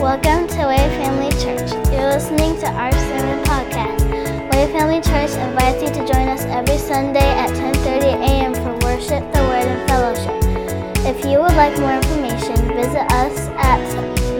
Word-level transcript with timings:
Welcome 0.00 0.48
to 0.48 0.66
Way 0.66 0.78
Family 0.96 1.28
Church. 1.32 1.70
You're 1.92 2.08
listening 2.08 2.58
to 2.60 2.66
our 2.68 2.90
sermon 2.90 3.44
podcast. 3.44 4.50
Way 4.50 4.72
Family 4.72 5.02
Church 5.02 5.36
invites 5.36 5.82
you 5.82 5.88
to 5.88 6.10
join 6.10 6.26
us 6.26 6.40
every 6.46 6.78
Sunday 6.78 7.20
at 7.20 7.50
10:30 7.50 8.14
a.m. 8.14 8.54
for 8.54 8.72
worship, 8.86 9.20
the 9.30 9.40
word, 9.40 9.66
and 9.68 9.86
fellowship. 9.90 10.32
If 11.04 11.22
you 11.26 11.42
would 11.42 11.52
like 11.52 11.78
more 11.78 11.92
information, 11.92 12.56
visit 12.74 13.12
us 13.12 13.48
at 13.58 13.78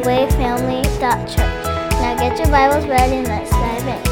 wayfamily.church. 0.03 1.37
Now 1.37 2.17
get 2.19 2.39
your 2.39 2.49
Bibles 2.49 2.87
ready 2.87 3.17
and 3.17 3.29
let's 3.29 3.51
dive 3.51 3.87
in. 3.87 4.03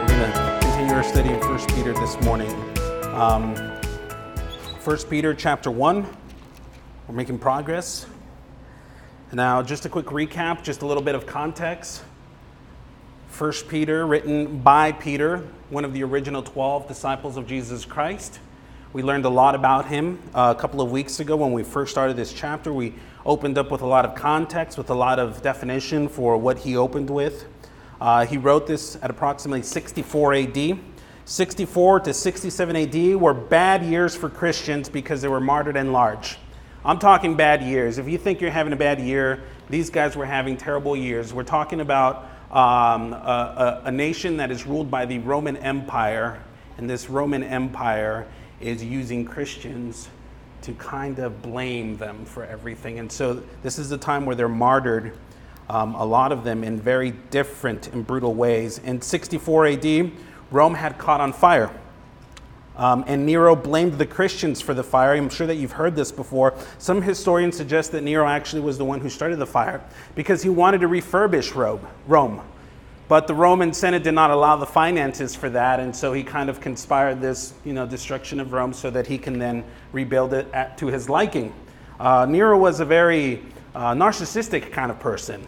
We're 0.00 0.18
going 0.18 0.32
to 0.32 0.58
continue 0.62 0.94
our 0.94 1.04
study 1.04 1.28
in 1.28 1.38
1 1.38 1.58
Peter 1.76 1.92
this 1.92 2.20
morning. 2.22 2.50
Um, 3.14 3.54
1 4.82 4.98
Peter 5.08 5.32
chapter 5.32 5.70
1. 5.70 6.04
We're 7.06 7.14
making 7.14 7.38
progress. 7.38 8.06
Now, 9.34 9.62
just 9.62 9.86
a 9.86 9.88
quick 9.88 10.06
recap, 10.06 10.62
just 10.62 10.82
a 10.82 10.86
little 10.86 11.02
bit 11.02 11.14
of 11.14 11.24
context. 11.24 12.02
1 13.38 13.52
Peter, 13.66 14.06
written 14.06 14.58
by 14.58 14.92
Peter, 14.92 15.48
one 15.70 15.86
of 15.86 15.94
the 15.94 16.04
original 16.04 16.42
12 16.42 16.86
disciples 16.86 17.38
of 17.38 17.46
Jesus 17.46 17.86
Christ. 17.86 18.40
We 18.92 19.02
learned 19.02 19.24
a 19.24 19.30
lot 19.30 19.54
about 19.54 19.86
him 19.86 20.18
uh, 20.34 20.52
a 20.54 20.60
couple 20.60 20.82
of 20.82 20.90
weeks 20.90 21.18
ago 21.18 21.34
when 21.36 21.52
we 21.52 21.62
first 21.62 21.92
started 21.92 22.14
this 22.14 22.30
chapter. 22.30 22.74
We 22.74 22.92
opened 23.24 23.56
up 23.56 23.70
with 23.70 23.80
a 23.80 23.86
lot 23.86 24.04
of 24.04 24.14
context, 24.14 24.76
with 24.76 24.90
a 24.90 24.94
lot 24.94 25.18
of 25.18 25.40
definition 25.40 26.10
for 26.10 26.36
what 26.36 26.58
he 26.58 26.76
opened 26.76 27.08
with. 27.08 27.46
Uh, 28.02 28.26
he 28.26 28.36
wrote 28.36 28.66
this 28.66 28.96
at 28.96 29.08
approximately 29.08 29.62
64 29.62 30.34
AD. 30.34 30.78
64 31.24 32.00
to 32.00 32.12
67 32.12 32.76
AD 32.76 33.16
were 33.16 33.32
bad 33.32 33.82
years 33.82 34.14
for 34.14 34.28
Christians 34.28 34.90
because 34.90 35.22
they 35.22 35.28
were 35.28 35.40
martyred 35.40 35.76
in 35.78 35.90
large. 35.90 36.36
I'm 36.84 36.98
talking 36.98 37.36
bad 37.36 37.62
years. 37.62 37.98
If 37.98 38.08
you 38.08 38.18
think 38.18 38.40
you're 38.40 38.50
having 38.50 38.72
a 38.72 38.76
bad 38.76 39.00
year, 39.00 39.44
these 39.70 39.88
guys 39.88 40.16
were 40.16 40.26
having 40.26 40.56
terrible 40.56 40.96
years. 40.96 41.32
We're 41.32 41.44
talking 41.44 41.80
about 41.80 42.28
um, 42.50 43.12
a, 43.12 43.80
a, 43.84 43.88
a 43.88 43.92
nation 43.92 44.36
that 44.38 44.50
is 44.50 44.66
ruled 44.66 44.90
by 44.90 45.06
the 45.06 45.18
Roman 45.20 45.56
Empire, 45.58 46.42
and 46.78 46.90
this 46.90 47.08
Roman 47.08 47.44
Empire 47.44 48.26
is 48.60 48.82
using 48.82 49.24
Christians 49.24 50.08
to 50.62 50.72
kind 50.72 51.20
of 51.20 51.40
blame 51.40 51.96
them 51.98 52.24
for 52.24 52.44
everything. 52.44 52.98
And 52.98 53.10
so 53.10 53.44
this 53.62 53.78
is 53.78 53.88
the 53.88 53.98
time 53.98 54.26
where 54.26 54.34
they're 54.34 54.48
martyred, 54.48 55.16
um, 55.68 55.94
a 55.94 56.04
lot 56.04 56.32
of 56.32 56.42
them 56.42 56.64
in 56.64 56.80
very 56.80 57.12
different 57.30 57.92
and 57.92 58.04
brutal 58.04 58.34
ways. 58.34 58.78
In 58.78 59.00
64 59.00 59.66
AD, 59.66 60.10
Rome 60.50 60.74
had 60.74 60.98
caught 60.98 61.20
on 61.20 61.32
fire. 61.32 61.70
Um, 62.76 63.04
and 63.06 63.26
Nero 63.26 63.54
blamed 63.54 63.98
the 63.98 64.06
Christians 64.06 64.60
for 64.60 64.72
the 64.72 64.82
fire. 64.82 65.14
I'm 65.14 65.28
sure 65.28 65.46
that 65.46 65.56
you've 65.56 65.72
heard 65.72 65.94
this 65.94 66.10
before. 66.10 66.54
Some 66.78 67.02
historians 67.02 67.56
suggest 67.56 67.92
that 67.92 68.02
Nero 68.02 68.26
actually 68.26 68.62
was 68.62 68.78
the 68.78 68.84
one 68.84 69.00
who 69.00 69.10
started 69.10 69.36
the 69.36 69.46
fire 69.46 69.84
because 70.14 70.42
he 70.42 70.48
wanted 70.48 70.80
to 70.80 70.88
refurbish 70.88 71.54
Rome. 72.06 72.40
But 73.08 73.26
the 73.26 73.34
Roman 73.34 73.74
Senate 73.74 74.02
did 74.02 74.14
not 74.14 74.30
allow 74.30 74.56
the 74.56 74.66
finances 74.66 75.34
for 75.34 75.50
that, 75.50 75.80
and 75.80 75.94
so 75.94 76.14
he 76.14 76.22
kind 76.22 76.48
of 76.48 76.62
conspired 76.62 77.20
this 77.20 77.52
you 77.62 77.74
know, 77.74 77.84
destruction 77.84 78.40
of 78.40 78.54
Rome 78.54 78.72
so 78.72 78.88
that 78.88 79.06
he 79.06 79.18
can 79.18 79.38
then 79.38 79.64
rebuild 79.92 80.32
it 80.32 80.46
at, 80.54 80.78
to 80.78 80.86
his 80.86 81.10
liking. 81.10 81.52
Uh, 82.00 82.24
Nero 82.24 82.56
was 82.56 82.80
a 82.80 82.86
very 82.86 83.42
uh, 83.74 83.92
narcissistic 83.92 84.72
kind 84.72 84.90
of 84.90 84.98
person, 84.98 85.46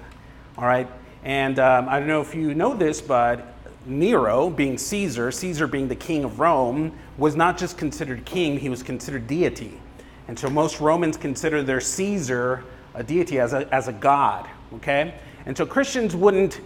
all 0.58 0.66
right? 0.66 0.88
And 1.22 1.58
um, 1.58 1.88
I 1.88 1.98
don't 1.98 2.08
know 2.08 2.20
if 2.20 2.34
you 2.34 2.54
know 2.54 2.74
this, 2.74 3.00
but 3.00 3.53
Nero, 3.86 4.50
being 4.50 4.78
Caesar, 4.78 5.30
Caesar 5.30 5.66
being 5.66 5.88
the 5.88 5.96
king 5.96 6.24
of 6.24 6.40
Rome, 6.40 6.92
was 7.18 7.36
not 7.36 7.58
just 7.58 7.76
considered 7.76 8.24
king, 8.24 8.58
he 8.58 8.68
was 8.68 8.82
considered 8.82 9.26
deity. 9.26 9.80
And 10.28 10.38
so 10.38 10.48
most 10.48 10.80
Romans 10.80 11.16
consider 11.16 11.62
their 11.62 11.80
Caesar 11.80 12.64
a 12.94 13.02
deity 13.02 13.40
as 13.40 13.52
a, 13.52 13.72
as 13.74 13.88
a 13.88 13.92
god, 13.92 14.48
okay? 14.74 15.14
And 15.46 15.56
so 15.56 15.66
Christians 15.66 16.16
wouldn't 16.16 16.60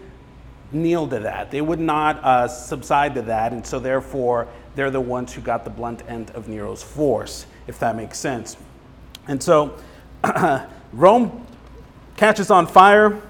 kneel 0.71 1.09
to 1.09 1.19
that. 1.21 1.51
They 1.51 1.61
would 1.61 1.81
not 1.81 2.23
uh, 2.23 2.47
subside 2.47 3.15
to 3.15 3.23
that. 3.23 3.53
And 3.53 3.67
so 3.67 3.81
therefore, 3.81 4.49
they're 4.75 4.91
the 4.91 5.01
ones 5.01 5.33
who 5.33 5.41
got 5.41 5.65
the 5.65 5.71
blunt 5.71 6.03
end 6.09 6.31
of 6.33 6.49
Nero's 6.49 6.83
force, 6.83 7.47
if 7.67 7.79
that 7.81 7.97
makes 7.97 8.19
sense. 8.19 8.57
And 9.27 9.43
so 9.43 9.77
Rome 10.93 11.47
catches 12.17 12.51
on 12.51 12.67
fire, 12.67 13.21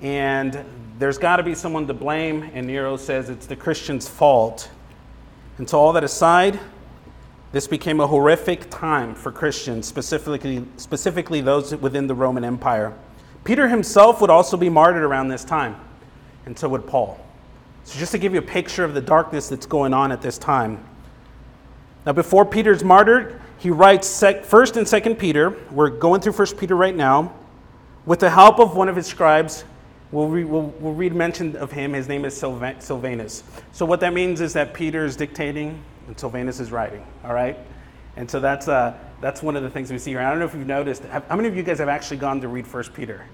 and 0.00 0.64
there's 1.00 1.16
got 1.16 1.36
to 1.36 1.42
be 1.42 1.54
someone 1.54 1.86
to 1.86 1.94
blame, 1.94 2.50
and 2.52 2.66
Nero 2.66 2.98
says 2.98 3.30
it's 3.30 3.46
the 3.46 3.56
Christian's 3.56 4.06
fault. 4.06 4.70
And 5.56 5.68
so, 5.68 5.80
all 5.80 5.94
that 5.94 6.04
aside, 6.04 6.60
this 7.52 7.66
became 7.66 8.00
a 8.00 8.06
horrific 8.06 8.68
time 8.68 9.14
for 9.14 9.32
Christians, 9.32 9.88
specifically, 9.88 10.62
specifically 10.76 11.40
those 11.40 11.74
within 11.74 12.06
the 12.06 12.14
Roman 12.14 12.44
Empire. 12.44 12.92
Peter 13.44 13.66
himself 13.66 14.20
would 14.20 14.28
also 14.28 14.58
be 14.58 14.68
martyred 14.68 15.02
around 15.02 15.28
this 15.28 15.42
time, 15.42 15.74
and 16.44 16.56
so 16.56 16.68
would 16.68 16.86
Paul. 16.86 17.18
So, 17.84 17.98
just 17.98 18.12
to 18.12 18.18
give 18.18 18.34
you 18.34 18.40
a 18.40 18.42
picture 18.42 18.84
of 18.84 18.92
the 18.92 19.00
darkness 19.00 19.48
that's 19.48 19.66
going 19.66 19.94
on 19.94 20.12
at 20.12 20.20
this 20.20 20.36
time. 20.36 20.84
Now, 22.04 22.12
before 22.12 22.44
Peter's 22.44 22.84
martyred, 22.84 23.40
he 23.56 23.70
writes 23.70 24.06
1st 24.20 24.76
and 24.76 24.86
2nd 24.86 25.18
Peter. 25.18 25.56
We're 25.70 25.88
going 25.88 26.20
through 26.20 26.34
1st 26.34 26.58
Peter 26.58 26.76
right 26.76 26.94
now. 26.94 27.34
With 28.04 28.20
the 28.20 28.28
help 28.28 28.60
of 28.60 28.76
one 28.76 28.90
of 28.90 28.96
his 28.96 29.06
scribes, 29.06 29.64
We'll, 30.12 30.28
re, 30.28 30.44
we'll, 30.44 30.74
we'll, 30.80 30.94
read 30.94 31.14
mention 31.14 31.54
of 31.56 31.70
him. 31.70 31.92
His 31.92 32.08
name 32.08 32.24
is 32.24 32.36
Silvanus. 32.36 33.44
So, 33.70 33.86
what 33.86 34.00
that 34.00 34.12
means 34.12 34.40
is 34.40 34.52
that 34.54 34.74
Peter 34.74 35.04
is 35.04 35.14
dictating 35.14 35.80
and 36.08 36.18
Silvanus 36.18 36.58
is 36.58 36.72
writing, 36.72 37.06
all 37.24 37.32
right? 37.32 37.56
And 38.16 38.28
so 38.28 38.40
that's, 38.40 38.66
uh, 38.66 38.98
that's 39.20 39.42
one 39.42 39.54
of 39.54 39.62
the 39.62 39.70
things 39.70 39.92
we 39.92 39.98
see 39.98 40.10
here. 40.10 40.20
I 40.20 40.30
don't 40.30 40.40
know 40.40 40.44
if 40.44 40.54
you've 40.54 40.66
noticed, 40.66 41.04
how 41.04 41.36
many 41.36 41.46
of 41.46 41.56
you 41.56 41.62
guys 41.62 41.78
have 41.78 41.88
actually 41.88 42.16
gone 42.16 42.40
to 42.40 42.48
read 42.48 42.66
First 42.66 42.92
Peter? 42.92 43.24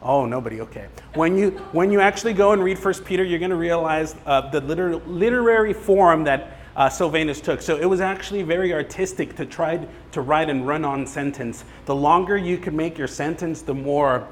Oh, 0.00 0.24
nobody, 0.24 0.60
okay. 0.62 0.88
When 1.14 1.36
you, 1.36 1.50
when 1.72 1.90
you 1.90 2.00
actually 2.00 2.32
go 2.32 2.52
and 2.52 2.64
read 2.64 2.78
First 2.78 3.04
Peter, 3.04 3.22
you're 3.22 3.38
going 3.38 3.50
to 3.50 3.56
realize 3.56 4.14
uh, 4.24 4.48
the 4.50 4.60
liter- 4.62 4.96
literary 4.96 5.74
form 5.74 6.24
that 6.24 6.58
uh, 6.76 6.88
Silvanus 6.88 7.40
took. 7.40 7.60
So 7.60 7.76
it 7.76 7.86
was 7.86 8.00
actually 8.00 8.42
very 8.42 8.72
artistic 8.72 9.36
to 9.36 9.46
try 9.46 9.86
to 10.12 10.20
write 10.20 10.48
and 10.48 10.66
run 10.66 10.84
on 10.84 11.06
sentence. 11.06 11.64
The 11.84 11.94
longer 11.94 12.36
you 12.36 12.56
could 12.56 12.74
make 12.74 12.96
your 12.96 13.08
sentence, 13.08 13.62
the 13.62 13.74
more 13.74 14.26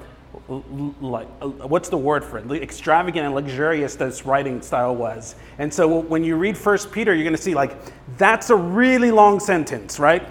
like 0.49 1.27
uh, 1.41 1.49
what's 1.49 1.88
the 1.88 1.97
word 1.97 2.22
for 2.22 2.38
it? 2.38 2.50
Extravagant 2.62 3.25
and 3.25 3.34
luxurious 3.34 3.97
this 3.97 4.27
writing 4.27 4.60
style 4.60 4.94
was. 4.94 5.37
And 5.59 5.72
so 5.72 6.00
when 6.00 6.22
you 6.22 6.37
read 6.37 6.59
first 6.59 6.93
peter 6.93 7.15
you're 7.15 7.25
going 7.25 7.37
to 7.37 7.43
see 7.43 7.55
like 7.55 7.77
that's 8.19 8.50
a 8.50 8.56
really 8.56 9.10
long 9.10 9.41
sentence 9.41 9.99
right? 9.99 10.27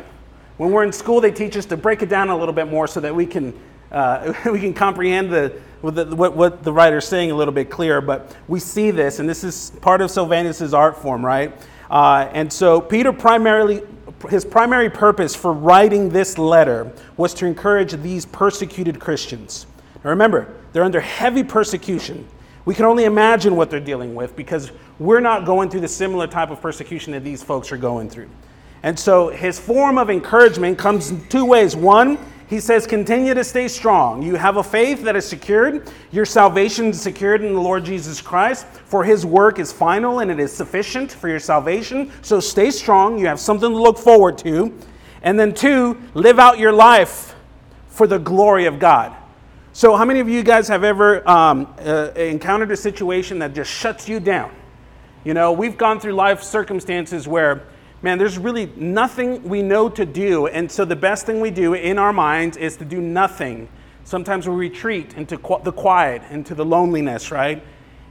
When 0.57 0.72
we're 0.72 0.84
in 0.84 0.91
school 0.91 1.19
they 1.19 1.31
teach 1.31 1.57
us 1.57 1.66
to 1.68 1.78
break 1.78 2.03
it 2.03 2.09
down 2.09 2.29
a 2.29 2.38
little 2.38 2.53
bit 2.53 2.68
more 2.68 2.88
so 2.88 3.00
that 3.00 3.13
we 3.13 3.25
can 3.25 3.59
uh, 3.91 4.34
we 4.51 4.59
can 4.59 4.74
comprehend 4.74 5.31
the, 5.31 5.59
what, 5.81 6.35
what 6.35 6.63
the 6.63 6.72
writer's 6.72 7.07
saying 7.07 7.31
a 7.31 7.35
little 7.35 7.53
bit 7.53 7.69
clearer. 7.69 8.01
But 8.01 8.35
we 8.47 8.59
see 8.59 8.91
this 8.91 9.18
and 9.18 9.28
this 9.28 9.44
is 9.44 9.72
part 9.81 10.01
of 10.01 10.12
Silvanus's 10.12 10.75
art 10.75 10.97
form 10.97 11.25
right? 11.25 11.56
Uh, 11.90 12.30
and 12.34 12.53
so 12.53 12.80
peter 12.80 13.12
primarily 13.12 13.81
his 14.30 14.45
primary 14.45 14.91
purpose 14.91 15.35
for 15.35 15.51
writing 15.51 16.09
this 16.09 16.38
letter 16.38 16.91
was 17.18 17.34
to 17.34 17.45
encourage 17.45 17.91
these 18.01 18.25
persecuted 18.25 18.97
christians 18.97 19.66
now 20.03 20.09
remember, 20.09 20.53
they're 20.72 20.84
under 20.84 21.02
heavy 21.02 21.44
persecution. 21.44 22.28
We 22.66 22.75
can 22.75 22.86
only 22.86 23.06
imagine 23.06 23.56
what 23.56 23.69
they're 23.69 23.80
dealing 23.80 24.16
with 24.16 24.36
because 24.36 24.72
we're 25.00 25.19
not 25.19 25.46
going 25.46 25.69
through 25.69 25.81
the 25.81 25.88
similar 25.88 26.28
type 26.28 26.50
of 26.50 26.62
persecution 26.62 27.14
that 27.14 27.24
these 27.24 27.44
folks 27.44 27.72
are 27.72 27.78
going 27.78 28.09
through. 28.09 28.30
And 28.84 29.00
so 29.00 29.30
his 29.30 29.59
form 29.59 29.97
of 29.97 30.09
encouragement 30.09 30.78
comes 30.78 31.12
in 31.12 31.25
two 31.28 31.46
ways. 31.46 31.75
One, 31.75 32.18
he 32.47 32.59
says, 32.59 32.86
continue 32.86 33.34
to 33.34 33.44
stay 33.44 33.68
strong. 33.68 34.22
You 34.22 34.36
have 34.36 34.58
a 34.58 34.63
faith 34.63 35.03
that 35.03 35.16
is 35.16 35.25
secured. 35.25 35.90
Your 36.12 36.25
salvation 36.25 36.88
is 36.88 37.02
secured 37.02 37.44
in 37.44 37.53
the 37.53 37.62
Lord 37.62 37.86
Jesus 37.86 38.22
Christ, 38.22 38.66
for 38.68 39.03
his 39.03 39.25
work 39.25 39.58
is 39.58 39.72
final 39.72 40.19
and 40.19 40.30
it 40.30 40.40
is 40.40 40.52
sufficient 40.52 41.12
for 41.12 41.30
your 41.30 41.40
salvation. 41.40 42.12
So 42.22 42.40
stay 42.40 42.72
strong. 42.72 43.18
You 43.18 43.28
have 43.28 43.40
something 43.40 43.69
to 43.69 43.81
look 43.81 43.97
forward 43.97 44.38
to. 44.40 44.78
And 45.24 45.40
then, 45.40 45.53
two, 45.53 46.00
live 46.13 46.38
out 46.38 46.59
your 46.59 46.74
life 46.74 47.36
for 47.88 48.08
the 48.08 48.19
glory 48.19 48.66
of 48.66 48.78
God. 48.78 49.16
So, 49.75 49.96
how 49.96 50.06
many 50.06 50.20
of 50.20 50.30
you 50.30 50.44
guys 50.44 50.68
have 50.68 50.84
ever 50.84 51.28
um, 51.28 51.74
uh, 51.80 52.12
encountered 52.16 52.70
a 52.70 52.78
situation 52.78 53.40
that 53.40 53.56
just 53.56 53.72
shuts 53.72 54.08
you 54.08 54.20
down? 54.20 54.54
You 55.24 55.34
know, 55.34 55.52
we've 55.52 55.80
gone 55.80 56.00
through 56.00 56.14
life 56.14 56.44
circumstances 56.44 57.28
where, 57.28 57.64
man, 58.04 58.20
there's 58.20 58.38
really 58.38 58.68
nothing 58.75 59.42
we 59.42 59.64
know 59.64 59.90
to 59.90 60.06
do. 60.06 60.46
And 60.46 60.72
so, 60.72 60.86
the 60.86 60.96
best 60.96 61.25
thing 61.25 61.40
we 61.40 61.50
do 61.50 61.74
in 61.74 61.98
our 61.98 62.14
minds 62.14 62.56
is 62.56 62.78
to 62.78 62.86
do 62.86 63.02
nothing. 63.02 63.68
Sometimes 64.04 64.48
we 64.48 64.54
retreat 64.54 65.16
into 65.16 65.40
qu- 65.40 65.64
the 65.64 65.72
quiet, 65.72 66.22
into 66.30 66.54
the 66.54 66.64
loneliness, 66.64 67.31
right? 67.31 67.64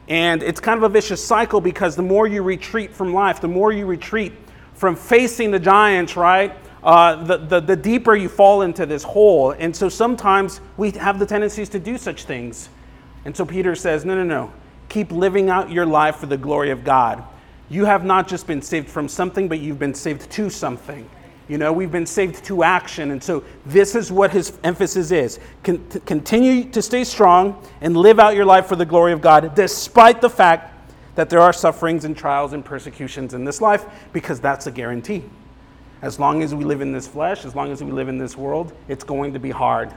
And 0.09 0.43
it's 0.43 0.59
kind 0.59 0.79
of 0.79 0.83
a 0.83 0.89
vicious 0.89 1.25
cycle 1.25 1.61
because 1.61 1.95
the 1.95 2.03
more 2.03 2.27
you 2.27 2.43
retreat 2.43 2.93
from 2.93 3.15
life, 3.15 3.41
the 3.41 3.47
more 3.47 3.71
you 3.71 3.87
retreat 3.87 4.33
from 4.75 4.97
facing 4.97 5.53
the 5.53 5.61
giants, 5.61 6.17
right? 6.17 6.57
Uh, 6.85 7.23
the, 7.25 7.37
the, 7.39 7.61
the 7.61 7.77
deeper 7.77 8.15
you 8.15 8.29
fall 8.29 8.63
into 8.63 8.87
this 8.87 9.03
hole. 9.03 9.53
And 9.53 9.75
so 9.75 9.89
sometimes 9.89 10.61
we 10.77 10.91
have 10.93 11.19
the 11.19 11.27
tendencies 11.27 11.69
to 11.71 11.79
do 11.79 11.97
such 11.97 12.25
things. 12.25 12.69
And 13.25 13.37
so 13.37 13.45
Peter 13.45 13.75
says, 13.75 14.05
no, 14.05 14.15
no, 14.17 14.25
no. 14.25 14.53
Keep 14.89 15.13
living 15.13 15.49
out 15.49 15.71
your 15.71 15.87
life 15.87 16.17
for 16.17 16.27
the 16.27 16.37
glory 16.37 16.71
of 16.71 16.85
God. 16.85 17.23
You 17.71 17.85
have 17.85 18.05
not 18.05 18.29
just 18.29 18.47
been 18.47 18.61
saved 18.61 18.89
from 18.89 19.09
something, 19.09 19.49
but 19.49 19.61
you've 19.61 19.79
been 19.79 19.95
saved 19.95 20.31
to 20.33 20.51
something. 20.51 21.09
You 21.49 21.59
know, 21.59 21.73
we've 21.73 21.91
been 21.91 22.07
saved 22.07 22.45
to 22.45 22.63
action. 22.63 23.11
And 23.13 23.23
so 23.23 23.45
this 23.67 23.95
is 23.95 24.13
what 24.13 24.31
his 24.31 24.59
emphasis 24.65 25.11
is. 25.11 25.39
Con- 25.63 25.85
continue 26.05 26.65
to 26.71 26.83
stay 26.83 27.05
strong 27.05 27.67
and 27.81 27.97
live 27.97 28.19
out 28.19 28.35
your 28.35 28.45
life 28.45 28.67
for 28.67 28.77
the 28.77 28.85
glory 28.85 29.13
of 29.13 29.21
God, 29.21 29.55
despite 29.55 30.21
the 30.21 30.31
fact 30.31 30.93
that 31.15 31.31
there 31.31 31.41
are 31.41 31.53
sufferings 31.53 32.05
and 32.05 32.17
trials 32.17 32.53
and 32.53 32.65
persecutions 32.65 33.35
in 33.35 33.45
this 33.45 33.61
life, 33.61 33.85
because 34.13 34.41
that's 34.41 34.67
a 34.67 34.71
guarantee. 34.71 35.23
As 36.03 36.19
long 36.19 36.43
as 36.43 36.55
we 36.55 36.65
live 36.65 36.81
in 36.81 36.93
this 36.93 37.07
flesh, 37.07 37.45
as 37.45 37.55
long 37.55 37.71
as 37.71 37.83
we 37.83 37.93
live 37.93 38.09
in 38.09 38.19
this 38.19 38.37
world, 38.37 38.73
it's 38.89 39.05
going 39.05 39.33
to 39.33 39.39
be 39.39 39.51
hard. 39.51 39.95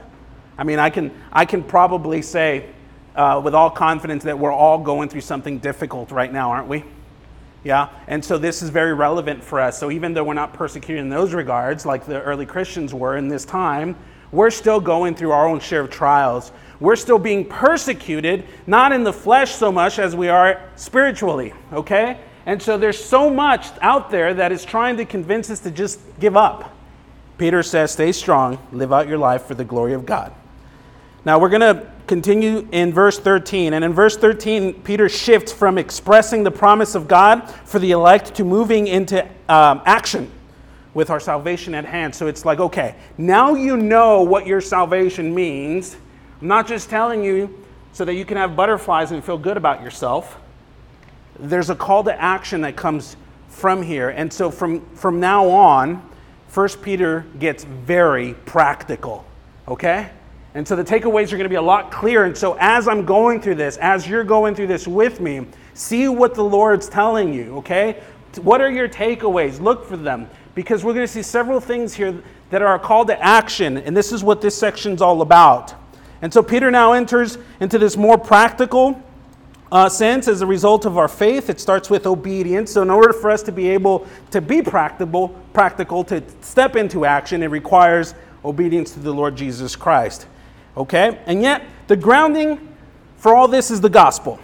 I 0.56 0.64
mean, 0.64 0.78
I 0.78 0.88
can, 0.88 1.12
I 1.32 1.44
can 1.44 1.62
probably 1.62 2.22
say 2.22 2.66
uh, 3.16 3.40
with 3.42 3.54
all 3.54 3.70
confidence 3.70 4.24
that 4.24 4.38
we're 4.38 4.52
all 4.52 4.78
going 4.78 5.08
through 5.08 5.22
something 5.22 5.58
difficult 5.58 6.12
right 6.12 6.32
now, 6.32 6.50
aren't 6.52 6.68
we? 6.68 6.84
Yeah, 7.64 7.88
and 8.06 8.24
so 8.24 8.38
this 8.38 8.62
is 8.62 8.70
very 8.70 8.94
relevant 8.94 9.42
for 9.42 9.58
us. 9.60 9.78
So 9.78 9.90
even 9.90 10.14
though 10.14 10.22
we're 10.22 10.34
not 10.34 10.52
persecuted 10.52 11.02
in 11.02 11.08
those 11.08 11.34
regards, 11.34 11.84
like 11.84 12.06
the 12.06 12.22
early 12.22 12.46
Christians 12.46 12.94
were 12.94 13.16
in 13.16 13.26
this 13.26 13.44
time, 13.44 13.96
we're 14.30 14.50
still 14.50 14.80
going 14.80 15.16
through 15.16 15.32
our 15.32 15.48
own 15.48 15.58
share 15.58 15.80
of 15.80 15.90
trials. 15.90 16.52
We're 16.78 16.96
still 16.96 17.18
being 17.18 17.44
persecuted, 17.44 18.44
not 18.68 18.92
in 18.92 19.02
the 19.02 19.12
flesh 19.12 19.52
so 19.52 19.72
much 19.72 19.98
as 19.98 20.14
we 20.14 20.28
are 20.28 20.62
spiritually, 20.76 21.54
okay? 21.72 22.20
And 22.46 22.62
so 22.62 22.78
there's 22.78 23.02
so 23.04 23.28
much 23.28 23.66
out 23.82 24.10
there 24.10 24.32
that 24.34 24.52
is 24.52 24.64
trying 24.64 24.96
to 24.98 25.04
convince 25.04 25.50
us 25.50 25.60
to 25.60 25.70
just 25.70 25.98
give 26.20 26.36
up. 26.36 26.72
Peter 27.38 27.62
says, 27.62 27.90
Stay 27.92 28.12
strong, 28.12 28.58
live 28.72 28.92
out 28.92 29.08
your 29.08 29.18
life 29.18 29.42
for 29.44 29.54
the 29.54 29.64
glory 29.64 29.92
of 29.92 30.06
God. 30.06 30.32
Now 31.24 31.40
we're 31.40 31.48
going 31.48 31.60
to 31.60 31.90
continue 32.06 32.68
in 32.70 32.92
verse 32.92 33.18
13. 33.18 33.74
And 33.74 33.84
in 33.84 33.92
verse 33.92 34.16
13, 34.16 34.82
Peter 34.82 35.08
shifts 35.08 35.52
from 35.52 35.76
expressing 35.76 36.44
the 36.44 36.52
promise 36.52 36.94
of 36.94 37.08
God 37.08 37.50
for 37.50 37.80
the 37.80 37.90
elect 37.90 38.36
to 38.36 38.44
moving 38.44 38.86
into 38.86 39.24
um, 39.48 39.82
action 39.84 40.30
with 40.94 41.10
our 41.10 41.20
salvation 41.20 41.74
at 41.74 41.84
hand. 41.84 42.14
So 42.14 42.28
it's 42.28 42.44
like, 42.44 42.60
okay, 42.60 42.94
now 43.18 43.54
you 43.54 43.76
know 43.76 44.22
what 44.22 44.46
your 44.46 44.60
salvation 44.60 45.34
means. 45.34 45.96
I'm 46.40 46.48
not 46.48 46.68
just 46.68 46.88
telling 46.88 47.24
you 47.24 47.64
so 47.92 48.04
that 48.04 48.14
you 48.14 48.24
can 48.24 48.36
have 48.36 48.54
butterflies 48.54 49.10
and 49.10 49.22
feel 49.22 49.36
good 49.36 49.56
about 49.56 49.82
yourself. 49.82 50.38
There's 51.38 51.70
a 51.70 51.74
call 51.74 52.04
to 52.04 52.20
action 52.20 52.62
that 52.62 52.76
comes 52.76 53.16
from 53.48 53.82
here. 53.82 54.10
And 54.10 54.32
so 54.32 54.50
from, 54.50 54.84
from 54.94 55.20
now 55.20 55.48
on, 55.48 56.08
1 56.52 56.68
Peter 56.82 57.26
gets 57.38 57.64
very 57.64 58.34
practical, 58.44 59.24
okay? 59.68 60.10
And 60.54 60.66
so 60.66 60.74
the 60.74 60.84
takeaways 60.84 61.26
are 61.32 61.36
going 61.36 61.42
to 61.42 61.48
be 61.48 61.56
a 61.56 61.62
lot 61.62 61.90
clearer. 61.90 62.24
And 62.24 62.36
so 62.36 62.56
as 62.60 62.88
I'm 62.88 63.04
going 63.04 63.40
through 63.40 63.56
this, 63.56 63.76
as 63.78 64.08
you're 64.08 64.24
going 64.24 64.54
through 64.54 64.68
this 64.68 64.86
with 64.86 65.20
me, 65.20 65.46
see 65.74 66.08
what 66.08 66.34
the 66.34 66.44
Lord's 66.44 66.88
telling 66.88 67.32
you, 67.32 67.58
okay? 67.58 68.02
What 68.40 68.60
are 68.60 68.70
your 68.70 68.88
takeaways? 68.88 69.60
Look 69.60 69.86
for 69.86 69.96
them 69.96 70.28
because 70.54 70.84
we're 70.84 70.94
going 70.94 71.06
to 71.06 71.12
see 71.12 71.22
several 71.22 71.60
things 71.60 71.94
here 71.94 72.22
that 72.50 72.62
are 72.62 72.74
a 72.74 72.78
call 72.78 73.04
to 73.06 73.22
action. 73.22 73.78
And 73.78 73.96
this 73.96 74.12
is 74.12 74.24
what 74.24 74.40
this 74.40 74.56
section's 74.56 75.02
all 75.02 75.20
about. 75.20 75.74
And 76.22 76.32
so 76.32 76.42
Peter 76.42 76.70
now 76.70 76.92
enters 76.92 77.38
into 77.60 77.78
this 77.78 77.96
more 77.96 78.16
practical 78.16 79.02
uh, 79.72 79.88
sense 79.88 80.28
as 80.28 80.42
a 80.42 80.46
result 80.46 80.84
of 80.84 80.96
our 80.96 81.08
faith. 81.08 81.50
It 81.50 81.60
starts 81.60 81.90
with 81.90 82.06
obedience. 82.06 82.72
So, 82.72 82.82
in 82.82 82.90
order 82.90 83.12
for 83.12 83.30
us 83.30 83.42
to 83.44 83.52
be 83.52 83.68
able 83.70 84.06
to 84.30 84.40
be 84.40 84.62
practical, 84.62 85.28
practical 85.52 86.04
to 86.04 86.22
step 86.40 86.76
into 86.76 87.04
action, 87.04 87.42
it 87.42 87.48
requires 87.48 88.14
obedience 88.44 88.92
to 88.92 89.00
the 89.00 89.12
Lord 89.12 89.36
Jesus 89.36 89.74
Christ. 89.74 90.26
Okay? 90.76 91.18
And 91.26 91.42
yet, 91.42 91.62
the 91.88 91.96
grounding 91.96 92.74
for 93.16 93.34
all 93.34 93.48
this 93.48 93.70
is 93.70 93.80
the 93.80 93.90
gospel. 93.90 94.38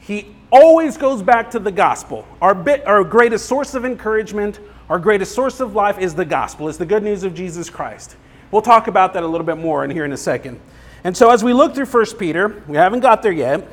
He 0.00 0.34
always 0.50 0.96
goes 0.96 1.22
back 1.22 1.50
to 1.52 1.58
the 1.58 1.72
gospel. 1.72 2.26
Our, 2.40 2.54
bit, 2.54 2.86
our 2.86 3.04
greatest 3.04 3.46
source 3.46 3.74
of 3.74 3.84
encouragement, 3.84 4.60
our 4.88 4.98
greatest 4.98 5.34
source 5.34 5.60
of 5.60 5.74
life 5.74 5.98
is 5.98 6.14
the 6.14 6.24
gospel, 6.24 6.68
it's 6.68 6.78
the 6.78 6.86
good 6.86 7.02
news 7.02 7.24
of 7.24 7.34
Jesus 7.34 7.70
Christ. 7.70 8.16
We'll 8.50 8.62
talk 8.62 8.86
about 8.86 9.14
that 9.14 9.22
a 9.22 9.26
little 9.26 9.46
bit 9.46 9.58
more 9.58 9.84
in 9.84 9.90
here 9.90 10.04
in 10.04 10.12
a 10.12 10.16
second. 10.16 10.60
And 11.02 11.16
so, 11.16 11.30
as 11.30 11.42
we 11.42 11.52
look 11.52 11.74
through 11.74 11.86
1 11.86 12.06
Peter, 12.18 12.62
we 12.68 12.76
haven't 12.76 13.00
got 13.00 13.22
there 13.22 13.32
yet, 13.32 13.68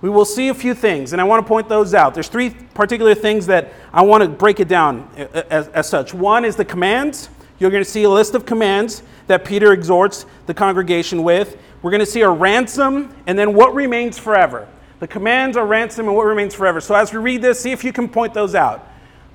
we 0.00 0.10
will 0.10 0.24
see 0.24 0.48
a 0.48 0.54
few 0.54 0.74
things, 0.74 1.12
and 1.12 1.20
I 1.20 1.24
want 1.24 1.44
to 1.44 1.48
point 1.48 1.68
those 1.68 1.94
out. 1.94 2.14
There's 2.14 2.28
three 2.28 2.50
particular 2.50 3.14
things 3.14 3.46
that 3.46 3.72
I 3.92 4.02
want 4.02 4.22
to 4.22 4.28
break 4.28 4.60
it 4.60 4.68
down 4.68 5.08
uh, 5.16 5.22
uh, 5.22 5.42
as, 5.50 5.68
as 5.68 5.88
such. 5.88 6.12
One 6.12 6.44
is 6.44 6.56
the 6.56 6.64
commands. 6.64 7.30
You're 7.58 7.70
going 7.70 7.84
to 7.84 7.90
see 7.90 8.02
a 8.02 8.10
list 8.10 8.34
of 8.34 8.44
commands 8.44 9.02
that 9.26 9.44
Peter 9.44 9.72
exhorts 9.72 10.26
the 10.44 10.52
congregation 10.52 11.22
with. 11.22 11.56
We're 11.80 11.90
going 11.90 12.00
to 12.00 12.06
see 12.06 12.20
a 12.20 12.30
ransom 12.30 13.14
and 13.26 13.38
then 13.38 13.54
what 13.54 13.74
remains 13.74 14.18
forever. 14.18 14.68
The 15.00 15.08
commands 15.08 15.56
are 15.56 15.66
ransom 15.66 16.06
and 16.06 16.16
what 16.16 16.26
remains 16.26 16.54
forever. 16.54 16.80
So 16.80 16.94
as 16.94 17.12
we 17.12 17.18
read 17.18 17.42
this, 17.42 17.60
see 17.60 17.72
if 17.72 17.82
you 17.82 17.92
can 17.92 18.08
point 18.08 18.34
those 18.34 18.54
out. 18.54 18.88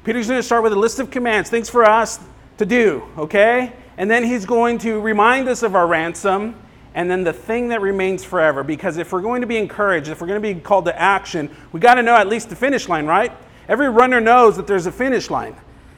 Peter's 0.04 0.28
going 0.28 0.40
to 0.40 0.44
start 0.44 0.64
with 0.64 0.74
a 0.74 0.80
list 0.80 1.00
of 1.00 1.12
commands, 1.12 1.50
things 1.50 1.70
for 1.70 1.84
us 1.84 2.20
to 2.58 2.66
do, 2.66 3.04
okay? 3.18 3.74
And 3.98 4.10
then 4.10 4.24
he's 4.24 4.46
going 4.46 4.78
to 4.80 5.00
remind 5.00 5.48
us 5.48 5.64
of 5.64 5.76
our 5.76 5.88
ransom 5.88 6.56
and 6.94 7.10
then 7.10 7.24
the 7.24 7.34
thing 7.34 7.70
that 7.70 7.82
remains 7.82 8.24
forever. 8.24 8.64
Because 8.64 8.98
if 8.98 9.12
we're 9.12 9.22
going 9.22 9.42
to 9.42 9.48
be 9.48 9.58
encouraged, 9.58 10.10
if 10.10 10.22
we're 10.22 10.28
going 10.28 10.42
to 10.42 10.54
be 10.54 10.60
called 10.60 10.86
to 10.86 11.00
action, 11.00 11.50
we 11.72 11.80
got 11.80 11.96
to 11.96 12.04
know 12.04 12.16
at 12.16 12.28
least 12.28 12.50
the 12.50 12.56
finish 12.56 12.90
line, 12.90 13.06
right? 13.06 13.32
Every 13.68 13.90
runner 13.90 14.20
knows 14.20 14.58
that 14.58 14.68
there's 14.68 14.86
a 14.86 14.92
finish 14.92 15.30
line. 15.30 15.56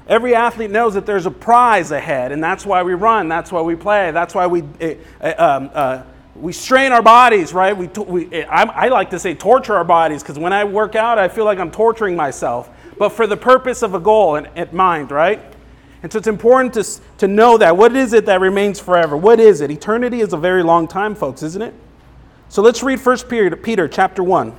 Every 0.08 0.36
athlete 0.36 0.70
knows 0.70 0.96
that 0.96 1.06
there's 1.06 1.26
a 1.26 1.32
prize 1.32 1.92
ahead, 1.92 2.32
and 2.32 2.44
that's 2.44 2.66
why 2.66 2.84
we 2.84 2.94
run, 2.94 3.30
that's 3.30 3.52
why 3.52 3.62
we 3.62 3.76
play, 3.76 4.12
that's 4.12 4.36
why 4.36 4.48
we, 4.48 4.62
uh, 4.62 5.34
um, 5.38 5.70
uh, 5.74 6.04
we 6.36 6.52
strain 6.52 6.92
our 6.92 7.02
bodies, 7.02 7.54
right? 7.54 7.76
We, 7.76 7.88
we, 7.88 8.44
I, 8.44 8.64
I 8.64 8.88
like 8.90 9.12
to 9.12 9.20
say 9.20 9.34
torture 9.34 9.76
our 9.76 9.86
bodies 9.86 10.22
because 10.22 10.38
when 10.38 10.52
I 10.52 10.66
work 10.66 10.96
out, 10.96 11.18
I 11.18 11.30
feel 11.30 11.46
like 11.46 11.58
I'm 11.58 11.72
torturing 11.72 12.18
myself, 12.18 12.70
but 12.98 13.10
for 13.10 13.28
the 13.28 13.38
purpose 13.38 13.82
of 13.82 13.94
a 13.94 14.00
goal 14.00 14.36
in 14.36 14.68
mind, 14.74 15.12
right? 15.12 15.53
And 16.04 16.12
so 16.12 16.18
it's 16.18 16.28
important 16.28 16.74
to, 16.74 17.02
to 17.20 17.28
know 17.30 17.58
that. 17.58 17.76
What 17.76 17.96
is 17.96 18.12
it 18.12 18.26
that 18.26 18.42
remains 18.42 18.80
forever? 18.80 19.16
What 19.16 19.40
is 19.40 19.62
it? 19.62 19.72
Eternity 19.72 20.20
is 20.20 20.34
a 20.34 20.38
very 20.38 20.62
long 20.62 20.86
time, 20.86 21.16
folks, 21.16 21.42
isn't 21.42 21.62
it? 21.62 21.74
So 22.50 22.62
let's 22.62 22.84
read 22.84 23.04
1 23.04 23.18
Peter, 23.30 23.56
Peter 23.56 23.88
chapter 23.88 24.22
1, 24.22 24.54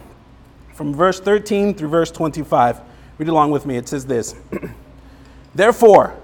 from 0.73 0.94
verse 0.94 1.20
13 1.20 1.75
through 1.75 1.88
verse 1.88 2.11
25. 2.11 2.81
Read 3.19 3.29
along 3.29 3.50
with 3.50 3.67
me. 3.67 3.76
It 3.76 3.87
says 3.87 4.06
this. 4.06 4.35
Therefore, 5.55 6.17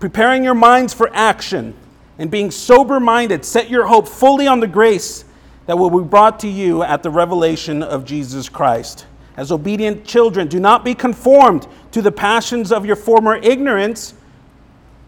preparing 0.00 0.42
your 0.42 0.54
minds 0.54 0.92
for 0.92 1.08
action 1.14 1.74
and 2.18 2.28
being 2.28 2.50
sober 2.50 2.98
minded, 2.98 3.44
set 3.44 3.70
your 3.70 3.86
hope 3.86 4.08
fully 4.08 4.48
on 4.48 4.58
the 4.58 4.66
grace 4.66 5.24
that 5.66 5.78
will 5.78 5.90
be 5.90 6.06
brought 6.06 6.40
to 6.40 6.48
you 6.48 6.82
at 6.82 7.02
the 7.04 7.10
revelation 7.10 7.82
of 7.82 8.04
Jesus 8.04 8.48
Christ. 8.48 9.06
As 9.36 9.50
obedient 9.50 10.04
children, 10.04 10.48
do 10.48 10.60
not 10.60 10.84
be 10.84 10.94
conformed 10.94 11.66
to 11.92 12.02
the 12.02 12.12
passions 12.12 12.70
of 12.70 12.84
your 12.84 12.96
former 12.96 13.36
ignorance, 13.36 14.14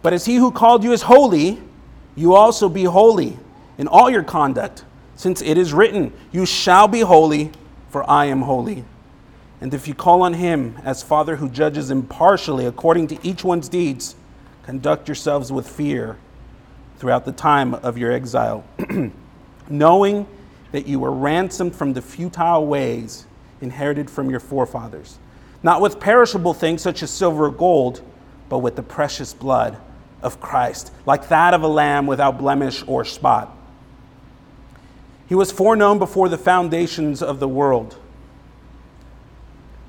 but 0.02 0.12
as 0.12 0.26
he 0.26 0.36
who 0.36 0.50
called 0.50 0.84
you 0.84 0.92
is 0.92 1.02
holy, 1.02 1.60
you 2.14 2.34
also 2.34 2.68
be 2.68 2.84
holy 2.84 3.38
in 3.78 3.88
all 3.88 4.08
your 4.10 4.22
conduct, 4.22 4.84
since 5.16 5.42
it 5.42 5.58
is 5.58 5.72
written, 5.72 6.12
You 6.32 6.46
shall 6.46 6.88
be 6.88 7.00
holy, 7.00 7.52
for 7.90 8.08
I 8.08 8.26
am 8.26 8.42
holy. 8.42 8.84
And 9.60 9.72
if 9.72 9.88
you 9.88 9.94
call 9.94 10.22
on 10.22 10.34
him 10.34 10.78
as 10.84 11.02
Father 11.02 11.36
who 11.36 11.48
judges 11.48 11.90
impartially 11.90 12.66
according 12.66 13.08
to 13.08 13.26
each 13.26 13.44
one's 13.44 13.68
deeds, 13.68 14.16
conduct 14.64 15.08
yourselves 15.08 15.52
with 15.52 15.68
fear 15.68 16.18
throughout 16.98 17.24
the 17.24 17.32
time 17.32 17.74
of 17.74 17.96
your 17.98 18.12
exile, 18.12 18.64
knowing 19.68 20.26
that 20.72 20.86
you 20.86 20.98
were 20.98 21.12
ransomed 21.12 21.74
from 21.74 21.92
the 21.92 22.02
futile 22.02 22.66
ways 22.66 23.26
inherited 23.60 24.10
from 24.10 24.28
your 24.28 24.40
forefathers, 24.40 25.18
not 25.62 25.80
with 25.80 26.00
perishable 26.00 26.52
things 26.52 26.82
such 26.82 27.02
as 27.02 27.10
silver 27.10 27.46
or 27.46 27.50
gold, 27.50 28.02
but 28.48 28.58
with 28.58 28.76
the 28.76 28.82
precious 28.82 29.32
blood 29.32 29.78
of 30.26 30.40
Christ, 30.40 30.92
like 31.06 31.28
that 31.28 31.54
of 31.54 31.62
a 31.62 31.68
lamb 31.68 32.06
without 32.06 32.36
blemish 32.36 32.84
or 32.86 33.06
spot. 33.06 33.56
He 35.26 35.34
was 35.34 35.50
foreknown 35.50 35.98
before 35.98 36.28
the 36.28 36.36
foundations 36.36 37.22
of 37.22 37.40
the 37.40 37.48
world 37.48 37.98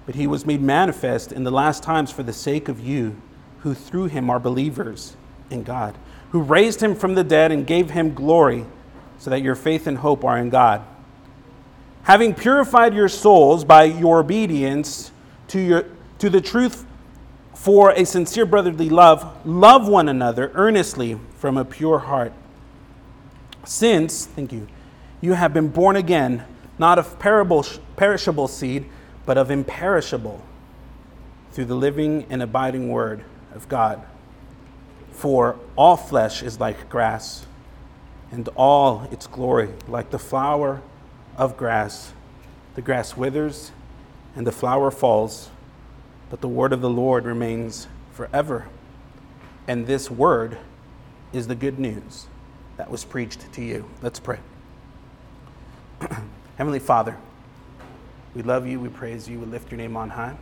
but 0.07 0.15
he 0.15 0.25
was 0.25 0.45
made 0.45 0.61
manifest 0.61 1.33
in 1.33 1.43
the 1.43 1.51
last 1.51 1.83
times 1.83 2.11
for 2.11 2.23
the 2.23 2.31
sake 2.31 2.69
of 2.69 2.79
you, 2.79 3.21
who 3.59 3.73
through 3.73 4.05
him 4.05 4.29
are 4.29 4.39
believers 4.39 5.17
in 5.49 5.63
God, 5.63 5.97
who 6.31 6.41
raised 6.41 6.81
him 6.81 6.95
from 6.95 7.13
the 7.13 7.25
dead 7.25 7.51
and 7.51 7.67
gave 7.67 7.89
him 7.89 8.13
glory, 8.13 8.65
so 9.19 9.29
that 9.29 9.41
your 9.41 9.53
faith 9.53 9.85
and 9.85 9.97
hope 9.97 10.23
are 10.23 10.37
in 10.37 10.49
God. 10.49 10.81
Having 12.03 12.35
purified 12.35 12.93
your 12.93 13.09
souls 13.09 13.65
by 13.65 13.83
your 13.83 14.21
obedience 14.21 15.11
to, 15.49 15.59
your, 15.59 15.85
to 16.19 16.29
the 16.29 16.39
truth 16.39 16.85
for 17.57 17.91
a 17.91 18.05
sincere 18.05 18.45
brotherly 18.45 18.87
love, 18.87 19.45
love 19.45 19.87
one 19.87 20.07
another 20.07 20.51
earnestly 20.53 21.19
from 21.37 21.57
a 21.57 21.65
pure 21.65 21.99
heart. 21.99 22.31
Since, 23.65 24.27
thank 24.27 24.53
you, 24.53 24.67
you 25.19 25.33
have 25.33 25.53
been 25.53 25.67
born 25.67 25.95
again, 25.95 26.45
not 26.77 26.99
of 26.99 27.19
perishable 27.19 28.47
seed 28.47 28.85
but 29.25 29.37
of 29.37 29.51
imperishable 29.51 30.41
through 31.51 31.65
the 31.65 31.75
living 31.75 32.27
and 32.29 32.41
abiding 32.41 32.89
word 32.89 33.23
of 33.53 33.67
God. 33.67 34.01
For 35.11 35.57
all 35.75 35.97
flesh 35.97 36.43
is 36.43 36.59
like 36.59 36.89
grass, 36.89 37.47
and 38.31 38.47
all 38.55 39.09
its 39.11 39.25
glory 39.25 39.69
like 39.87 40.11
the 40.11 40.19
flower 40.19 40.81
of 41.35 41.57
grass. 41.57 42.13
The 42.75 42.81
grass 42.81 43.17
withers, 43.17 43.71
and 44.35 44.45
the 44.45 44.51
flower 44.51 44.91
falls, 44.91 45.49
but 46.29 46.41
the 46.41 46.47
word 46.47 46.73
of 46.73 46.81
the 46.81 46.89
Lord 46.89 47.25
remains 47.25 47.87
forever. 48.11 48.67
And 49.67 49.87
this 49.87 50.09
word 50.09 50.57
is 51.33 51.47
the 51.47 51.55
good 51.55 51.79
news 51.79 52.27
that 52.77 52.89
was 52.89 53.03
preached 53.03 53.51
to 53.53 53.61
you. 53.61 53.89
Let's 54.01 54.19
pray. 54.19 54.39
Heavenly 56.57 56.79
Father, 56.79 57.17
we 58.35 58.43
love 58.43 58.67
you, 58.67 58.79
we 58.79 58.89
praise 58.89 59.27
you, 59.27 59.39
we 59.39 59.45
lift 59.45 59.71
your 59.71 59.77
name 59.77 59.97
on 59.97 60.09
high. 60.09 60.37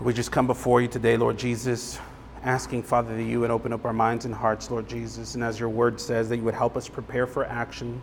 We 0.00 0.12
just 0.12 0.30
come 0.30 0.46
before 0.46 0.82
you 0.82 0.88
today, 0.88 1.16
Lord 1.16 1.38
Jesus, 1.38 1.98
asking, 2.42 2.82
Father, 2.82 3.16
that 3.16 3.22
you 3.22 3.40
would 3.40 3.50
open 3.50 3.72
up 3.72 3.84
our 3.86 3.94
minds 3.94 4.26
and 4.26 4.34
hearts, 4.34 4.70
Lord 4.70 4.86
Jesus, 4.88 5.34
and 5.34 5.42
as 5.42 5.58
your 5.58 5.70
word 5.70 5.98
says, 5.98 6.28
that 6.28 6.36
you 6.36 6.42
would 6.42 6.54
help 6.54 6.76
us 6.76 6.86
prepare 6.86 7.26
for 7.26 7.46
action. 7.46 8.00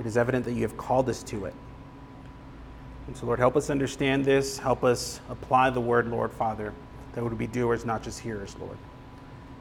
It 0.00 0.06
is 0.06 0.16
evident 0.16 0.44
that 0.46 0.54
you 0.54 0.62
have 0.62 0.76
called 0.76 1.08
us 1.08 1.22
to 1.24 1.44
it. 1.44 1.54
And 3.06 3.16
so, 3.16 3.26
Lord, 3.26 3.38
help 3.38 3.56
us 3.56 3.70
understand 3.70 4.24
this. 4.24 4.58
Help 4.58 4.82
us 4.82 5.20
apply 5.28 5.70
the 5.70 5.80
word, 5.80 6.08
Lord, 6.08 6.32
Father, 6.32 6.72
that 7.14 7.22
would 7.22 7.36
be 7.36 7.46
doers, 7.46 7.84
not 7.84 8.02
just 8.02 8.20
hearers, 8.20 8.56
Lord. 8.58 8.78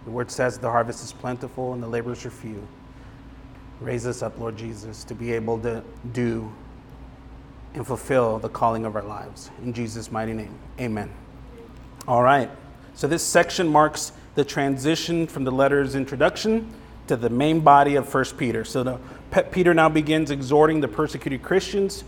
The 0.06 0.12
word 0.12 0.32
says 0.32 0.58
the 0.58 0.70
harvest 0.70 1.04
is 1.04 1.14
plentiful 1.14 1.74
and 1.74 1.82
the 1.82 1.88
laborers 1.88 2.26
are 2.26 2.30
few. 2.30 2.66
Raise 3.80 4.06
us 4.06 4.22
up, 4.22 4.40
Lord 4.40 4.58
Jesus, 4.58 5.04
to 5.06 5.16
be 5.16 5.34
able 5.34 5.60
to 5.60 5.84
do 6.14 6.52
and 7.74 7.86
fulfill 7.86 8.40
the 8.40 8.50
calling 8.50 8.86
of 8.86 8.96
our 8.96 9.04
lives. 9.04 9.50
In 9.62 9.74
Jesus' 9.74 10.12
mighty 10.12 10.34
name, 10.34 10.54
amen. 10.80 11.12
All 12.08 12.22
right. 12.22 12.50
So 12.94 13.08
this 13.08 13.24
section 13.24 13.68
marks 13.68 14.12
the 14.36 14.46
transition 14.46 15.28
from 15.28 15.44
the 15.44 15.52
letter's 15.52 15.96
introduction 15.96 16.72
to 17.08 17.16
the 17.16 17.30
main 17.30 17.60
body 17.60 17.96
of 17.96 18.14
1 18.14 18.26
Peter. 18.38 18.64
So 18.64 18.84
the, 18.84 19.44
Peter 19.52 19.74
now 19.74 19.90
begins 19.90 20.32
exhorting 20.32 20.82
the 20.82 20.88
persecuted 20.88 21.42
Christians. 21.42 22.04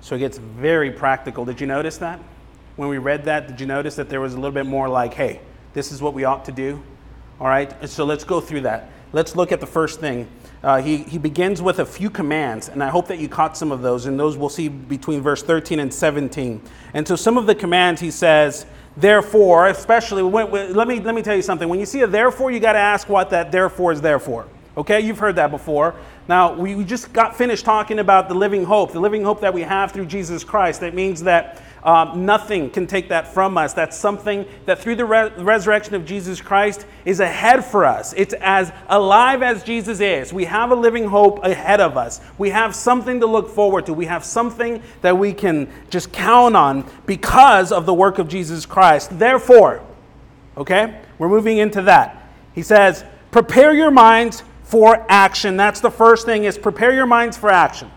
So 0.00 0.16
it 0.16 0.20
gets 0.20 0.38
very 0.38 0.90
practical. 0.90 1.44
Did 1.44 1.60
you 1.60 1.66
notice 1.66 1.98
that? 1.98 2.20
When 2.76 2.88
we 2.88 2.98
read 2.98 3.24
that, 3.24 3.48
did 3.48 3.60
you 3.60 3.66
notice 3.66 3.96
that 3.96 4.08
there 4.08 4.20
was 4.20 4.34
a 4.34 4.36
little 4.36 4.52
bit 4.52 4.66
more 4.66 4.88
like, 4.88 5.14
hey, 5.14 5.40
this 5.72 5.92
is 5.92 6.02
what 6.02 6.14
we 6.14 6.24
ought 6.24 6.44
to 6.44 6.52
do? 6.52 6.82
All 7.40 7.46
right, 7.46 7.88
so 7.88 8.04
let's 8.04 8.24
go 8.24 8.40
through 8.40 8.62
that. 8.62 8.90
Let's 9.12 9.36
look 9.36 9.52
at 9.52 9.60
the 9.60 9.66
first 9.66 10.00
thing. 10.00 10.28
Uh, 10.62 10.80
he, 10.80 10.98
he 10.98 11.18
begins 11.18 11.62
with 11.62 11.78
a 11.78 11.86
few 11.86 12.10
commands, 12.10 12.68
and 12.68 12.82
I 12.82 12.88
hope 12.88 13.08
that 13.08 13.18
you 13.18 13.28
caught 13.28 13.56
some 13.56 13.70
of 13.70 13.82
those, 13.82 14.06
and 14.06 14.18
those 14.18 14.36
we'll 14.36 14.48
see 14.48 14.68
between 14.68 15.20
verse 15.20 15.42
13 15.42 15.78
and 15.80 15.92
17. 15.92 16.60
And 16.94 17.06
so, 17.06 17.14
some 17.14 17.36
of 17.38 17.46
the 17.46 17.54
commands 17.54 18.00
he 18.00 18.10
says, 18.10 18.66
therefore, 18.96 19.68
especially, 19.68 20.22
when, 20.22 20.50
when, 20.50 20.74
let, 20.74 20.88
me, 20.88 20.98
let 21.00 21.14
me 21.14 21.22
tell 21.22 21.36
you 21.36 21.42
something. 21.42 21.68
When 21.68 21.78
you 21.78 21.86
see 21.86 22.00
a 22.00 22.06
therefore, 22.06 22.50
you 22.50 22.58
got 22.58 22.72
to 22.72 22.78
ask 22.78 23.08
what 23.08 23.30
that 23.30 23.52
therefore 23.52 23.92
is 23.92 24.00
there 24.00 24.18
for. 24.18 24.46
Okay, 24.76 25.00
you've 25.00 25.18
heard 25.18 25.36
that 25.36 25.50
before. 25.50 25.94
Now, 26.28 26.54
we, 26.54 26.82
just 26.82 27.12
got 27.12 27.36
finished 27.36 27.64
talking 27.64 28.00
about 28.00 28.28
the 28.28 28.34
living 28.34 28.64
hope, 28.64 28.92
the 28.92 29.00
living 29.00 29.22
hope 29.22 29.40
that 29.42 29.54
we 29.54 29.62
have 29.62 29.92
through 29.92 30.06
Jesus 30.06 30.42
Christ. 30.42 30.80
That 30.80 30.92
means 30.92 31.22
that 31.22 31.62
um, 31.84 32.26
nothing 32.26 32.68
can 32.68 32.88
take 32.88 33.10
that 33.10 33.32
from 33.32 33.56
us. 33.56 33.72
That's 33.72 33.96
something 33.96 34.44
that 34.64 34.80
through 34.80 34.96
the 34.96 35.04
re- 35.04 35.30
resurrection 35.36 35.94
of 35.94 36.04
Jesus 36.04 36.40
Christ 36.40 36.84
is 37.04 37.20
ahead 37.20 37.64
for 37.64 37.84
us. 37.84 38.12
It's 38.16 38.34
as 38.40 38.72
alive 38.88 39.40
as 39.40 39.62
Jesus 39.62 40.00
is. 40.00 40.32
We 40.32 40.46
have 40.46 40.72
a 40.72 40.74
living 40.74 41.06
hope 41.06 41.44
ahead 41.44 41.80
of 41.80 41.96
us. 41.96 42.20
We 42.38 42.50
have 42.50 42.74
something 42.74 43.20
to 43.20 43.26
look 43.26 43.48
forward 43.48 43.86
to. 43.86 43.94
We 43.94 44.06
have 44.06 44.24
something 44.24 44.82
that 45.02 45.16
we 45.16 45.32
can 45.32 45.72
just 45.90 46.10
count 46.10 46.56
on 46.56 46.90
because 47.06 47.70
of 47.70 47.86
the 47.86 47.94
work 47.94 48.18
of 48.18 48.26
Jesus 48.26 48.66
Christ. 48.66 49.16
Therefore, 49.16 49.80
okay, 50.56 51.00
we're 51.18 51.28
moving 51.28 51.58
into 51.58 51.82
that. 51.82 52.30
He 52.52 52.62
says, 52.62 53.04
prepare 53.30 53.72
your 53.72 53.92
minds 53.92 54.42
for 54.66 55.06
action. 55.08 55.56
That's 55.56 55.80
the 55.80 55.90
first 55.90 56.26
thing 56.26 56.42
is 56.42 56.58
prepare 56.58 56.92
your 56.92 57.06
minds 57.06 57.36
for 57.36 57.50
action. 57.50 57.88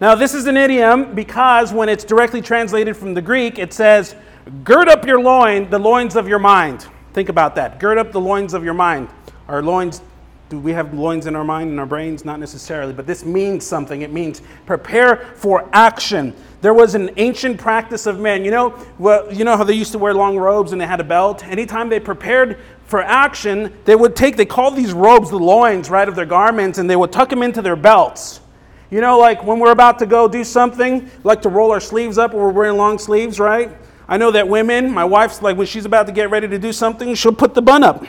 Now, 0.00 0.16
this 0.16 0.34
is 0.34 0.46
an 0.46 0.56
idiom 0.56 1.14
because 1.14 1.72
when 1.72 1.88
it's 1.88 2.04
directly 2.04 2.42
translated 2.42 2.96
from 2.96 3.14
the 3.14 3.22
Greek, 3.22 3.58
it 3.58 3.72
says, 3.72 4.16
gird 4.64 4.88
up 4.88 5.06
your 5.06 5.20
loin, 5.20 5.70
the 5.70 5.78
loins 5.78 6.16
of 6.16 6.26
your 6.28 6.40
mind. 6.40 6.86
Think 7.12 7.28
about 7.28 7.54
that. 7.54 7.78
Gird 7.78 7.98
up 7.98 8.10
the 8.10 8.20
loins 8.20 8.52
of 8.52 8.64
your 8.64 8.74
mind. 8.74 9.08
Our 9.46 9.62
loins, 9.62 10.02
do 10.48 10.60
we 10.60 10.72
have 10.72 10.94
loins 10.94 11.26
in 11.26 11.34
our 11.34 11.42
mind 11.42 11.70
and 11.70 11.80
our 11.80 11.86
brains? 11.86 12.24
Not 12.24 12.38
necessarily, 12.38 12.92
but 12.92 13.06
this 13.06 13.24
means 13.24 13.66
something. 13.66 14.02
It 14.02 14.12
means 14.12 14.42
prepare 14.64 15.16
for 15.34 15.68
action. 15.72 16.34
There 16.60 16.72
was 16.72 16.94
an 16.94 17.10
ancient 17.16 17.58
practice 17.58 18.06
of 18.06 18.20
men. 18.20 18.44
You 18.44 18.52
know, 18.52 18.86
well, 18.98 19.32
you 19.32 19.44
know 19.44 19.56
how 19.56 19.64
they 19.64 19.74
used 19.74 19.90
to 19.92 19.98
wear 19.98 20.14
long 20.14 20.36
robes 20.36 20.70
and 20.70 20.80
they 20.80 20.86
had 20.86 21.00
a 21.00 21.04
belt? 21.04 21.44
Anytime 21.44 21.88
they 21.88 21.98
prepared 21.98 22.58
for 22.84 23.02
action, 23.02 23.76
they 23.84 23.96
would 23.96 24.14
take, 24.14 24.36
they 24.36 24.46
called 24.46 24.76
these 24.76 24.92
robes 24.92 25.30
the 25.30 25.38
loins, 25.38 25.90
right, 25.90 26.08
of 26.08 26.14
their 26.14 26.26
garments, 26.26 26.78
and 26.78 26.88
they 26.88 26.96
would 26.96 27.10
tuck 27.10 27.28
them 27.28 27.42
into 27.42 27.60
their 27.60 27.76
belts. 27.76 28.40
You 28.88 29.00
know, 29.00 29.18
like 29.18 29.42
when 29.42 29.58
we're 29.58 29.72
about 29.72 29.98
to 29.98 30.06
go 30.06 30.28
do 30.28 30.44
something, 30.44 31.10
like 31.24 31.42
to 31.42 31.48
roll 31.48 31.72
our 31.72 31.80
sleeves 31.80 32.18
up 32.18 32.32
we're 32.32 32.50
wearing 32.50 32.76
long 32.76 32.98
sleeves, 32.98 33.40
right? 33.40 33.70
I 34.06 34.16
know 34.16 34.30
that 34.30 34.46
women, 34.46 34.92
my 34.92 35.04
wife's 35.04 35.42
like 35.42 35.56
when 35.56 35.66
she's 35.66 35.84
about 35.84 36.06
to 36.06 36.12
get 36.12 36.30
ready 36.30 36.46
to 36.46 36.58
do 36.58 36.72
something, 36.72 37.16
she'll 37.16 37.34
put 37.34 37.54
the 37.54 37.62
bun 37.62 37.82
up. 37.82 38.04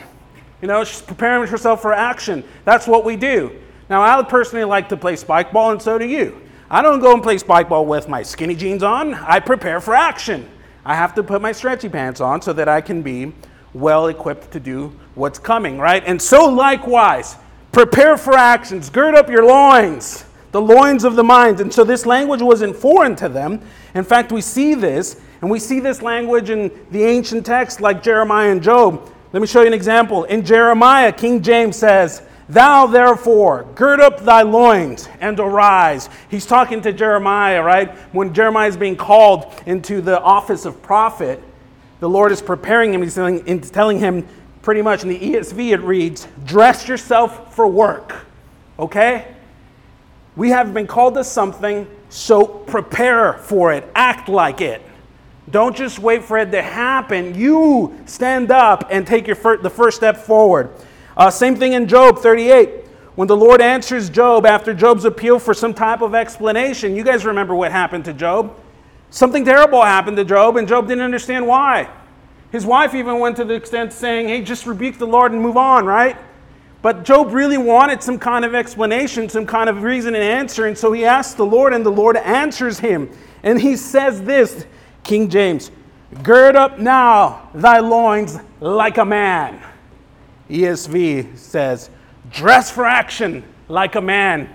You 0.61 0.67
know, 0.67 0.83
she's 0.83 1.01
preparing 1.01 1.47
herself 1.47 1.81
for 1.81 1.93
action. 1.93 2.43
That's 2.65 2.87
what 2.87 3.05
we 3.05 3.15
do. 3.15 3.51
Now, 3.89 4.01
I 4.01 4.21
personally 4.23 4.65
like 4.65 4.89
to 4.89 4.97
play 4.97 5.15
spike 5.15 5.51
ball, 5.51 5.71
and 5.71 5.81
so 5.81 5.97
do 5.97 6.05
you. 6.05 6.41
I 6.69 6.81
don't 6.81 6.99
go 6.99 7.13
and 7.13 7.23
play 7.23 7.37
spike 7.37 7.69
ball 7.69 7.85
with 7.85 8.09
my 8.09 8.23
skinny 8.23 8.55
jeans 8.55 8.83
on. 8.83 9.13
I 9.13 9.39
prepare 9.39 9.79
for 9.79 9.93
action. 9.93 10.49
I 10.83 10.95
have 10.95 11.13
to 11.15 11.23
put 11.23 11.41
my 11.41 11.51
stretchy 11.51 11.89
pants 11.89 12.19
on 12.19 12.41
so 12.41 12.53
that 12.53 12.67
I 12.67 12.81
can 12.81 13.01
be 13.01 13.33
well 13.73 14.07
equipped 14.07 14.51
to 14.51 14.59
do 14.59 14.93
what's 15.15 15.39
coming, 15.39 15.77
right? 15.77 16.03
And 16.05 16.21
so, 16.21 16.45
likewise, 16.49 17.37
prepare 17.71 18.17
for 18.17 18.33
actions, 18.33 18.89
gird 18.89 19.15
up 19.15 19.29
your 19.29 19.45
loins 19.45 20.25
the 20.51 20.61
loins 20.61 21.03
of 21.03 21.15
the 21.15 21.23
mind. 21.23 21.59
And 21.59 21.73
so 21.73 21.83
this 21.83 22.05
language 22.05 22.41
wasn't 22.41 22.75
foreign 22.75 23.15
to 23.17 23.29
them. 23.29 23.61
In 23.93 24.03
fact, 24.03 24.31
we 24.31 24.41
see 24.41 24.73
this, 24.73 25.21
and 25.41 25.51
we 25.51 25.59
see 25.59 25.79
this 25.79 26.01
language 26.01 26.49
in 26.49 26.71
the 26.91 27.03
ancient 27.03 27.45
texts 27.45 27.79
like 27.79 28.01
Jeremiah 28.01 28.51
and 28.51 28.61
Job. 28.61 29.11
Let 29.33 29.41
me 29.41 29.47
show 29.47 29.61
you 29.61 29.67
an 29.67 29.73
example. 29.73 30.23
In 30.23 30.45
Jeremiah, 30.45 31.11
King 31.11 31.41
James 31.41 31.75
says, 31.75 32.21
Thou 32.49 32.87
therefore 32.87 33.65
gird 33.75 33.99
up 33.99 34.21
thy 34.21 34.41
loins 34.41 35.09
and 35.19 35.37
arise. 35.37 36.09
He's 36.29 36.45
talking 36.45 36.81
to 36.83 36.93
Jeremiah, 36.93 37.61
right? 37.61 37.93
When 38.13 38.33
Jeremiah 38.33 38.69
is 38.69 38.77
being 38.77 38.95
called 38.95 39.53
into 39.65 39.99
the 39.99 40.21
office 40.21 40.63
of 40.63 40.81
prophet, 40.81 41.43
the 41.99 42.07
Lord 42.07 42.31
is 42.31 42.41
preparing 42.41 42.93
him. 42.93 43.01
He's 43.01 43.15
telling, 43.15 43.61
telling 43.61 43.99
him 43.99 44.25
pretty 44.61 44.81
much 44.81 45.03
in 45.03 45.09
the 45.09 45.19
ESV, 45.19 45.73
it 45.73 45.81
reads, 45.81 46.27
Dress 46.45 46.87
yourself 46.87 47.53
for 47.53 47.67
work. 47.67 48.15
Okay? 48.79 49.27
We 50.37 50.51
have 50.51 50.73
been 50.73 50.87
called 50.87 51.15
to 51.15 51.23
something, 51.25 51.85
so 52.09 52.45
prepare 52.45 53.33
for 53.33 53.73
it, 53.73 53.89
act 53.93 54.29
like 54.29 54.61
it. 54.61 54.81
Don't 55.49 55.75
just 55.75 55.99
wait 55.99 56.23
for 56.23 56.37
it 56.37 56.51
to 56.51 56.61
happen. 56.61 57.33
You 57.33 57.97
stand 58.05 58.51
up 58.51 58.87
and 58.89 59.07
take 59.07 59.27
your 59.27 59.35
fir- 59.35 59.57
the 59.57 59.69
first 59.69 59.97
step 59.97 60.17
forward. 60.17 60.71
Uh, 61.15 61.29
same 61.29 61.55
thing 61.55 61.73
in 61.73 61.87
Job 61.87 62.19
38. 62.19 62.85
When 63.15 63.27
the 63.27 63.35
Lord 63.35 63.61
answers 63.61 64.09
Job 64.09 64.45
after 64.45 64.73
Job's 64.73 65.05
appeal 65.05 65.39
for 65.39 65.53
some 65.53 65.73
type 65.73 66.01
of 66.01 66.13
explanation, 66.13 66.95
you 66.95 67.03
guys 67.03 67.25
remember 67.25 67.55
what 67.55 67.71
happened 67.71 68.05
to 68.05 68.13
Job? 68.13 68.55
Something 69.09 69.45
terrible 69.45 69.81
happened 69.81 70.17
to 70.17 70.25
Job, 70.25 70.57
and 70.57 70.67
Job 70.67 70.87
didn't 70.87 71.03
understand 71.03 71.47
why. 71.47 71.89
His 72.51 72.65
wife 72.65 72.93
even 72.93 73.19
went 73.19 73.37
to 73.37 73.45
the 73.45 73.53
extent 73.53 73.93
saying, 73.93 74.27
Hey, 74.27 74.41
just 74.41 74.65
rebuke 74.65 74.97
the 74.97 75.07
Lord 75.07 75.31
and 75.31 75.41
move 75.41 75.57
on, 75.57 75.85
right? 75.85 76.17
But 76.81 77.03
Job 77.03 77.33
really 77.33 77.57
wanted 77.57 78.03
some 78.03 78.19
kind 78.19 78.45
of 78.45 78.53
explanation, 78.53 79.29
some 79.29 79.45
kind 79.45 79.69
of 79.69 79.81
reason 79.81 80.13
and 80.13 80.23
answer. 80.23 80.67
And 80.67 80.77
so 80.77 80.91
he 80.91 81.05
asked 81.05 81.37
the 81.37 81.45
Lord, 81.45 81.73
and 81.73 81.85
the 81.85 81.91
Lord 81.91 82.17
answers 82.17 82.79
him. 82.79 83.09
And 83.43 83.59
he 83.59 83.75
says 83.75 84.21
this 84.21 84.65
King 85.07 85.29
James, 85.29 85.71
Gird 86.21 86.55
up 86.55 86.79
now 86.79 87.49
thy 87.53 87.79
loins 87.79 88.37
like 88.59 88.97
a 88.97 89.05
man. 89.05 89.61
ESV 90.49 91.37
says, 91.37 91.89
Dress 92.29 92.69
for 92.69 92.85
action 92.85 93.43
like 93.67 93.95
a 93.95 94.01
man, 94.01 94.53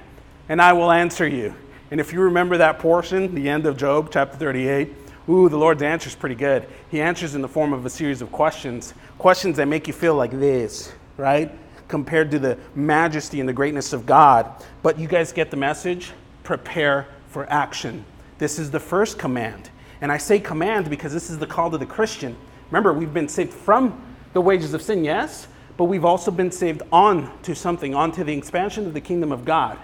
and 0.49 0.62
I 0.62 0.73
will 0.73 0.90
answer 0.90 1.26
you. 1.26 1.54
And 1.90 2.00
if 2.00 2.12
you 2.12 2.21
remember 2.21 2.56
that 2.59 2.78
portion, 2.78 3.35
the 3.35 3.49
end 3.49 3.66
of 3.66 3.76
Job, 3.76 4.11
chapter 4.12 4.37
38, 4.37 4.94
ooh, 5.28 5.49
the 5.49 5.56
Lord's 5.56 5.82
answer 5.82 6.09
is 6.09 6.14
pretty 6.14 6.35
good. 6.35 6.66
He 6.90 7.00
answers 7.00 7.35
in 7.35 7.42
the 7.42 7.49
form 7.49 7.73
of 7.73 7.85
a 7.85 7.90
series 7.90 8.23
of 8.23 8.30
questions, 8.30 8.94
questions 9.18 9.56
that 9.56 9.66
make 9.66 9.87
you 9.87 9.92
feel 9.92 10.14
like 10.14 10.30
this, 10.30 10.92
right? 11.16 11.50
compared 11.92 12.30
to 12.30 12.38
the 12.38 12.56
majesty 12.75 13.38
and 13.38 13.47
the 13.47 13.52
greatness 13.52 13.92
of 13.92 14.06
God. 14.06 14.50
But 14.82 14.99
you 14.99 15.06
guys 15.06 15.30
get 15.30 15.50
the 15.50 15.59
message? 15.59 16.12
Prepare 16.42 17.06
for 17.28 17.44
action. 17.52 18.06
This 18.38 18.59
is 18.59 18.71
the 18.71 18.80
first 18.80 19.18
command. 19.18 19.68
And 20.02 20.12
I 20.12 20.18
say 20.18 20.40
command 20.40 20.90
because 20.90 21.12
this 21.12 21.30
is 21.30 21.38
the 21.38 21.47
call 21.47 21.71
to 21.71 21.78
the 21.78 21.87
Christian. 21.87 22.37
Remember, 22.71 22.92
we've 22.92 23.14
been 23.14 23.28
saved 23.28 23.54
from 23.54 24.04
the 24.32 24.40
wages 24.40 24.75
of 24.75 24.82
sin, 24.82 25.04
yes, 25.04 25.47
but 25.76 25.85
we've 25.85 26.04
also 26.04 26.30
been 26.30 26.50
saved 26.50 26.82
on 26.92 27.32
to 27.42 27.54
something, 27.54 27.94
onto 27.94 28.25
the 28.25 28.37
expansion 28.37 28.87
of 28.87 28.94
the 28.94 29.00
kingdom 29.00 29.30
of 29.30 29.44
God. 29.44 29.78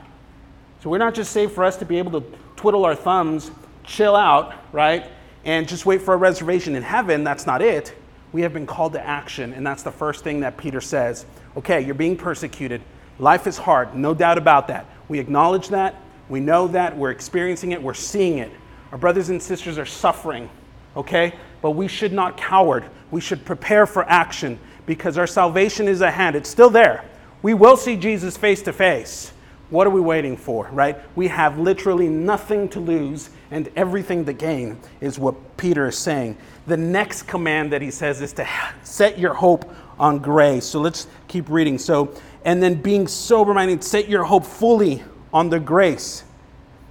So 0.82 0.90
we're 0.90 0.98
not 0.98 1.14
just 1.14 1.32
saved 1.32 1.52
for 1.52 1.64
us 1.64 1.76
to 1.76 1.84
be 1.84 1.98
able 1.98 2.20
to 2.20 2.38
twiddle 2.56 2.84
our 2.84 2.94
thumbs, 2.94 3.50
chill 3.84 4.16
out, 4.16 4.54
right, 4.72 5.06
and 5.44 5.68
just 5.68 5.86
wait 5.86 6.02
for 6.02 6.14
a 6.14 6.16
reservation 6.16 6.74
in 6.74 6.82
heaven. 6.82 7.24
That's 7.24 7.46
not 7.46 7.62
it. 7.62 7.94
We 8.32 8.42
have 8.42 8.52
been 8.52 8.66
called 8.66 8.92
to 8.94 9.06
action, 9.06 9.52
and 9.52 9.66
that's 9.66 9.82
the 9.82 9.92
first 9.92 10.24
thing 10.24 10.40
that 10.40 10.56
Peter 10.56 10.80
says 10.80 11.26
okay, 11.56 11.80
you're 11.80 11.94
being 11.94 12.16
persecuted. 12.16 12.80
Life 13.18 13.48
is 13.48 13.56
hard, 13.56 13.94
no 13.96 14.14
doubt 14.14 14.38
about 14.38 14.68
that. 14.68 14.86
We 15.08 15.18
acknowledge 15.18 15.68
that. 15.68 15.96
We 16.28 16.38
know 16.38 16.68
that. 16.68 16.96
We're 16.96 17.10
experiencing 17.10 17.72
it. 17.72 17.82
We're 17.82 17.94
seeing 17.94 18.38
it. 18.38 18.52
Our 18.92 18.98
brothers 18.98 19.28
and 19.28 19.42
sisters 19.42 19.78
are 19.78 19.86
suffering, 19.86 20.48
okay? 20.96 21.34
But 21.60 21.72
we 21.72 21.88
should 21.88 22.12
not 22.12 22.36
coward. 22.36 22.84
we 23.10 23.20
should 23.22 23.44
prepare 23.44 23.86
for 23.86 24.04
action 24.04 24.58
because 24.84 25.16
our 25.16 25.26
salvation 25.26 25.88
is 25.88 26.02
at 26.02 26.12
hand. 26.12 26.36
It's 26.36 26.48
still 26.48 26.70
there. 26.70 27.04
We 27.42 27.54
will 27.54 27.76
see 27.76 27.96
Jesus 27.96 28.36
face 28.36 28.62
to 28.62 28.72
face. 28.72 29.32
What 29.70 29.86
are 29.86 29.90
we 29.90 30.00
waiting 30.00 30.36
for, 30.36 30.68
right? 30.72 30.98
We 31.14 31.28
have 31.28 31.58
literally 31.58 32.08
nothing 32.08 32.68
to 32.70 32.80
lose 32.80 33.30
and 33.50 33.70
everything 33.76 34.24
to 34.24 34.32
gain, 34.32 34.78
is 35.00 35.18
what 35.18 35.56
Peter 35.56 35.88
is 35.88 35.98
saying. 35.98 36.36
The 36.66 36.76
next 36.76 37.22
command 37.22 37.72
that 37.72 37.82
he 37.82 37.90
says 37.90 38.20
is 38.20 38.32
to 38.34 38.48
set 38.82 39.18
your 39.18 39.34
hope 39.34 39.70
on 39.98 40.18
grace. 40.18 40.64
So 40.64 40.80
let's 40.80 41.06
keep 41.28 41.48
reading. 41.50 41.78
So, 41.78 42.14
and 42.44 42.62
then 42.62 42.80
being 42.80 43.06
sober 43.06 43.52
minded, 43.52 43.84
set 43.84 44.08
your 44.08 44.24
hope 44.24 44.44
fully 44.44 45.02
on 45.32 45.50
the 45.50 45.60
grace 45.60 46.24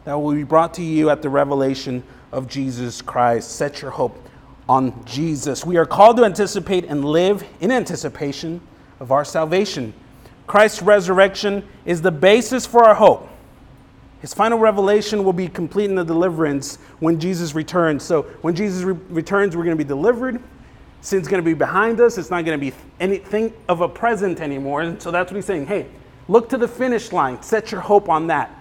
that 0.07 0.17
will 0.17 0.33
be 0.33 0.43
brought 0.43 0.73
to 0.73 0.81
you 0.81 1.09
at 1.09 1.21
the 1.21 1.29
revelation 1.29 2.01
of 2.31 2.47
Jesus 2.47 3.01
Christ. 3.01 3.51
Set 3.51 3.81
your 3.81 3.91
hope 3.91 4.17
on 4.69 5.03
Jesus. 5.03 5.65
We 5.65 5.75
are 5.75 5.85
called 5.85 6.15
to 6.15 6.23
anticipate 6.23 6.85
and 6.85 7.03
live 7.03 7.43
in 7.59 7.71
anticipation 7.71 8.61
of 9.01 9.11
our 9.11 9.25
salvation. 9.25 9.93
Christ's 10.47 10.81
resurrection 10.81 11.67
is 11.83 12.01
the 12.01 12.11
basis 12.11 12.65
for 12.65 12.85
our 12.85 12.95
hope. 12.95 13.27
His 14.21 14.33
final 14.33 14.57
revelation 14.57 15.25
will 15.25 15.33
be 15.33 15.49
complete 15.49 15.89
in 15.89 15.95
the 15.95 16.05
deliverance 16.05 16.77
when 16.99 17.19
Jesus 17.19 17.53
returns. 17.53 18.01
So, 18.01 18.21
when 18.43 18.55
Jesus 18.55 18.83
re- 18.83 18.97
returns, 19.09 19.57
we're 19.57 19.65
going 19.65 19.77
to 19.77 19.83
be 19.83 19.89
delivered. 19.89 20.41
Sin's 21.01 21.27
going 21.27 21.43
to 21.43 21.45
be 21.45 21.53
behind 21.53 21.99
us. 21.99 22.17
It's 22.17 22.31
not 22.31 22.45
going 22.45 22.57
to 22.57 22.65
be 22.65 22.73
anything 23.01 23.51
of 23.67 23.81
a 23.81 23.89
present 23.89 24.39
anymore. 24.39 24.83
And 24.83 25.01
so 25.01 25.11
that's 25.11 25.29
what 25.29 25.35
he's 25.35 25.45
saying. 25.45 25.65
Hey, 25.65 25.87
look 26.29 26.47
to 26.47 26.57
the 26.57 26.67
finish 26.69 27.11
line. 27.11 27.43
Set 27.43 27.73
your 27.73 27.81
hope 27.81 28.07
on 28.07 28.27
that. 28.27 28.56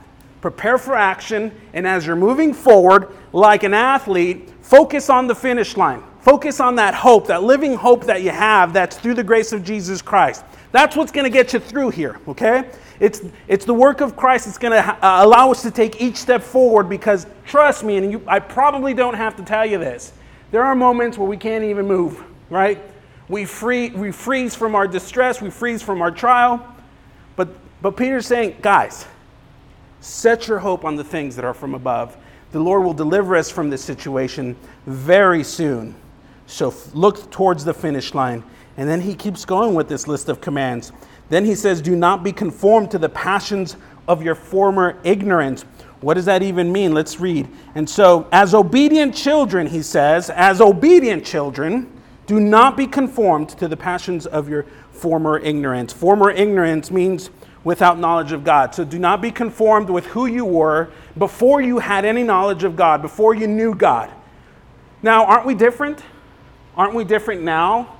Prepare 0.46 0.78
for 0.78 0.94
action. 0.94 1.50
And 1.72 1.88
as 1.88 2.06
you're 2.06 2.14
moving 2.14 2.54
forward, 2.54 3.08
like 3.32 3.64
an 3.64 3.74
athlete, 3.74 4.48
focus 4.62 5.10
on 5.10 5.26
the 5.26 5.34
finish 5.34 5.76
line. 5.76 6.04
Focus 6.20 6.60
on 6.60 6.76
that 6.76 6.94
hope, 6.94 7.26
that 7.26 7.42
living 7.42 7.74
hope 7.74 8.04
that 8.04 8.22
you 8.22 8.30
have 8.30 8.72
that's 8.72 8.96
through 8.96 9.14
the 9.14 9.24
grace 9.24 9.52
of 9.52 9.64
Jesus 9.64 10.00
Christ. 10.00 10.44
That's 10.70 10.94
what's 10.94 11.10
going 11.10 11.24
to 11.24 11.30
get 11.30 11.52
you 11.52 11.58
through 11.58 11.90
here, 11.90 12.20
okay? 12.28 12.70
It's, 13.00 13.22
it's 13.48 13.64
the 13.64 13.74
work 13.74 14.00
of 14.00 14.14
Christ 14.14 14.44
that's 14.44 14.56
going 14.56 14.80
to 14.80 15.04
uh, 15.04 15.24
allow 15.24 15.50
us 15.50 15.62
to 15.62 15.72
take 15.72 16.00
each 16.00 16.14
step 16.14 16.44
forward 16.44 16.88
because, 16.88 17.26
trust 17.44 17.82
me, 17.82 17.96
and 17.96 18.12
you, 18.12 18.22
I 18.28 18.38
probably 18.38 18.94
don't 18.94 19.14
have 19.14 19.34
to 19.38 19.42
tell 19.42 19.66
you 19.66 19.78
this, 19.78 20.12
there 20.52 20.62
are 20.62 20.76
moments 20.76 21.18
where 21.18 21.28
we 21.28 21.36
can't 21.36 21.64
even 21.64 21.88
move, 21.88 22.22
right? 22.50 22.80
We, 23.28 23.46
free, 23.46 23.90
we 23.90 24.12
freeze 24.12 24.54
from 24.54 24.76
our 24.76 24.86
distress, 24.86 25.42
we 25.42 25.50
freeze 25.50 25.82
from 25.82 26.00
our 26.00 26.12
trial. 26.12 26.64
But, 27.34 27.48
but 27.82 27.96
Peter's 27.96 28.26
saying, 28.26 28.58
guys, 28.62 29.06
set 30.06 30.46
your 30.46 30.60
hope 30.60 30.84
on 30.84 30.94
the 30.94 31.04
things 31.04 31.34
that 31.34 31.44
are 31.44 31.54
from 31.54 31.74
above. 31.74 32.16
The 32.52 32.60
Lord 32.60 32.84
will 32.84 32.94
deliver 32.94 33.36
us 33.36 33.50
from 33.50 33.70
this 33.70 33.82
situation 33.82 34.56
very 34.86 35.42
soon. 35.42 35.96
So 36.46 36.72
look 36.94 37.30
towards 37.32 37.64
the 37.64 37.74
finish 37.74 38.14
line. 38.14 38.44
And 38.76 38.88
then 38.88 39.00
he 39.00 39.14
keeps 39.14 39.44
going 39.44 39.74
with 39.74 39.88
this 39.88 40.06
list 40.06 40.28
of 40.28 40.40
commands. 40.40 40.92
Then 41.28 41.44
he 41.44 41.56
says, 41.56 41.82
Do 41.82 41.96
not 41.96 42.22
be 42.22 42.30
conformed 42.32 42.90
to 42.92 42.98
the 42.98 43.08
passions 43.08 43.76
of 44.06 44.22
your 44.22 44.36
former 44.36 44.96
ignorance. 45.02 45.62
What 46.00 46.14
does 46.14 46.26
that 46.26 46.42
even 46.42 46.70
mean? 46.70 46.94
Let's 46.94 47.18
read. 47.18 47.48
And 47.74 47.88
so, 47.90 48.28
as 48.30 48.54
obedient 48.54 49.14
children, 49.14 49.66
he 49.66 49.82
says, 49.82 50.30
as 50.30 50.60
obedient 50.60 51.24
children, 51.24 51.90
do 52.26 52.38
not 52.38 52.76
be 52.76 52.86
conformed 52.86 53.48
to 53.50 53.66
the 53.66 53.76
passions 53.76 54.26
of 54.26 54.48
your 54.48 54.66
former 54.92 55.38
ignorance. 55.38 55.92
Former 55.92 56.30
ignorance 56.30 56.90
means 56.90 57.30
without 57.66 57.98
knowledge 57.98 58.30
of 58.30 58.44
God. 58.44 58.72
So 58.76 58.84
do 58.84 58.96
not 58.96 59.20
be 59.20 59.32
conformed 59.32 59.90
with 59.90 60.06
who 60.06 60.26
you 60.26 60.44
were 60.44 60.88
before 61.18 61.60
you 61.60 61.80
had 61.80 62.04
any 62.04 62.22
knowledge 62.22 62.62
of 62.62 62.76
God, 62.76 63.02
before 63.02 63.34
you 63.34 63.48
knew 63.48 63.74
God. 63.74 64.08
Now, 65.02 65.24
aren't 65.24 65.46
we 65.46 65.56
different? 65.56 66.00
Aren't 66.76 66.94
we 66.94 67.02
different 67.02 67.42
now 67.42 67.96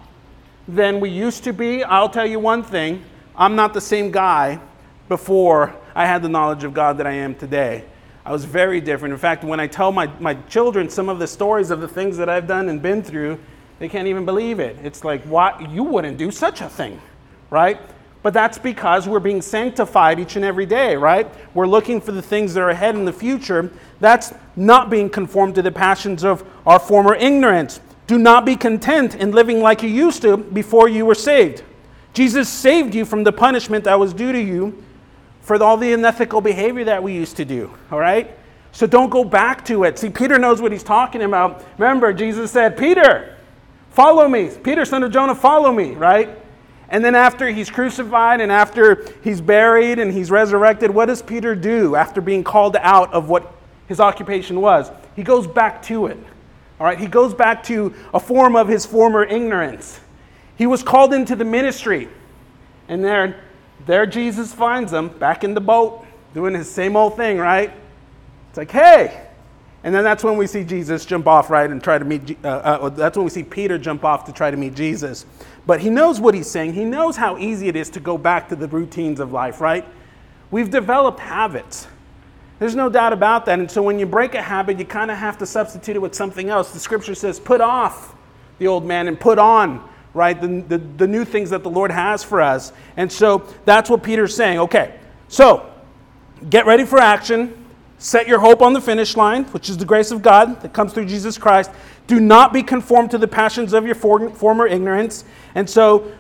than 0.69 1.01
we 1.01 1.11
used 1.11 1.43
to 1.43 1.53
be? 1.53 1.83
I'll 1.83 2.09
tell 2.09 2.25
you 2.25 2.39
one 2.39 2.63
thing 2.63 3.03
I'm 3.35 3.57
not 3.57 3.75
the 3.75 3.81
same 3.81 4.13
guy 4.13 4.61
before 5.09 5.75
I 5.97 6.07
had 6.07 6.23
the 6.23 6.29
knowledge 6.29 6.63
of 6.63 6.73
God 6.73 6.99
that 6.99 7.09
I 7.09 7.15
am 7.15 7.35
today. 7.35 7.87
I 8.25 8.31
was 8.31 8.45
very 8.45 8.81
different. 8.81 9.15
In 9.15 9.19
fact, 9.19 9.43
when 9.43 9.59
I 9.59 9.67
tell 9.67 9.91
my, 9.91 10.07
my 10.21 10.35
children 10.49 10.89
some 10.89 11.09
of 11.09 11.19
the 11.19 11.27
stories 11.27 11.73
of 11.73 11.81
the 11.81 11.89
things 11.89 12.17
that 12.19 12.29
I've 12.29 12.47
done 12.47 12.69
and 12.69 12.81
been 12.81 13.03
through, 13.03 13.41
they 13.81 13.89
can't 13.89 14.07
even 14.07 14.25
believe 14.25 14.61
it. 14.61 14.77
It's 14.85 15.03
like, 15.03 15.25
why? 15.25 15.59
You 15.69 15.83
wouldn't 15.83 16.19
do 16.19 16.31
such 16.31 16.61
a 16.61 16.69
thing, 16.69 17.01
right? 17.51 17.81
But 18.27 18.35
that's 18.35 18.59
because 18.59 19.07
we're 19.07 19.21
being 19.21 19.41
sanctified 19.41 20.19
each 20.19 20.35
and 20.35 20.45
every 20.45 20.67
day, 20.67 20.97
right? 20.97 21.33
We're 21.55 21.69
looking 21.69 22.01
for 22.01 22.11
the 22.11 22.21
things 22.21 22.55
that 22.55 22.61
are 22.61 22.71
ahead 22.71 22.97
in 22.97 23.05
the 23.05 23.13
future. 23.13 23.71
That's 24.01 24.35
not 24.57 24.91
being 24.91 25.09
conformed 25.09 25.55
to 25.55 25.63
the 25.63 25.71
passions 25.71 26.25
of 26.25 26.43
our 26.67 26.81
former 26.81 27.15
ignorance. 27.15 27.79
Do 28.09 28.19
not 28.19 28.45
be 28.45 28.57
content 28.57 29.15
in 29.15 29.31
living 29.31 29.61
like 29.61 29.81
you 29.81 29.89
used 29.89 30.23
to 30.23 30.39
before 30.39 30.89
you 30.89 31.07
were 31.07 31.15
saved. 31.15 31.63
Jesus 32.15 32.49
saved 32.49 32.97
you 32.97 33.05
from 33.05 33.23
the 33.23 33.31
punishment 33.31 33.85
that 33.85 34.01
was 34.01 34.13
due 34.13 34.33
to 34.33 34.41
you 34.41 34.83
for 35.41 35.63
all 35.63 35.77
the 35.77 35.93
unethical 35.93 36.41
behavior 36.41 36.83
that 36.83 37.01
we 37.01 37.13
used 37.13 37.37
to 37.37 37.45
do, 37.45 37.73
all 37.93 38.01
right? 38.01 38.37
So 38.73 38.89
don't 38.89 39.09
go 39.09 39.23
back 39.23 39.65
to 39.67 39.85
it. 39.85 40.01
See, 40.01 40.11
Peter 40.11 40.37
knows 40.37 40.61
what 40.61 40.73
he's 40.73 40.83
talking 40.83 41.23
about. 41.23 41.65
Remember, 41.79 42.13
Jesus 42.13 42.51
said, 42.51 42.77
Peter, 42.77 43.37
follow 43.91 44.27
me. 44.27 44.51
Peter, 44.65 44.85
son 44.85 45.05
of 45.05 45.13
Jonah, 45.13 45.33
follow 45.33 45.71
me, 45.71 45.93
right? 45.93 46.41
And 46.89 47.05
then 47.05 47.15
after 47.15 47.49
he's 47.49 47.69
crucified 47.69 48.41
and 48.41 48.53
after 48.53 49.05
he's 49.23 49.41
buried 49.41 49.99
and 49.99 50.13
he's 50.13 50.31
resurrected, 50.31 50.91
what 50.91 51.07
does 51.07 51.21
Peter 51.21 51.55
do 51.55 51.97
after 51.97 52.21
being 52.21 52.45
called 52.45 52.77
out 52.77 53.13
of 53.13 53.29
what 53.29 53.53
his 53.89 53.99
occupation 54.01 54.61
was? 54.61 54.91
He 55.17 55.23
goes 55.23 55.47
back 55.47 55.83
to 55.85 56.07
it. 56.07 56.19
All 56.79 56.87
right, 56.87 56.99
he 56.99 57.07
goes 57.07 57.35
back 57.35 57.63
to 57.65 57.95
a 58.13 58.21
form 58.21 58.55
of 58.55 58.69
his 58.69 58.85
former 58.85 59.25
ignorance. 59.25 59.99
He 60.57 60.67
was 60.67 60.83
called 60.83 61.13
into 61.13 61.35
the 61.35 61.45
ministry. 61.45 62.09
And 62.89 63.03
there, 63.03 63.43
there 63.87 64.07
Jesus 64.07 64.53
finds 64.53 64.93
him 64.93 65.09
back 65.09 65.43
in 65.43 65.55
the 65.55 65.61
boat 65.61 66.07
doing 66.35 66.55
his 66.55 66.71
same 66.71 66.97
old 66.97 67.17
thing, 67.17 67.39
right? 67.39 67.73
It's 68.51 68.59
like, 68.59 68.71
hey. 68.71 69.23
And 69.85 69.95
then 69.95 70.05
that's 70.05 70.25
when 70.25 70.37
we 70.37 70.47
see 70.47 70.65
Jesus 70.65 71.07
jump 71.07 71.27
off, 71.27 71.49
right, 71.49 71.71
and 71.71 71.83
try 71.83 71.99
to 71.99 72.05
meet, 72.05 72.37
uh, 72.45 72.49
uh, 72.49 72.89
that's 72.91 73.17
when 73.17 73.25
we 73.25 73.31
see 73.31 73.43
Peter 73.43 73.79
jump 73.79 74.05
off 74.05 74.25
to 74.25 74.33
try 74.33 74.51
to 74.51 74.57
meet 74.57 74.75
Jesus. 74.75 75.27
But 75.67 75.81
he 75.81 75.91
knows 75.91 76.21
what 76.21 76.35
he's 76.35 76.49
saying. 76.49 76.75
He 76.75 76.85
knows 76.85 77.17
how 77.17 77.37
easy 77.39 77.69
it 77.69 77.77
is 77.77 77.91
to 77.91 78.01
go 78.01 78.17
back 78.17 78.49
to 78.51 78.57
the 78.57 78.69
routines 78.69 79.19
of 79.19 79.33
life, 79.33 79.61
right? 79.61 79.85
We've 80.51 80.71
developed 80.71 81.19
habits. 81.19 81.89
There's 82.59 82.77
no 82.77 82.89
doubt 82.89 83.13
about 83.13 83.47
that. 83.47 83.59
And 83.59 83.71
so 83.71 83.83
when 83.83 83.99
you 83.99 84.07
break 84.07 84.35
a 84.35 84.43
habit, 84.43 84.79
you 84.79 84.85
kind 84.85 85.11
of 85.11 85.19
have 85.19 85.39
to 85.39 85.47
substitute 85.47 85.97
it 85.97 85.99
with 85.99 86.15
something 86.15 86.49
else. 86.49 86.73
The 86.73 86.79
scripture 86.79 87.15
says, 87.15 87.41
put 87.41 87.61
off 87.61 88.15
the 88.59 88.67
old 88.67 88.87
man 88.87 89.09
and 89.09 89.19
put 89.19 89.39
on, 89.39 89.87
right, 90.15 90.41
the, 90.41 90.63
the, 90.69 90.79
the 90.79 91.07
new 91.07 91.25
things 91.25 91.51
that 91.51 91.63
the 91.63 91.69
Lord 91.69 91.91
has 91.91 92.23
for 92.23 92.41
us. 92.41 92.73
And 92.97 93.11
so 93.11 93.47
that's 93.65 93.91
what 93.91 94.03
Peter's 94.03 94.35
saying. 94.35 94.61
Okay, 94.61 94.99
so 95.29 95.71
get 96.49 96.65
ready 96.65 96.85
for 96.85 96.99
action. 96.99 97.65
Set 97.99 98.29
your 98.29 98.39
hope 98.39 98.63
on 98.63 98.73
the 98.73 98.81
finish 98.81 99.17
line, 99.17 99.45
which 99.47 99.69
is 99.69 99.77
the 99.77 99.85
grace 99.85 100.11
of 100.11 100.23
God 100.23 100.61
that 100.63 100.73
comes 100.73 100.93
through 100.93 101.07
Jesus 101.07 101.37
Christ. 101.37 101.71
Do 102.07 102.21
not 102.21 102.53
be 102.53 102.63
conformed 102.63 103.11
to 103.13 103.19
the 103.19 103.29
passions 103.29 103.73
of 103.73 103.85
your 103.85 103.95
former 103.95 104.67
ignorance. 104.67 105.25
And 105.55 105.69
so 105.69 106.13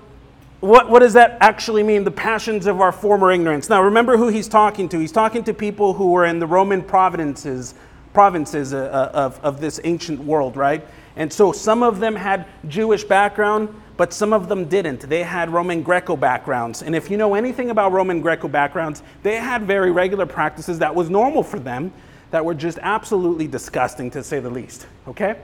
what, 0.60 0.90
what 0.90 1.00
does 1.00 1.12
that 1.12 1.36
actually 1.40 1.82
mean, 1.82 2.04
the 2.04 2.10
passions 2.10 2.66
of 2.66 2.80
our 2.80 2.92
former 2.92 3.30
ignorance? 3.30 3.68
Now, 3.68 3.82
remember 3.82 4.16
who 4.16 4.28
he's 4.28 4.48
talking 4.48 4.88
to. 4.88 4.98
He's 4.98 5.12
talking 5.12 5.44
to 5.44 5.54
people 5.54 5.92
who 5.92 6.10
were 6.10 6.24
in 6.24 6.38
the 6.38 6.46
Roman 6.46 6.82
provinces, 6.82 7.74
provinces 8.12 8.72
uh, 8.72 8.78
uh, 8.78 9.10
of, 9.16 9.40
of 9.44 9.60
this 9.60 9.80
ancient 9.84 10.18
world, 10.18 10.56
right? 10.56 10.86
And 11.16 11.32
so 11.32 11.52
some 11.52 11.82
of 11.82 12.00
them 12.00 12.16
had 12.16 12.46
Jewish 12.68 13.04
background, 13.04 13.68
but 13.96 14.12
some 14.12 14.32
of 14.32 14.48
them 14.48 14.66
didn't. 14.66 15.08
They 15.08 15.22
had 15.22 15.50
Roman 15.50 15.82
Greco 15.82 16.16
backgrounds. 16.16 16.82
And 16.82 16.94
if 16.94 17.10
you 17.10 17.16
know 17.16 17.34
anything 17.34 17.70
about 17.70 17.92
Roman 17.92 18.20
Greco 18.20 18.48
backgrounds, 18.48 19.02
they 19.22 19.36
had 19.36 19.62
very 19.62 19.90
regular 19.90 20.26
practices 20.26 20.78
that 20.78 20.94
was 20.94 21.10
normal 21.10 21.42
for 21.42 21.58
them 21.58 21.92
that 22.30 22.44
were 22.44 22.54
just 22.54 22.78
absolutely 22.82 23.46
disgusting, 23.46 24.10
to 24.10 24.22
say 24.22 24.40
the 24.40 24.50
least, 24.50 24.86
okay? 25.06 25.36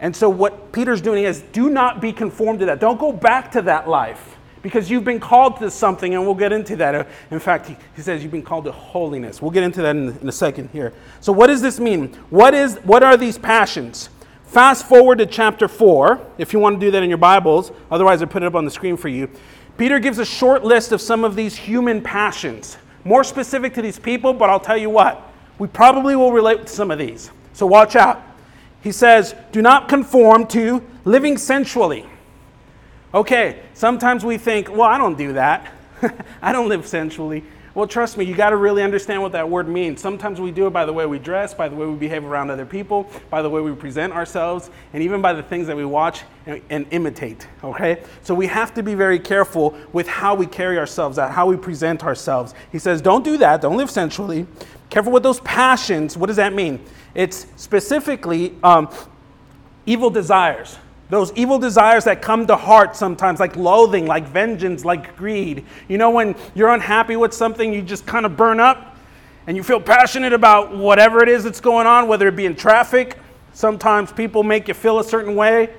And 0.00 0.16
so 0.16 0.30
what 0.30 0.72
Peter's 0.72 1.00
doing 1.00 1.24
is 1.24 1.42
do 1.52 1.68
not 1.68 2.00
be 2.00 2.12
conformed 2.12 2.60
to 2.60 2.66
that. 2.66 2.80
Don't 2.80 2.98
go 2.98 3.12
back 3.12 3.52
to 3.52 3.62
that 3.62 3.88
life 3.88 4.38
because 4.62 4.90
you've 4.90 5.04
been 5.04 5.20
called 5.20 5.58
to 5.58 5.70
something, 5.70 6.14
and 6.14 6.24
we'll 6.24 6.34
get 6.34 6.52
into 6.52 6.76
that. 6.76 7.08
In 7.30 7.38
fact, 7.38 7.66
he, 7.66 8.02
says 8.02 8.22
you've 8.22 8.32
been 8.32 8.42
called 8.42 8.64
to 8.64 8.72
holiness. 8.72 9.40
We'll 9.40 9.50
get 9.50 9.62
into 9.62 9.82
that 9.82 9.96
in, 9.96 10.16
in 10.18 10.28
a 10.28 10.32
second 10.32 10.70
here. 10.70 10.92
So, 11.20 11.32
what 11.32 11.46
does 11.46 11.62
this 11.62 11.80
mean? 11.80 12.14
What, 12.30 12.54
is, 12.54 12.76
what 12.78 13.02
are 13.02 13.16
these 13.16 13.38
passions? 13.38 14.10
Fast 14.46 14.86
forward 14.86 15.18
to 15.18 15.26
chapter 15.26 15.68
4, 15.68 16.26
if 16.38 16.52
you 16.52 16.58
want 16.58 16.80
to 16.80 16.86
do 16.86 16.90
that 16.90 17.02
in 17.02 17.08
your 17.08 17.18
Bibles. 17.18 17.70
Otherwise, 17.90 18.20
I 18.20 18.24
put 18.24 18.42
it 18.42 18.46
up 18.46 18.54
on 18.54 18.64
the 18.64 18.70
screen 18.70 18.96
for 18.96 19.08
you. 19.08 19.30
Peter 19.78 19.98
gives 19.98 20.18
a 20.18 20.24
short 20.24 20.64
list 20.64 20.92
of 20.92 21.00
some 21.00 21.24
of 21.24 21.36
these 21.36 21.56
human 21.56 22.02
passions, 22.02 22.76
more 23.04 23.24
specific 23.24 23.72
to 23.74 23.82
these 23.82 23.98
people, 23.98 24.34
but 24.34 24.50
I'll 24.50 24.60
tell 24.60 24.76
you 24.76 24.90
what, 24.90 25.32
we 25.58 25.68
probably 25.68 26.16
will 26.16 26.32
relate 26.32 26.66
to 26.66 26.72
some 26.72 26.90
of 26.90 26.98
these. 26.98 27.30
So, 27.52 27.66
watch 27.66 27.96
out. 27.96 28.29
He 28.82 28.92
says, 28.92 29.34
Do 29.52 29.62
not 29.62 29.88
conform 29.88 30.46
to 30.48 30.84
living 31.04 31.36
sensually. 31.36 32.06
Okay, 33.12 33.60
sometimes 33.74 34.24
we 34.24 34.38
think, 34.38 34.70
well, 34.70 34.82
I 34.82 34.96
don't 34.96 35.18
do 35.18 35.32
that. 35.32 35.72
I 36.42 36.52
don't 36.52 36.68
live 36.68 36.86
sensually. 36.86 37.42
Well, 37.74 37.86
trust 37.86 38.18
me, 38.18 38.24
you 38.24 38.34
got 38.34 38.50
to 38.50 38.56
really 38.56 38.82
understand 38.82 39.22
what 39.22 39.32
that 39.32 39.48
word 39.48 39.68
means. 39.68 40.00
Sometimes 40.00 40.40
we 40.40 40.50
do 40.50 40.66
it 40.66 40.70
by 40.70 40.84
the 40.84 40.92
way 40.92 41.06
we 41.06 41.20
dress, 41.20 41.54
by 41.54 41.68
the 41.68 41.76
way 41.76 41.86
we 41.86 41.96
behave 41.96 42.24
around 42.24 42.50
other 42.50 42.66
people, 42.66 43.08
by 43.30 43.42
the 43.42 43.50
way 43.50 43.60
we 43.60 43.72
present 43.74 44.12
ourselves, 44.12 44.70
and 44.92 45.02
even 45.02 45.22
by 45.22 45.32
the 45.32 45.42
things 45.42 45.68
that 45.68 45.76
we 45.76 45.84
watch 45.84 46.22
and, 46.46 46.60
and 46.68 46.86
imitate, 46.90 47.46
okay? 47.62 48.02
So 48.22 48.34
we 48.34 48.48
have 48.48 48.74
to 48.74 48.82
be 48.82 48.94
very 48.94 49.20
careful 49.20 49.76
with 49.92 50.08
how 50.08 50.34
we 50.34 50.46
carry 50.46 50.78
ourselves 50.78 51.16
out, 51.16 51.30
how 51.30 51.46
we 51.46 51.56
present 51.56 52.02
ourselves. 52.02 52.54
He 52.72 52.80
says, 52.80 53.00
don't 53.00 53.24
do 53.24 53.36
that, 53.38 53.60
don't 53.60 53.76
live 53.76 53.90
sensually. 53.90 54.48
Careful 54.90 55.12
with 55.12 55.22
those 55.22 55.40
passions. 55.40 56.16
What 56.16 56.26
does 56.26 56.36
that 56.36 56.52
mean? 56.52 56.84
It's 57.14 57.46
specifically 57.56 58.54
um, 58.62 58.92
evil 59.86 60.10
desires 60.10 60.76
those 61.10 61.32
evil 61.32 61.58
desires 61.58 62.04
that 62.04 62.22
come 62.22 62.46
to 62.46 62.56
heart 62.56 62.94
sometimes, 62.94 63.40
like 63.40 63.56
loathing, 63.56 64.06
like 64.06 64.28
vengeance, 64.28 64.84
like 64.84 65.16
greed. 65.16 65.66
You 65.88 65.98
know, 65.98 66.10
when 66.10 66.36
you're 66.54 66.72
unhappy 66.72 67.16
with 67.16 67.34
something, 67.34 67.74
you 67.74 67.82
just 67.82 68.06
kind 68.06 68.24
of 68.24 68.36
burn 68.36 68.60
up 68.60 68.96
and 69.46 69.56
you 69.56 69.64
feel 69.64 69.80
passionate 69.80 70.32
about 70.32 70.74
whatever 70.74 71.20
it 71.22 71.28
is 71.28 71.42
that's 71.42 71.60
going 71.60 71.88
on, 71.88 72.06
whether 72.06 72.28
it 72.28 72.36
be 72.36 72.46
in 72.46 72.54
traffic. 72.54 73.18
Sometimes 73.52 74.12
people 74.12 74.44
make 74.44 74.68
you 74.68 74.74
feel 74.74 75.00
a 75.00 75.04
certain 75.04 75.34
way. 75.34 75.74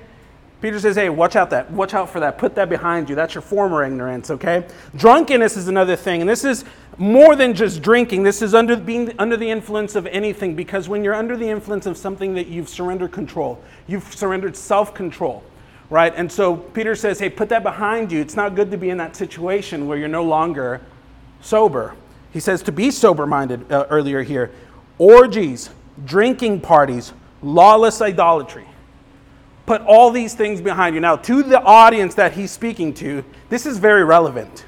Peter 0.60 0.78
says, 0.78 0.94
hey, 0.94 1.08
watch 1.08 1.34
out 1.34 1.50
that, 1.50 1.68
watch 1.72 1.94
out 1.94 2.10
for 2.10 2.20
that. 2.20 2.36
Put 2.38 2.54
that 2.54 2.68
behind 2.68 3.08
you. 3.08 3.16
That's 3.16 3.34
your 3.34 3.42
former 3.42 3.84
ignorance, 3.84 4.30
okay? 4.30 4.64
Drunkenness 4.94 5.56
is 5.56 5.66
another 5.66 5.96
thing. 5.96 6.20
And 6.20 6.28
this 6.28 6.44
is 6.44 6.64
more 6.98 7.36
than 7.36 7.54
just 7.54 7.82
drinking. 7.82 8.22
This 8.22 8.42
is 8.42 8.54
under 8.54 8.76
being 8.76 9.14
under 9.18 9.36
the 9.36 9.50
influence 9.50 9.94
of 9.94 10.06
anything, 10.06 10.54
because 10.54 10.88
when 10.88 11.02
you're 11.02 11.14
under 11.14 11.36
the 11.36 11.48
influence 11.48 11.86
of 11.86 11.96
something 11.96 12.34
that 12.34 12.48
you've 12.48 12.68
surrendered 12.68 13.12
control, 13.12 13.62
you've 13.86 14.14
surrendered 14.14 14.56
self-control. 14.56 15.42
Right? 15.90 16.12
And 16.16 16.30
so 16.30 16.56
Peter 16.56 16.94
says, 16.94 17.18
hey, 17.18 17.28
put 17.28 17.50
that 17.50 17.62
behind 17.62 18.10
you. 18.10 18.20
It's 18.20 18.36
not 18.36 18.54
good 18.54 18.70
to 18.70 18.78
be 18.78 18.88
in 18.88 18.96
that 18.96 19.14
situation 19.14 19.86
where 19.86 19.98
you're 19.98 20.08
no 20.08 20.24
longer 20.24 20.80
sober. 21.42 21.94
He 22.32 22.40
says 22.40 22.62
to 22.62 22.72
be 22.72 22.90
sober 22.90 23.26
minded 23.26 23.70
uh, 23.70 23.86
earlier 23.90 24.22
here. 24.22 24.50
Orgies, 24.96 25.68
drinking 26.06 26.62
parties, 26.62 27.12
lawless 27.42 28.00
idolatry 28.00 28.66
put 29.66 29.80
all 29.82 30.10
these 30.10 30.34
things 30.34 30.60
behind 30.60 30.94
you. 30.94 31.00
Now, 31.00 31.16
to 31.16 31.42
the 31.42 31.60
audience 31.62 32.14
that 32.16 32.32
he's 32.32 32.50
speaking 32.50 32.92
to, 32.94 33.24
this 33.48 33.66
is 33.66 33.78
very 33.78 34.04
relevant, 34.04 34.64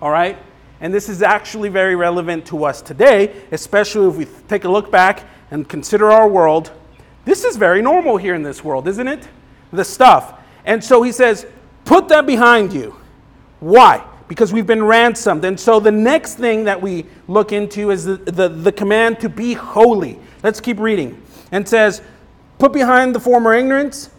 all 0.00 0.10
right? 0.10 0.38
And 0.80 0.92
this 0.94 1.08
is 1.08 1.22
actually 1.22 1.68
very 1.68 1.96
relevant 1.96 2.46
to 2.46 2.64
us 2.64 2.82
today, 2.82 3.34
especially 3.50 4.08
if 4.08 4.16
we 4.16 4.26
take 4.48 4.64
a 4.64 4.68
look 4.68 4.90
back 4.90 5.24
and 5.50 5.68
consider 5.68 6.10
our 6.10 6.28
world. 6.28 6.72
This 7.24 7.44
is 7.44 7.56
very 7.56 7.82
normal 7.82 8.16
here 8.16 8.34
in 8.34 8.42
this 8.42 8.62
world, 8.62 8.86
isn't 8.88 9.08
it? 9.08 9.28
The 9.72 9.84
stuff. 9.84 10.40
And 10.64 10.82
so 10.82 11.02
he 11.02 11.12
says, 11.12 11.46
put 11.84 12.08
that 12.08 12.26
behind 12.26 12.72
you. 12.72 12.94
Why? 13.60 14.04
Because 14.28 14.52
we've 14.52 14.66
been 14.66 14.84
ransomed. 14.84 15.44
And 15.44 15.58
so 15.58 15.80
the 15.80 15.90
next 15.90 16.34
thing 16.34 16.64
that 16.64 16.80
we 16.80 17.06
look 17.26 17.52
into 17.52 17.90
is 17.90 18.04
the, 18.04 18.16
the, 18.16 18.48
the 18.48 18.72
command 18.72 19.20
to 19.20 19.28
be 19.28 19.54
holy. 19.54 20.18
Let's 20.42 20.60
keep 20.60 20.78
reading. 20.78 21.20
And 21.50 21.68
says, 21.68 22.02
put 22.58 22.72
behind 22.72 23.14
the 23.14 23.20
former 23.20 23.54
ignorance 23.54 24.10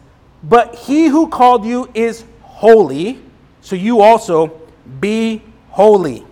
but 0.43 0.75
he 0.75 1.07
who 1.07 1.27
called 1.27 1.65
you 1.65 1.89
is 1.93 2.23
holy, 2.41 3.19
so 3.61 3.75
you 3.75 4.01
also 4.01 4.59
be 4.99 5.41
holy. 5.69 6.25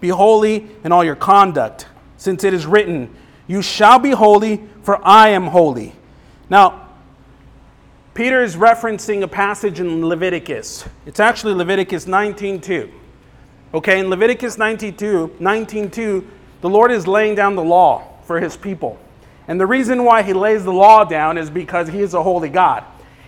Be 0.00 0.08
holy 0.08 0.68
in 0.84 0.92
all 0.92 1.04
your 1.04 1.16
conduct, 1.16 1.86
since 2.16 2.44
it 2.44 2.54
is 2.54 2.66
written, 2.66 3.14
You 3.46 3.62
shall 3.62 3.98
be 3.98 4.10
holy, 4.10 4.62
for 4.82 4.98
I 5.06 5.28
am 5.28 5.48
holy. 5.48 5.94
Now, 6.48 6.88
Peter 8.14 8.42
is 8.42 8.56
referencing 8.56 9.22
a 9.22 9.28
passage 9.28 9.78
in 9.78 10.06
Leviticus. 10.06 10.84
It's 11.06 11.20
actually 11.20 11.54
Leviticus 11.54 12.06
19:2. 12.06 12.90
Okay, 13.72 14.00
in 14.00 14.10
Leviticus 14.10 14.56
19:2, 14.56 15.30
19:2, 15.38 16.24
the 16.60 16.68
Lord 16.68 16.90
is 16.90 17.06
laying 17.06 17.34
down 17.34 17.54
the 17.54 17.62
law 17.62 18.02
for 18.24 18.40
his 18.40 18.56
people. 18.56 18.98
And 19.46 19.60
the 19.60 19.66
reason 19.66 20.04
why 20.04 20.22
he 20.22 20.32
lays 20.32 20.64
the 20.64 20.72
law 20.72 21.04
down 21.04 21.38
is 21.38 21.50
because 21.50 21.88
he 21.88 22.00
is 22.00 22.14
a 22.14 22.22
holy 22.22 22.48
God. 22.48 22.84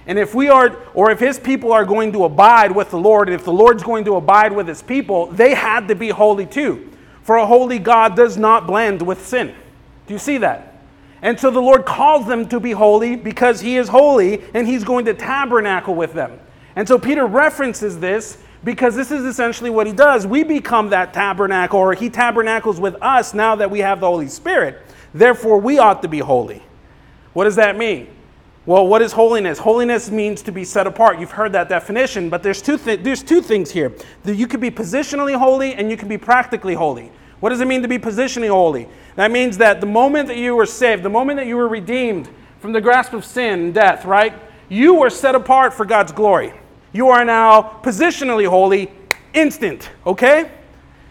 And 0.07 0.19
if 0.19 0.35
we 0.35 0.49
are, 0.49 0.77
or 0.95 1.11
if 1.11 1.21
his 1.21 1.39
people 1.39 1.73
are 1.73 1.85
going 1.85 2.13
to 2.13 2.25
abide 2.25 2.73
with 2.73 2.91
the 2.91 2.99
Lord, 2.99 3.29
and 3.29 3.35
if 3.35 3.45
the 3.45 3.53
Lord's 3.53 3.83
going 3.83 4.05
to 4.07 4.17
abide 4.17 4.53
with 4.53 4.67
his 4.67 4.83
people, 4.83 5.27
they 5.27 5.55
had 5.55 5.89
to 5.89 5.95
be 5.95 6.09
holy 6.09 6.47
too. 6.47 6.91
For 7.23 7.37
a 7.37 7.47
holy 7.47 7.79
God 7.79 8.17
does 8.17 8.37
not 8.37 8.67
blend 8.67 9.01
with 9.01 9.25
sin. 9.25 9.55
Do 10.07 10.15
you 10.15 10.19
see 10.19 10.39
that? 10.39 10.83
And 11.23 11.39
so 11.39 11.53
the 11.53 11.61
Lord 11.61 11.87
calls 11.87 12.27
them 12.27 12.49
to 12.49 12.59
be 12.59 12.73
holy 12.73 13.15
because 13.15 13.61
he 13.61 13.77
is 13.77 13.89
holy 13.89 14.43
and 14.55 14.67
he's 14.67 14.83
going 14.83 15.05
to 15.05 15.15
tabernacle 15.15 15.95
with 15.95 16.13
them. 16.13 16.41
And 16.75 16.89
so 16.89 16.99
Peter 16.99 17.27
references 17.27 18.01
this 18.01 18.39
because 18.65 18.97
this 18.97 19.13
is 19.13 19.25
essentially 19.25 19.71
what 19.71 19.87
he 19.87 19.93
does. 19.93 20.27
We 20.27 20.43
become 20.43 20.91
that 20.91 21.13
tabernacle, 21.13 21.79
or 21.79 21.95
he 21.95 22.11
tabernacles 22.11 22.81
with 22.81 22.97
us 23.03 23.35
now 23.35 23.57
that 23.57 23.71
we 23.71 23.81
have 23.81 24.01
the 24.01 24.07
Holy 24.07 24.29
Spirit. 24.29 24.81
Therefore, 25.15 25.59
we 25.59 25.79
ought 25.79 26.03
to 26.03 26.09
be 26.09 26.21
holy. 26.21 26.63
What 27.33 27.45
does 27.45 27.57
that 27.57 27.77
mean? 27.77 28.09
Well, 28.65 28.87
what 28.87 29.03
is 29.03 29.13
holiness? 29.13 29.59
Holiness 29.59 30.09
means 30.09 30.41
to 30.43 30.53
be 30.53 30.65
set 30.65 30.87
apart. 30.87 31.19
You've 31.19 31.33
heard 31.33 31.53
that 31.53 31.69
definition, 31.69 32.31
but 32.31 32.45
there's 32.45 32.63
two, 32.63 32.79
th- 32.79 33.01
there's 33.01 33.23
two 33.23 33.43
things 33.43 33.73
here. 33.73 33.93
You 34.25 34.47
could 34.47 34.61
be 34.61 34.71
positionally 34.71 35.37
holy 35.37 35.75
and 35.75 35.91
you 35.91 35.97
can 35.97 36.09
be 36.09 36.17
practically 36.17 36.75
holy. 36.75 37.11
What 37.41 37.49
does 37.49 37.61
it 37.61 37.67
mean 37.67 37.83
to 37.83 37.89
be 37.89 37.99
positionally 37.99 38.51
holy? 38.51 38.87
That 39.17 39.33
means 39.33 39.59
that 39.59 39.81
the 39.81 39.87
moment 39.89 40.29
that 40.29 40.37
you 40.37 40.55
were 40.55 40.67
saved, 40.67 41.03
the 41.03 41.11
moment 41.11 41.39
that 41.39 41.49
you 41.49 41.57
were 41.57 41.67
redeemed 41.67 42.29
from 42.61 42.73
the 42.73 42.81
grasp 42.81 43.15
of 43.15 43.25
sin 43.25 43.61
and 43.61 43.75
death, 43.75 44.05
right? 44.05 44.33
You 44.69 44.95
were 44.95 45.11
set 45.11 45.35
apart 45.35 45.75
for 45.75 45.85
God's 45.85 46.13
glory. 46.13 46.53
You 46.93 47.09
are 47.09 47.25
now 47.25 47.81
positionally 47.83 48.47
holy, 48.47 48.93
instant, 49.35 49.91
okay? 50.07 50.53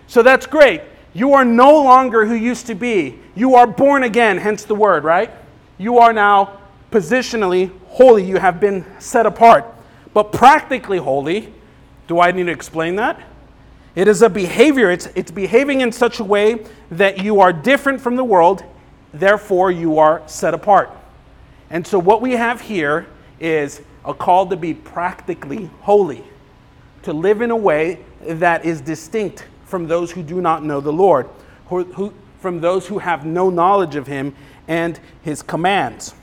So 0.07 0.23
that's 0.23 0.45
great. 0.45 0.83
You 1.13 1.33
are 1.33 1.43
no 1.43 1.83
longer 1.83 2.25
who 2.25 2.35
used 2.35 2.67
to 2.67 2.75
be. 2.75 3.19
You 3.35 3.55
are 3.55 3.67
born 3.67 4.03
again, 4.03 4.37
hence 4.37 4.63
the 4.63 4.75
word, 4.75 5.03
right? 5.03 5.31
You 5.77 5.97
are 5.97 6.13
now 6.13 6.60
positionally 6.91 7.71
holy, 7.87 8.23
you 8.25 8.37
have 8.37 8.59
been 8.59 8.85
set 8.99 9.25
apart. 9.25 9.65
But 10.13 10.31
practically 10.31 10.97
holy, 10.97 11.53
do 12.07 12.19
I 12.19 12.31
need 12.31 12.45
to 12.45 12.51
explain 12.51 12.97
that? 12.97 13.21
It 13.95 14.07
is 14.07 14.21
a 14.21 14.29
behavior, 14.29 14.89
it's, 14.89 15.07
it's 15.15 15.31
behaving 15.31 15.81
in 15.81 15.91
such 15.91 16.19
a 16.19 16.23
way 16.23 16.65
that 16.91 17.23
you 17.23 17.41
are 17.41 17.51
different 17.51 17.99
from 17.99 18.15
the 18.15 18.23
world, 18.23 18.63
therefore, 19.13 19.71
you 19.71 19.97
are 19.97 20.21
set 20.27 20.53
apart. 20.53 20.89
And 21.69 21.85
so, 21.85 21.99
what 21.99 22.21
we 22.21 22.33
have 22.33 22.61
here 22.61 23.07
is 23.39 23.81
a 24.05 24.13
call 24.13 24.47
to 24.47 24.55
be 24.55 24.73
practically 24.73 25.69
holy, 25.81 26.23
to 27.03 27.13
live 27.13 27.41
in 27.41 27.51
a 27.51 27.55
way 27.55 27.99
that 28.21 28.65
is 28.65 28.81
distinct 28.81 29.45
from 29.65 29.87
those 29.87 30.11
who 30.11 30.23
do 30.23 30.41
not 30.41 30.63
know 30.63 30.79
the 30.79 30.93
Lord, 30.93 31.27
who, 31.67 31.83
who, 31.83 32.13
from 32.39 32.61
those 32.61 32.87
who 32.87 32.99
have 32.99 33.25
no 33.25 33.49
knowledge 33.49 33.95
of 33.95 34.07
Him 34.07 34.35
and 34.67 34.99
His 35.21 35.41
commands. 35.41 36.13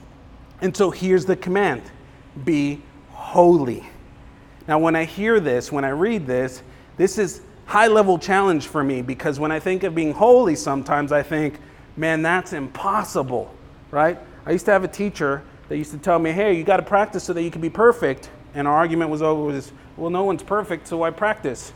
And 0.61 0.77
so 0.77 0.91
here's 0.91 1.25
the 1.25 1.37
command 1.37 1.83
be 2.45 2.83
holy. 3.11 3.87
Now, 4.67 4.79
when 4.79 4.95
I 4.95 5.05
hear 5.05 5.41
this, 5.41 5.73
when 5.73 5.85
I 5.85 5.91
read 5.91 6.27
this, 6.27 6.63
this 6.97 7.19
is 7.19 7.41
high 7.65 7.87
level 7.87 8.19
challenge 8.19 8.67
for 8.67 8.83
me 8.83 9.03
because 9.03 9.39
when 9.39 9.51
I 9.51 9.61
think 9.61 9.83
of 9.83 9.95
being 9.95 10.13
holy, 10.13 10.55
sometimes 10.57 11.13
I 11.13 11.23
think, 11.23 11.59
man, 11.97 12.23
that's 12.23 12.53
impossible, 12.53 13.55
right? 13.91 14.19
I 14.47 14.53
used 14.53 14.65
to 14.67 14.71
have 14.73 14.85
a 14.85 14.89
teacher 14.89 15.43
that 15.69 15.77
used 15.77 15.91
to 15.93 15.99
tell 15.99 16.19
me, 16.19 16.33
hey, 16.33 16.57
you 16.57 16.65
got 16.65 16.79
to 16.79 16.83
practice 16.83 17.25
so 17.25 17.33
that 17.33 17.43
you 17.43 17.51
can 17.51 17.61
be 17.61 17.71
perfect. 17.71 18.31
And 18.55 18.67
our 18.67 18.75
argument 18.75 19.11
was 19.11 19.23
always, 19.23 19.73
well, 19.97 20.11
no 20.11 20.25
one's 20.25 20.43
perfect, 20.43 20.89
so 20.89 20.99
why 20.99 21.11
practice. 21.11 21.73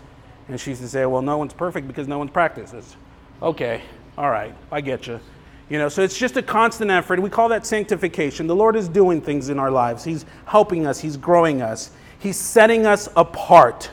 And 0.49 0.59
she 0.61 0.71
used 0.71 0.83
to 0.83 0.88
say, 0.88 1.05
well, 1.07 1.23
no 1.23 1.38
one's 1.38 1.53
perfect 1.53 1.87
because 1.87 2.09
no 2.09 2.18
one's 2.18 2.31
practices. 2.31 2.97
Okay, 3.42 3.83
all 4.16 4.31
right, 4.31 4.55
I 4.71 4.81
get 4.81 5.07
you. 5.07 5.21
You 5.68 5.79
know, 5.79 5.88
so 5.88 6.03
it's 6.03 6.18
just 6.18 6.37
a 6.37 6.42
constant 6.42 6.90
effort. 6.90 7.20
We 7.20 7.31
call 7.31 7.48
that 7.48 7.64
sanctification. 7.64 8.46
The 8.46 8.57
Lord 8.57 8.77
is 8.77 8.88
doing 8.88 9.20
things 9.20 9.48
in 9.48 9.59
our 9.59 9.70
lives. 9.70 10.05
He's 10.05 10.27
helping 10.44 10.87
us, 10.87 11.01
He's 11.01 11.16
growing 11.16 11.62
us, 11.62 11.90
He's 12.18 12.37
setting 12.37 12.87
us 12.87 13.09
apart. 13.16 13.90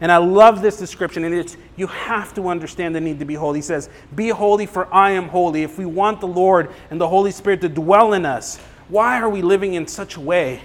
And 0.00 0.10
I 0.10 0.16
love 0.16 0.62
this 0.62 0.78
description, 0.78 1.22
and 1.22 1.32
it's 1.32 1.56
you 1.76 1.86
have 1.86 2.34
to 2.34 2.48
understand 2.48 2.92
the 2.96 3.00
need 3.00 3.20
to 3.20 3.24
be 3.24 3.34
holy. 3.34 3.58
He 3.58 3.62
says, 3.62 3.88
Be 4.16 4.30
holy, 4.30 4.66
for 4.66 4.92
I 4.92 5.12
am 5.12 5.28
holy. 5.28 5.62
If 5.62 5.78
we 5.78 5.86
want 5.86 6.20
the 6.20 6.26
Lord 6.26 6.72
and 6.90 7.00
the 7.00 7.06
Holy 7.06 7.30
Spirit 7.30 7.60
to 7.60 7.68
dwell 7.68 8.14
in 8.14 8.26
us, 8.26 8.58
why 8.88 9.20
are 9.20 9.30
we 9.30 9.42
living 9.42 9.74
in 9.74 9.86
such 9.86 10.16
a 10.16 10.20
way 10.20 10.60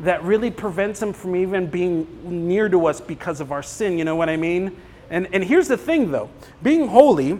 that 0.00 0.24
really 0.24 0.50
prevents 0.50 1.00
Him 1.00 1.12
from 1.12 1.36
even 1.36 1.68
being 1.68 2.48
near 2.48 2.68
to 2.68 2.86
us 2.86 3.00
because 3.00 3.40
of 3.40 3.52
our 3.52 3.62
sin? 3.62 3.96
You 3.96 4.04
know 4.04 4.16
what 4.16 4.28
I 4.28 4.36
mean? 4.36 4.76
And, 5.10 5.28
and 5.32 5.44
here's 5.44 5.68
the 5.68 5.76
thing, 5.76 6.10
though 6.10 6.28
being 6.60 6.88
holy 6.88 7.38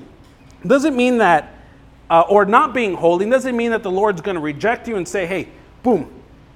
doesn't 0.64 0.94
mean 0.94 1.18
that 1.18 1.54
uh, 2.10 2.22
or 2.28 2.44
not 2.44 2.74
being 2.74 2.94
holy 2.94 3.30
doesn't 3.30 3.56
mean 3.56 3.70
that 3.70 3.82
the 3.84 3.90
Lord's 3.90 4.20
going 4.20 4.34
to 4.34 4.40
reject 4.40 4.88
you 4.88 4.96
and 4.96 5.06
say, 5.06 5.26
hey, 5.26 5.48
boom, 5.82 6.10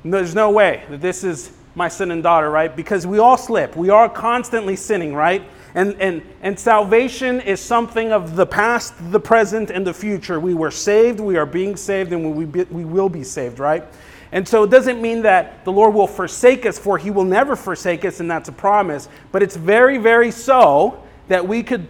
there's 0.05 0.35
no 0.35 0.51
way 0.51 0.85
that 0.91 1.01
this 1.01 1.25
is 1.25 1.53
my 1.77 1.89
son 1.89 2.11
and 2.11 2.23
daughter, 2.23 2.51
right? 2.51 2.75
Because 2.75 3.07
we 3.07 3.19
all 3.19 3.37
slip. 3.37 3.77
We 3.77 3.89
are 3.89 4.09
constantly 4.09 4.77
sinning, 4.77 5.15
right? 5.15 5.43
And, 5.75 6.01
and, 6.01 6.23
and 6.43 6.59
salvation 6.59 7.41
is 7.41 7.61
something 7.61 8.13
of 8.13 8.37
the 8.37 8.47
past, 8.47 8.95
the 9.11 9.19
present, 9.19 9.71
and 9.71 9.87
the 9.87 9.95
future. 9.95 10.39
We 10.39 10.55
were 10.55 10.71
saved, 10.71 11.19
we 11.21 11.37
are 11.37 11.47
being 11.47 11.77
saved, 11.77 12.13
and 12.13 12.37
we, 12.37 12.45
be, 12.45 12.65
we 12.65 12.85
will 12.85 13.09
be 13.09 13.25
saved, 13.25 13.59
right? 13.59 13.85
And 14.31 14.47
so 14.47 14.65
it 14.65 14.71
doesn't 14.71 15.01
mean 15.01 15.23
that 15.23 15.65
the 15.65 15.73
Lord 15.73 15.95
will 15.95 16.07
forsake 16.07 16.67
us, 16.67 16.79
for 16.79 16.99
He 16.99 17.11
will 17.11 17.25
never 17.25 17.57
forsake 17.57 18.05
us, 18.05 18.21
and 18.21 18.31
that's 18.31 18.49
a 18.49 18.53
promise. 18.53 19.09
But 19.33 19.43
it's 19.43 19.57
very, 19.57 19.99
very 19.99 20.31
so 20.31 21.03
that 21.29 21.47
we 21.47 21.63
could 21.63 21.87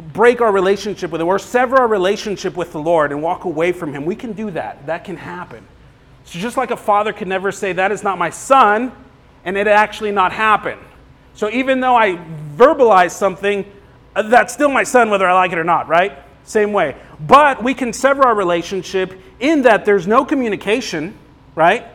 break 0.00 0.40
our 0.40 0.52
relationship 0.52 1.10
with 1.10 1.20
Him 1.20 1.28
or 1.28 1.38
sever 1.38 1.76
our 1.76 1.88
relationship 1.88 2.56
with 2.56 2.72
the 2.72 2.80
Lord 2.80 3.12
and 3.12 3.22
walk 3.22 3.44
away 3.44 3.72
from 3.72 3.92
Him. 3.92 4.04
We 4.04 4.16
can 4.16 4.32
do 4.32 4.50
that. 4.52 4.86
That 4.86 5.04
can 5.04 5.16
happen. 5.16 5.66
So, 6.24 6.38
just 6.38 6.56
like 6.56 6.70
a 6.70 6.76
father 6.76 7.12
could 7.12 7.28
never 7.28 7.50
say, 7.52 7.72
That 7.72 7.92
is 7.92 8.02
not 8.02 8.18
my 8.18 8.30
son, 8.30 8.92
and 9.44 9.56
it 9.56 9.66
actually 9.66 10.12
not 10.12 10.32
happen. 10.32 10.78
So, 11.34 11.50
even 11.50 11.80
though 11.80 11.96
I 11.96 12.16
verbalize 12.56 13.12
something, 13.12 13.64
uh, 14.14 14.22
that's 14.22 14.52
still 14.52 14.68
my 14.68 14.84
son, 14.84 15.10
whether 15.10 15.28
I 15.28 15.32
like 15.32 15.52
it 15.52 15.58
or 15.58 15.64
not, 15.64 15.88
right? 15.88 16.18
Same 16.44 16.72
way. 16.72 16.96
But 17.26 17.62
we 17.62 17.74
can 17.74 17.92
sever 17.92 18.22
our 18.22 18.34
relationship 18.34 19.18
in 19.40 19.62
that 19.62 19.84
there's 19.84 20.06
no 20.06 20.24
communication, 20.24 21.16
right? 21.54 21.86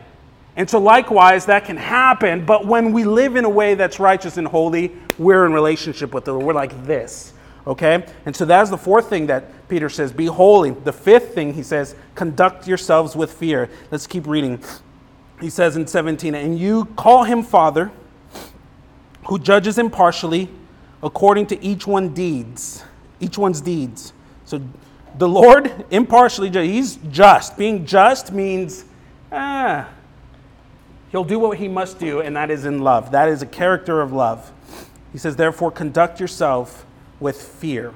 And 0.56 0.68
so, 0.68 0.78
likewise, 0.78 1.46
that 1.46 1.64
can 1.64 1.76
happen. 1.76 2.44
But 2.44 2.66
when 2.66 2.92
we 2.92 3.04
live 3.04 3.36
in 3.36 3.44
a 3.44 3.50
way 3.50 3.74
that's 3.74 4.00
righteous 4.00 4.38
and 4.38 4.46
holy, 4.46 4.92
we're 5.18 5.46
in 5.46 5.52
relationship 5.52 6.14
with 6.14 6.24
the 6.24 6.32
Lord. 6.32 6.44
We're 6.46 6.54
like 6.54 6.86
this. 6.86 7.32
Okay? 7.66 8.06
And 8.24 8.34
so 8.34 8.44
that's 8.44 8.70
the 8.70 8.78
fourth 8.78 9.08
thing 9.08 9.26
that 9.26 9.68
Peter 9.68 9.88
says 9.88 10.12
be 10.12 10.26
holy. 10.26 10.70
The 10.70 10.92
fifth 10.92 11.34
thing 11.34 11.54
he 11.54 11.62
says, 11.62 11.96
conduct 12.14 12.68
yourselves 12.68 13.16
with 13.16 13.32
fear. 13.32 13.68
Let's 13.90 14.06
keep 14.06 14.26
reading. 14.26 14.62
He 15.40 15.50
says 15.50 15.76
in 15.76 15.86
17, 15.86 16.34
and 16.34 16.58
you 16.58 16.86
call 16.96 17.24
him 17.24 17.42
Father, 17.42 17.90
who 19.26 19.38
judges 19.38 19.78
impartially 19.78 20.48
according 21.02 21.46
to 21.46 21.62
each 21.62 21.86
one 21.86 22.14
deeds, 22.14 22.84
each 23.20 23.36
one's 23.36 23.60
deeds. 23.60 24.12
So 24.44 24.60
the 25.18 25.28
Lord 25.28 25.84
impartially, 25.90 26.50
he's 26.50 26.96
just. 27.10 27.56
Being 27.58 27.84
just 27.84 28.32
means, 28.32 28.84
ah, 29.32 29.88
he'll 31.10 31.24
do 31.24 31.38
what 31.38 31.58
he 31.58 31.68
must 31.68 31.98
do, 31.98 32.20
and 32.20 32.36
that 32.36 32.50
is 32.50 32.64
in 32.64 32.80
love. 32.80 33.10
That 33.10 33.28
is 33.28 33.42
a 33.42 33.46
character 33.46 34.00
of 34.00 34.12
love. 34.12 34.52
He 35.12 35.18
says, 35.18 35.36
therefore, 35.36 35.70
conduct 35.70 36.20
yourself 36.20 36.86
with 37.20 37.40
fear 37.40 37.92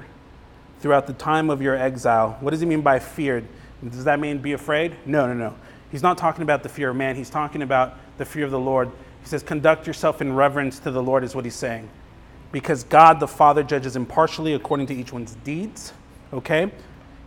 throughout 0.79 1.07
the 1.07 1.13
time 1.13 1.49
of 1.49 1.61
your 1.61 1.75
exile. 1.75 2.37
What 2.39 2.51
does 2.51 2.59
he 2.59 2.65
mean 2.65 2.81
by 2.81 2.99
fear? 2.99 3.43
Does 3.87 4.03
that 4.05 4.19
mean 4.19 4.39
be 4.39 4.53
afraid? 4.53 4.95
No, 5.05 5.27
no, 5.27 5.33
no. 5.33 5.55
He's 5.91 6.03
not 6.03 6.17
talking 6.17 6.43
about 6.43 6.63
the 6.63 6.69
fear 6.69 6.89
of 6.89 6.95
man. 6.95 7.15
He's 7.15 7.29
talking 7.29 7.61
about 7.61 7.97
the 8.17 8.25
fear 8.25 8.45
of 8.45 8.51
the 8.51 8.59
Lord. 8.59 8.89
He 9.21 9.27
says, 9.27 9.43
conduct 9.43 9.85
yourself 9.85 10.21
in 10.21 10.33
reverence 10.33 10.79
to 10.79 10.91
the 10.91 11.03
Lord, 11.03 11.23
is 11.23 11.35
what 11.35 11.45
he's 11.45 11.55
saying. 11.55 11.89
Because 12.51 12.83
God 12.83 13.19
the 13.19 13.27
Father 13.27 13.63
judges 13.63 13.95
impartially 13.95 14.53
according 14.53 14.87
to 14.87 14.95
each 14.95 15.13
one's 15.13 15.35
deeds. 15.43 15.93
Okay? 16.33 16.71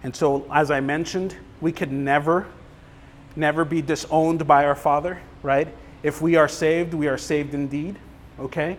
And 0.03 0.15
so, 0.15 0.47
as 0.53 0.71
I 0.71 0.81
mentioned, 0.81 1.37
we 1.61 1.73
could 1.73 1.93
never, 1.93 2.47
never 3.37 3.65
be 3.65 3.81
disowned 3.83 4.47
by 4.47 4.65
our 4.65 4.75
Father, 4.75 5.21
right? 5.43 5.69
If 6.03 6.21
we 6.21 6.37
are 6.37 6.49
saved, 6.49 6.93
we 6.95 7.09
are 7.09 7.19
saved 7.19 7.55
indeed. 7.55 7.99
Okay? 8.39 8.77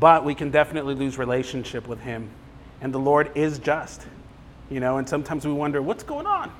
But 0.00 0.24
we 0.24 0.34
can 0.34 0.50
definitely 0.50 0.94
lose 0.94 1.18
relationship 1.18 1.86
with 1.86 2.00
him. 2.00 2.30
And 2.80 2.92
the 2.92 2.98
Lord 2.98 3.30
is 3.34 3.58
just, 3.58 4.06
you 4.70 4.80
know, 4.80 4.98
and 4.98 5.08
sometimes 5.08 5.46
we 5.46 5.52
wonder, 5.52 5.80
what's 5.80 6.02
going 6.02 6.26
on? 6.26 6.52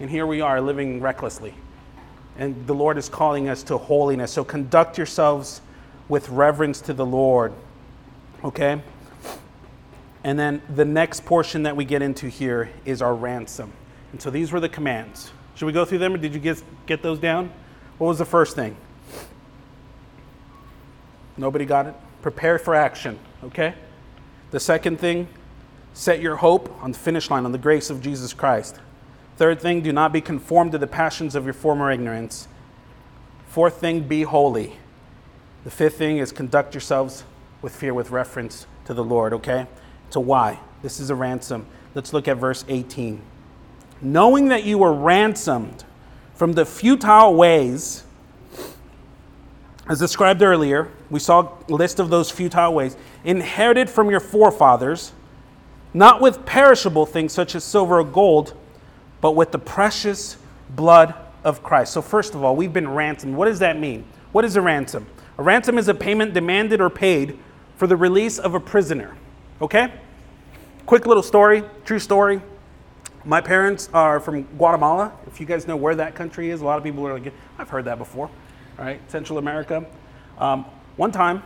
And 0.00 0.08
here 0.08 0.26
we 0.26 0.40
are 0.40 0.60
living 0.60 1.00
recklessly. 1.00 1.54
And 2.38 2.66
the 2.66 2.74
Lord 2.74 2.98
is 2.98 3.08
calling 3.08 3.48
us 3.48 3.62
to 3.64 3.76
holiness. 3.76 4.32
So 4.32 4.44
conduct 4.44 4.96
yourselves 4.96 5.60
with 6.08 6.28
reverence 6.28 6.80
to 6.82 6.94
the 6.94 7.04
Lord. 7.04 7.52
Okay? 8.44 8.80
And 10.24 10.38
then 10.38 10.62
the 10.74 10.84
next 10.84 11.24
portion 11.24 11.64
that 11.64 11.76
we 11.76 11.84
get 11.84 12.00
into 12.00 12.28
here 12.28 12.70
is 12.84 13.02
our 13.02 13.14
ransom. 13.14 13.72
And 14.12 14.22
so 14.22 14.30
these 14.30 14.52
were 14.52 14.60
the 14.60 14.68
commands. 14.68 15.32
Should 15.54 15.66
we 15.66 15.72
go 15.72 15.84
through 15.84 15.98
them 15.98 16.14
or 16.14 16.18
did 16.18 16.32
you 16.32 16.40
get, 16.40 16.62
get 16.86 17.02
those 17.02 17.18
down? 17.18 17.52
What 17.98 18.08
was 18.08 18.18
the 18.18 18.24
first 18.24 18.54
thing? 18.54 18.76
Nobody 21.36 21.64
got 21.64 21.86
it? 21.86 21.94
Prepare 22.22 22.58
for 22.58 22.74
action, 22.74 23.18
okay? 23.44 23.74
The 24.50 24.60
second 24.60 24.98
thing, 24.98 25.28
set 25.92 26.20
your 26.20 26.36
hope 26.36 26.74
on 26.82 26.92
the 26.92 26.98
finish 26.98 27.30
line, 27.30 27.44
on 27.44 27.52
the 27.52 27.58
grace 27.58 27.90
of 27.90 28.00
Jesus 28.00 28.32
Christ. 28.32 28.78
Third 29.36 29.60
thing, 29.60 29.82
do 29.82 29.92
not 29.92 30.12
be 30.12 30.20
conformed 30.20 30.72
to 30.72 30.78
the 30.78 30.86
passions 30.86 31.34
of 31.34 31.44
your 31.44 31.54
former 31.54 31.90
ignorance. 31.90 32.48
Fourth 33.48 33.80
thing, 33.80 34.00
be 34.00 34.22
holy. 34.22 34.76
The 35.64 35.70
fifth 35.70 35.98
thing 35.98 36.18
is 36.18 36.32
conduct 36.32 36.74
yourselves 36.74 37.24
with 37.62 37.74
fear 37.74 37.94
with 37.94 38.10
reference 38.10 38.66
to 38.86 38.94
the 38.94 39.04
Lord, 39.04 39.32
okay? 39.32 39.66
To 40.10 40.20
why? 40.20 40.58
This 40.82 41.00
is 41.00 41.10
a 41.10 41.14
ransom. 41.14 41.66
Let's 41.94 42.12
look 42.12 42.28
at 42.28 42.36
verse 42.36 42.64
18. 42.68 43.20
Knowing 44.00 44.48
that 44.48 44.64
you 44.64 44.78
were 44.78 44.92
ransomed 44.92 45.84
from 46.34 46.52
the 46.52 46.64
futile 46.64 47.34
ways 47.34 48.04
as 49.88 49.98
described 49.98 50.42
earlier, 50.42 50.90
we 51.08 51.18
saw 51.18 51.50
a 51.66 51.72
list 51.72 51.98
of 51.98 52.10
those 52.10 52.30
futile 52.30 52.74
ways, 52.74 52.96
inherited 53.24 53.88
from 53.88 54.10
your 54.10 54.20
forefathers, 54.20 55.12
not 55.94 56.20
with 56.20 56.44
perishable 56.44 57.06
things 57.06 57.32
such 57.32 57.54
as 57.54 57.64
silver 57.64 57.98
or 57.98 58.04
gold, 58.04 58.54
but 59.22 59.32
with 59.32 59.50
the 59.50 59.58
precious 59.58 60.36
blood 60.68 61.14
of 61.42 61.62
Christ. 61.62 61.94
So, 61.94 62.02
first 62.02 62.34
of 62.34 62.44
all, 62.44 62.54
we've 62.54 62.72
been 62.72 62.88
ransomed. 62.88 63.34
What 63.34 63.46
does 63.46 63.60
that 63.60 63.78
mean? 63.78 64.04
What 64.32 64.44
is 64.44 64.56
a 64.56 64.60
ransom? 64.60 65.06
A 65.38 65.42
ransom 65.42 65.78
is 65.78 65.88
a 65.88 65.94
payment 65.94 66.34
demanded 66.34 66.82
or 66.82 66.90
paid 66.90 67.38
for 67.76 67.86
the 67.86 67.96
release 67.96 68.38
of 68.38 68.54
a 68.54 68.60
prisoner. 68.60 69.16
Okay? 69.62 69.90
Quick 70.84 71.06
little 71.06 71.22
story, 71.22 71.62
true 71.86 71.98
story. 71.98 72.42
My 73.24 73.40
parents 73.40 73.88
are 73.94 74.20
from 74.20 74.42
Guatemala. 74.42 75.12
If 75.26 75.40
you 75.40 75.46
guys 75.46 75.66
know 75.66 75.76
where 75.76 75.94
that 75.94 76.14
country 76.14 76.50
is, 76.50 76.60
a 76.60 76.64
lot 76.64 76.76
of 76.76 76.84
people 76.84 77.06
are 77.06 77.18
like, 77.18 77.32
I've 77.58 77.70
heard 77.70 77.86
that 77.86 77.98
before 77.98 78.30
right? 78.78 79.00
Central 79.10 79.38
America. 79.38 79.84
Um, 80.38 80.64
one 80.96 81.12
time, 81.12 81.42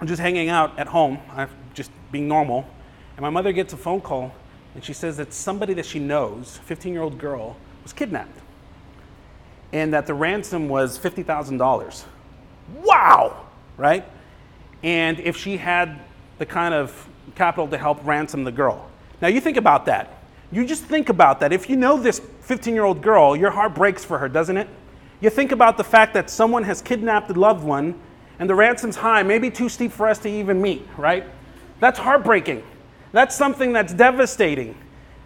I'm 0.00 0.06
just 0.06 0.20
hanging 0.20 0.48
out 0.48 0.78
at 0.78 0.86
home, 0.86 1.18
I'm 1.32 1.50
just 1.74 1.90
being 2.10 2.26
normal, 2.26 2.66
and 3.16 3.22
my 3.22 3.30
mother 3.30 3.52
gets 3.52 3.72
a 3.72 3.76
phone 3.76 4.00
call 4.00 4.32
and 4.74 4.84
she 4.84 4.92
says 4.92 5.16
that 5.16 5.32
somebody 5.32 5.74
that 5.74 5.86
she 5.86 5.98
knows, 5.98 6.58
15 6.64 6.92
year 6.92 7.02
old 7.02 7.18
girl, 7.18 7.56
was 7.82 7.92
kidnapped. 7.92 8.38
And 9.72 9.92
that 9.92 10.06
the 10.06 10.14
ransom 10.14 10.68
was 10.68 10.98
$50,000. 10.98 12.04
Wow! 12.82 13.46
Right? 13.76 14.04
And 14.82 15.18
if 15.20 15.36
she 15.36 15.56
had 15.56 16.00
the 16.38 16.46
kind 16.46 16.74
of 16.74 17.08
capital 17.34 17.68
to 17.68 17.78
help 17.78 18.04
ransom 18.04 18.44
the 18.44 18.52
girl. 18.52 18.88
Now 19.20 19.28
you 19.28 19.40
think 19.40 19.56
about 19.56 19.86
that. 19.86 20.22
You 20.52 20.66
just 20.66 20.84
think 20.84 21.08
about 21.08 21.40
that. 21.40 21.52
If 21.52 21.68
you 21.68 21.76
know 21.76 21.98
this 21.98 22.20
15 22.40 22.74
year 22.74 22.84
old 22.84 23.02
girl, 23.02 23.36
your 23.36 23.50
heart 23.50 23.74
breaks 23.74 24.04
for 24.04 24.18
her, 24.18 24.28
doesn't 24.28 24.56
it? 24.56 24.68
You 25.20 25.28
think 25.28 25.52
about 25.52 25.76
the 25.76 25.84
fact 25.84 26.14
that 26.14 26.30
someone 26.30 26.64
has 26.64 26.80
kidnapped 26.80 27.30
a 27.30 27.34
loved 27.34 27.62
one 27.62 27.94
and 28.38 28.48
the 28.48 28.54
ransom's 28.54 28.96
high, 28.96 29.22
maybe 29.22 29.50
too 29.50 29.68
steep 29.68 29.92
for 29.92 30.08
us 30.08 30.18
to 30.20 30.30
even 30.30 30.62
meet, 30.62 30.86
right? 30.96 31.24
That's 31.78 31.98
heartbreaking. 31.98 32.62
That's 33.12 33.36
something 33.36 33.72
that's 33.72 33.92
devastating. 33.92 34.74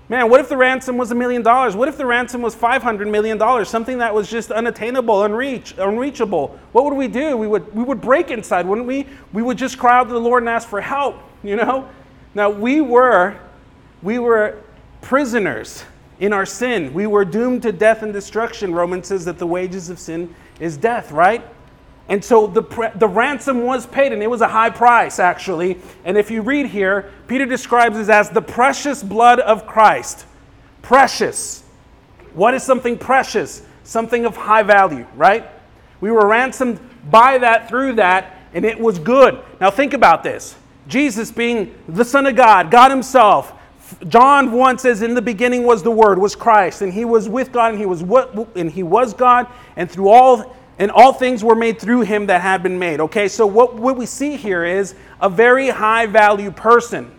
Man, 0.09 0.29
what 0.29 0.41
if 0.41 0.49
the 0.49 0.57
ransom 0.57 0.99
was 0.99 1.13
a 1.13 1.15
million 1.15 1.43
dollars? 1.43 1.77
What 1.77 1.89
if 1.89 1.97
the 1.97 2.05
ransom 2.05 2.43
was 2.43 2.55
$500 2.55 3.09
million? 3.09 3.65
Something 3.65 3.99
that 3.99 4.15
was 4.15 4.29
just 4.29 4.51
unattainable, 4.51 5.21
unreach, 5.23 5.79
unreachable. 5.79 6.59
What 6.73 6.85
would 6.85 6.95
we 6.95 7.09
do? 7.09 7.37
We 7.37 7.47
would, 7.47 7.73
we 7.75 7.85
would 7.85 8.01
break 8.01 8.31
inside, 8.31 8.67
wouldn't 8.67 8.87
we? 8.87 9.07
We 9.33 9.43
would 9.43 9.57
just 9.57 9.79
cry 9.79 9.99
out 9.99 10.09
to 10.09 10.13
the 10.13 10.21
Lord 10.21 10.43
and 10.43 10.51
ask 10.51 10.69
for 10.69 10.81
help, 10.81 11.17
you 11.43 11.57
know? 11.57 11.89
Now, 12.35 12.51
we 12.51 12.81
were, 12.81 13.39
we 14.03 14.19
were 14.19 14.61
prisoners 15.01 15.85
in 16.21 16.33
our 16.33 16.47
sin. 16.47 16.93
We 16.95 17.07
were 17.07 17.25
doomed 17.25 17.63
to 17.63 17.73
death 17.73 18.03
and 18.03 18.13
destruction. 18.13 18.73
Romans 18.73 19.09
says 19.09 19.25
that 19.25 19.39
the 19.39 19.47
wages 19.47 19.91
of 19.91 19.99
sin 19.99 20.35
is 20.61 20.77
death, 20.77 21.11
right? 21.13 21.45
And 22.09 22.23
so 22.23 22.47
the, 22.47 22.63
the 22.97 23.09
ransom 23.09 23.63
was 23.63 23.87
paid, 23.87 24.13
and 24.13 24.23
it 24.23 24.29
was 24.29 24.43
a 24.43 24.49
high 24.49 24.71
price, 24.71 25.19
actually. 25.19 25.79
And 26.05 26.19
if 26.19 26.31
you 26.31 26.43
read 26.43 26.67
here, 26.67 27.11
Peter 27.27 27.47
describes 27.47 27.97
it 27.99 28.11
as 28.11 28.29
the 28.31 28.43
precious 28.43 29.03
blood 29.03 29.41
of 29.41 29.67
Christ. 29.67 30.27
Precious. 30.83 31.65
What 32.35 32.53
is 32.53 32.63
something 32.63 32.99
precious? 32.99 33.63
Something 33.85 34.27
of 34.27 34.37
high 34.37 34.63
value, 34.63 35.07
right? 35.17 35.49
We 36.01 36.11
were 36.11 36.27
ransomed 36.27 36.79
by 37.11 37.39
that, 37.39 37.69
through 37.69 37.95
that, 37.95 38.39
and 38.53 38.65
it 38.65 38.79
was 38.79 38.99
good. 38.99 39.43
Now 39.61 39.71
think 39.71 39.95
about 39.95 40.23
this 40.23 40.57
Jesus 40.87 41.31
being 41.31 41.75
the 41.89 42.05
Son 42.05 42.27
of 42.27 42.37
God, 42.37 42.71
God 42.71 42.91
Himself, 42.91 43.53
John 44.09 44.53
1 44.53 44.79
says, 44.79 45.03
In 45.03 45.15
the 45.15 45.23
beginning 45.23 45.65
was 45.65 45.83
the 45.83 45.91
Word, 45.91 46.19
was 46.19 46.35
Christ, 46.35 46.83
and 46.83 46.93
he 46.93 47.05
was 47.05 47.29
with 47.29 47.53
God, 47.53 47.71
and 47.71 47.79
he 47.79 47.87
was 47.87 48.03
what 48.03 48.35
and 48.57 48.71
he 48.71 48.83
was 48.83 49.15
God, 49.15 49.47
and 49.77 49.91
through 49.91 50.09
all 50.09 50.57
and 50.79 50.91
all 50.91 51.13
things 51.13 51.45
were 51.45 51.55
made 51.55 51.81
through 51.81 52.01
him 52.03 52.27
that 52.27 52.41
had 52.41 52.63
been 52.63 52.79
made. 52.79 53.01
Okay, 53.01 53.29
so 53.29 53.47
what, 53.47 53.77
what 53.77 53.97
we 53.97 54.07
see 54.07 54.37
here 54.37 54.65
is 54.65 54.95
a 55.21 55.29
very 55.29 55.69
high 55.69 56.07
value 56.07 56.51
person. 56.51 57.13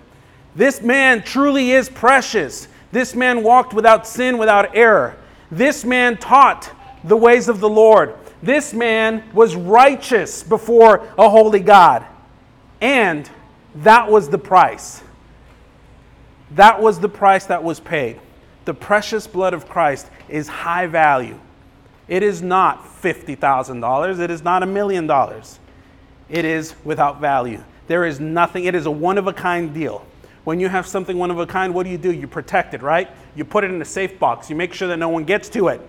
This 0.55 0.81
man 0.81 1.23
truly 1.23 1.71
is 1.71 1.87
precious. 1.87 2.67
This 2.91 3.15
man 3.15 3.43
walked 3.43 3.73
without 3.73 4.05
sin, 4.05 4.37
without 4.37 4.75
error. 4.75 5.15
This 5.51 5.85
man 5.85 6.17
taught 6.17 6.71
the 7.05 7.15
ways 7.15 7.47
of 7.47 7.59
the 7.59 7.69
Lord. 7.69 8.15
This 8.43 8.73
man 8.73 9.23
was 9.33 9.55
righteous 9.55 10.43
before 10.43 11.07
a 11.17 11.29
holy 11.29 11.61
God. 11.61 12.05
And 12.81 13.29
that 13.75 14.09
was 14.09 14.29
the 14.29 14.37
price. 14.37 15.01
That 16.51 16.81
was 16.81 16.99
the 16.99 17.09
price 17.09 17.45
that 17.47 17.63
was 17.63 17.79
paid. 17.79 18.19
The 18.65 18.73
precious 18.73 19.27
blood 19.27 19.53
of 19.53 19.67
Christ 19.67 20.07
is 20.29 20.47
high 20.47 20.87
value. 20.87 21.39
It 22.07 22.23
is 22.23 22.41
not 22.41 22.83
$50,000. 23.01 24.19
It 24.19 24.29
is 24.31 24.43
not 24.43 24.63
a 24.63 24.65
million 24.65 25.07
dollars. 25.07 25.59
It 26.29 26.45
is 26.45 26.75
without 26.83 27.19
value. 27.19 27.63
There 27.87 28.05
is 28.05 28.19
nothing, 28.19 28.65
it 28.65 28.75
is 28.75 28.85
a 28.85 28.91
one 28.91 29.17
of 29.17 29.27
a 29.27 29.33
kind 29.33 29.73
deal. 29.73 30.05
when 30.43 30.59
you 30.59 30.69
have 30.69 30.85
something 30.85 31.17
one 31.17 31.31
of 31.31 31.39
a 31.39 31.47
kind, 31.47 31.73
what 31.73 31.85
do 31.85 31.89
you 31.89 31.97
do? 31.97 32.11
You 32.11 32.27
protect 32.27 32.75
it, 32.75 32.83
right? 32.83 33.09
You 33.35 33.43
put 33.43 33.63
it 33.63 33.71
in 33.71 33.81
a 33.81 33.85
safe 33.85 34.19
box. 34.19 34.47
You 34.47 34.55
make 34.55 34.73
sure 34.73 34.87
that 34.89 34.97
no 34.97 35.09
one 35.09 35.23
gets 35.23 35.49
to 35.49 35.69
it. 35.69 35.81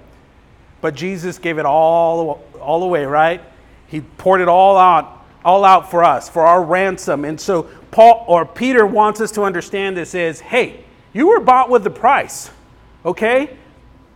But 0.80 0.94
Jesus 0.94 1.38
gave 1.38 1.58
it 1.58 1.66
all, 1.66 2.42
all 2.58 2.82
away, 2.82 3.04
right? 3.04 3.42
He 3.86 4.00
poured 4.00 4.40
it 4.40 4.48
all 4.48 4.78
out, 4.78 5.15
all 5.46 5.64
out 5.64 5.90
for 5.90 6.02
us, 6.02 6.28
for 6.28 6.44
our 6.44 6.62
ransom. 6.62 7.24
And 7.24 7.40
so 7.40 7.62
Paul 7.92 8.24
or 8.26 8.44
Peter 8.44 8.84
wants 8.84 9.20
us 9.20 9.30
to 9.32 9.42
understand 9.42 9.96
this 9.96 10.12
is, 10.12 10.40
hey, 10.40 10.84
you 11.12 11.28
were 11.28 11.38
bought 11.38 11.70
with 11.70 11.84
the 11.84 11.90
price. 11.90 12.50
Okay? 13.04 13.56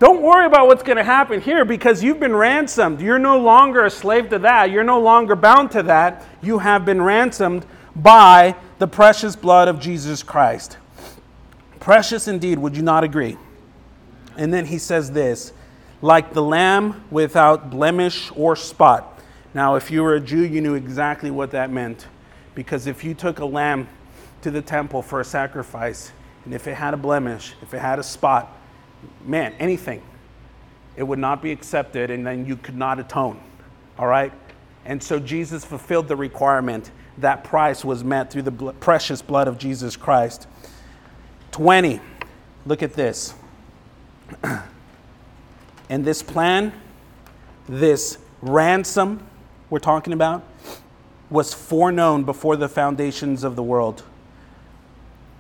Don't 0.01 0.23
worry 0.23 0.47
about 0.47 0.67
what's 0.67 0.83
going 0.83 0.97
to 0.97 1.05
happen 1.05 1.41
here 1.41 1.65
because 1.65 2.03
you've 2.03 2.19
been 2.19 2.35
ransomed. 2.35 3.01
You're 3.01 3.21
no 3.21 3.39
longer 3.39 3.85
a 3.85 3.91
slave 3.91 4.29
to 4.31 4.41
that. 4.41 4.73
You're 4.73 4.83
no 4.83 5.01
longer 5.01 5.37
bound 5.37 5.71
to 5.71 5.85
that. 5.85 6.27
You 6.43 6.59
have 6.59 6.85
been 6.85 7.01
ransomed 7.01 7.65
by 7.95 8.57
the 8.81 8.89
precious 8.89 9.37
blood 9.37 9.69
of 9.69 9.79
Jesus 9.79 10.25
Christ. 10.25 10.79
Precious 11.79 12.27
indeed, 12.27 12.59
would 12.59 12.77
you 12.77 12.83
not 12.83 13.05
agree? 13.05 13.37
And 14.37 14.53
then 14.53 14.67
he 14.67 14.79
says 14.79 15.13
this 15.13 15.53
like 16.03 16.33
the 16.33 16.43
lamb 16.43 17.05
without 17.11 17.71
blemish 17.71 18.33
or 18.35 18.57
spot. 18.57 19.20
Now, 19.53 19.75
if 19.75 19.91
you 19.91 20.03
were 20.03 20.15
a 20.15 20.21
Jew, 20.21 20.45
you 20.45 20.61
knew 20.61 20.75
exactly 20.75 21.31
what 21.31 21.51
that 21.53 21.71
meant. 21.71 22.07
Because 22.55 22.87
if 22.87 23.05
you 23.05 23.15
took 23.15 23.39
a 23.41 23.45
lamb 23.45 23.89
to 24.43 24.51
the 24.51 24.63
temple 24.63 25.03
for 25.03 25.21
a 25.21 25.25
sacrifice, 25.25 26.13
and 26.45 26.55
if 26.55 26.67
it 26.67 26.75
had 26.75 26.95
a 26.95 26.97
blemish, 26.97 27.55
if 27.63 27.75
it 27.75 27.79
had 27.79 27.99
a 27.99 28.03
spot, 28.03 28.57
man, 29.25 29.55
anything, 29.59 30.03
it 30.97 31.03
would 31.03 31.19
not 31.19 31.43
be 31.43 31.53
accepted, 31.53 32.11
and 32.11 32.27
then 32.27 32.47
you 32.47 32.57
could 32.57 32.77
not 32.77 32.99
atone. 32.99 33.41
All 33.99 34.07
right? 34.07 34.33
And 34.85 35.03
so 35.03 35.19
Jesus 35.19 35.65
fulfilled 35.65 36.09
the 36.09 36.17
requirement. 36.17 36.91
That 37.19 37.45
price 37.45 37.85
was 37.85 38.03
met 38.03 38.31
through 38.31 38.43
the 38.43 38.73
precious 38.75 39.21
blood 39.21 39.49
of 39.49 39.59
Jesus 39.59 39.97
Christ. 39.97 40.47
20. 41.53 42.01
Look 42.67 42.83
at 42.83 42.95
this. 42.95 43.35
And 45.91 46.05
this 46.05 46.23
plan, 46.23 46.73
this 47.69 48.17
ransom 48.41 49.27
we're 49.71 49.79
talking 49.79 50.13
about, 50.13 50.45
was 51.31 51.55
foreknown 51.55 52.25
before 52.25 52.57
the 52.57 52.69
foundations 52.69 53.45
of 53.45 53.57
the 53.57 53.63
world. 53.63 54.03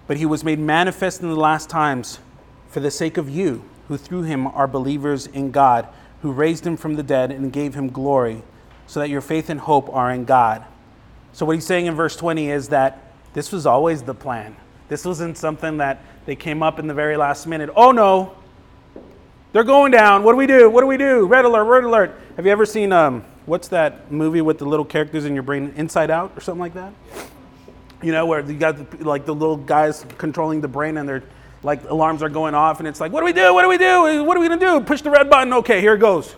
But 0.06 0.16
he 0.16 0.26
was 0.26 0.42
made 0.42 0.58
manifest 0.58 1.20
in 1.20 1.28
the 1.28 1.36
last 1.36 1.68
times 1.68 2.20
for 2.68 2.80
the 2.80 2.90
sake 2.90 3.16
of 3.16 3.28
you, 3.28 3.64
who 3.88 3.96
through 3.96 4.22
him 4.22 4.46
are 4.46 4.68
believers 4.68 5.26
in 5.26 5.50
God, 5.50 5.88
who 6.22 6.30
raised 6.30 6.64
him 6.64 6.76
from 6.76 6.94
the 6.94 7.02
dead 7.02 7.32
and 7.32 7.52
gave 7.52 7.74
him 7.74 7.88
glory, 7.88 8.42
so 8.86 9.00
that 9.00 9.08
your 9.08 9.20
faith 9.20 9.50
and 9.50 9.60
hope 9.60 9.92
are 9.92 10.12
in 10.12 10.24
God. 10.24 10.64
So, 11.32 11.44
what 11.46 11.56
he's 11.56 11.66
saying 11.66 11.86
in 11.86 11.94
verse 11.94 12.16
20 12.16 12.50
is 12.50 12.68
that 12.68 13.12
this 13.34 13.52
was 13.52 13.66
always 13.66 14.02
the 14.02 14.14
plan. 14.14 14.56
This 14.88 15.04
wasn't 15.04 15.36
something 15.36 15.76
that 15.78 16.02
they 16.26 16.34
came 16.36 16.62
up 16.62 16.78
in 16.78 16.86
the 16.86 16.94
very 16.94 17.16
last 17.16 17.46
minute. 17.46 17.70
Oh 17.76 17.92
no, 17.92 18.36
they're 19.52 19.64
going 19.64 19.92
down. 19.92 20.22
What 20.22 20.32
do 20.32 20.36
we 20.36 20.46
do? 20.46 20.68
What 20.68 20.80
do 20.80 20.86
we 20.86 20.96
do? 20.96 21.26
Red 21.26 21.44
alert, 21.44 21.64
red 21.64 21.84
alert. 21.84 22.20
Have 22.36 22.46
you 22.46 22.52
ever 22.52 22.66
seen, 22.66 22.92
um, 22.92 23.24
what's 23.50 23.66
that 23.66 24.12
movie 24.12 24.40
with 24.40 24.58
the 24.58 24.64
little 24.64 24.84
characters 24.84 25.24
in 25.24 25.34
your 25.34 25.42
brain, 25.42 25.74
Inside 25.76 26.08
Out 26.08 26.32
or 26.36 26.40
something 26.40 26.60
like 26.60 26.74
that? 26.74 26.92
You 28.00 28.12
know, 28.12 28.24
where 28.24 28.48
you 28.48 28.56
got 28.56 28.76
the, 28.76 29.04
like 29.04 29.26
the 29.26 29.34
little 29.34 29.56
guys 29.56 30.06
controlling 30.18 30.60
the 30.60 30.68
brain 30.68 30.96
and 30.96 31.08
they're 31.08 31.24
like 31.64 31.82
alarms 31.90 32.22
are 32.22 32.28
going 32.28 32.54
off 32.54 32.78
and 32.78 32.86
it's 32.86 33.00
like, 33.00 33.10
what 33.10 33.20
do 33.20 33.26
we 33.26 33.32
do? 33.32 33.52
What 33.52 33.62
do 33.62 33.68
we 33.68 33.76
do? 33.76 34.22
What 34.22 34.36
are 34.36 34.40
we 34.40 34.48
to 34.48 34.56
do? 34.56 34.80
Push 34.80 35.02
the 35.02 35.10
red 35.10 35.28
button. 35.28 35.52
Okay, 35.52 35.80
here 35.80 35.94
it 35.94 35.98
goes. 35.98 36.30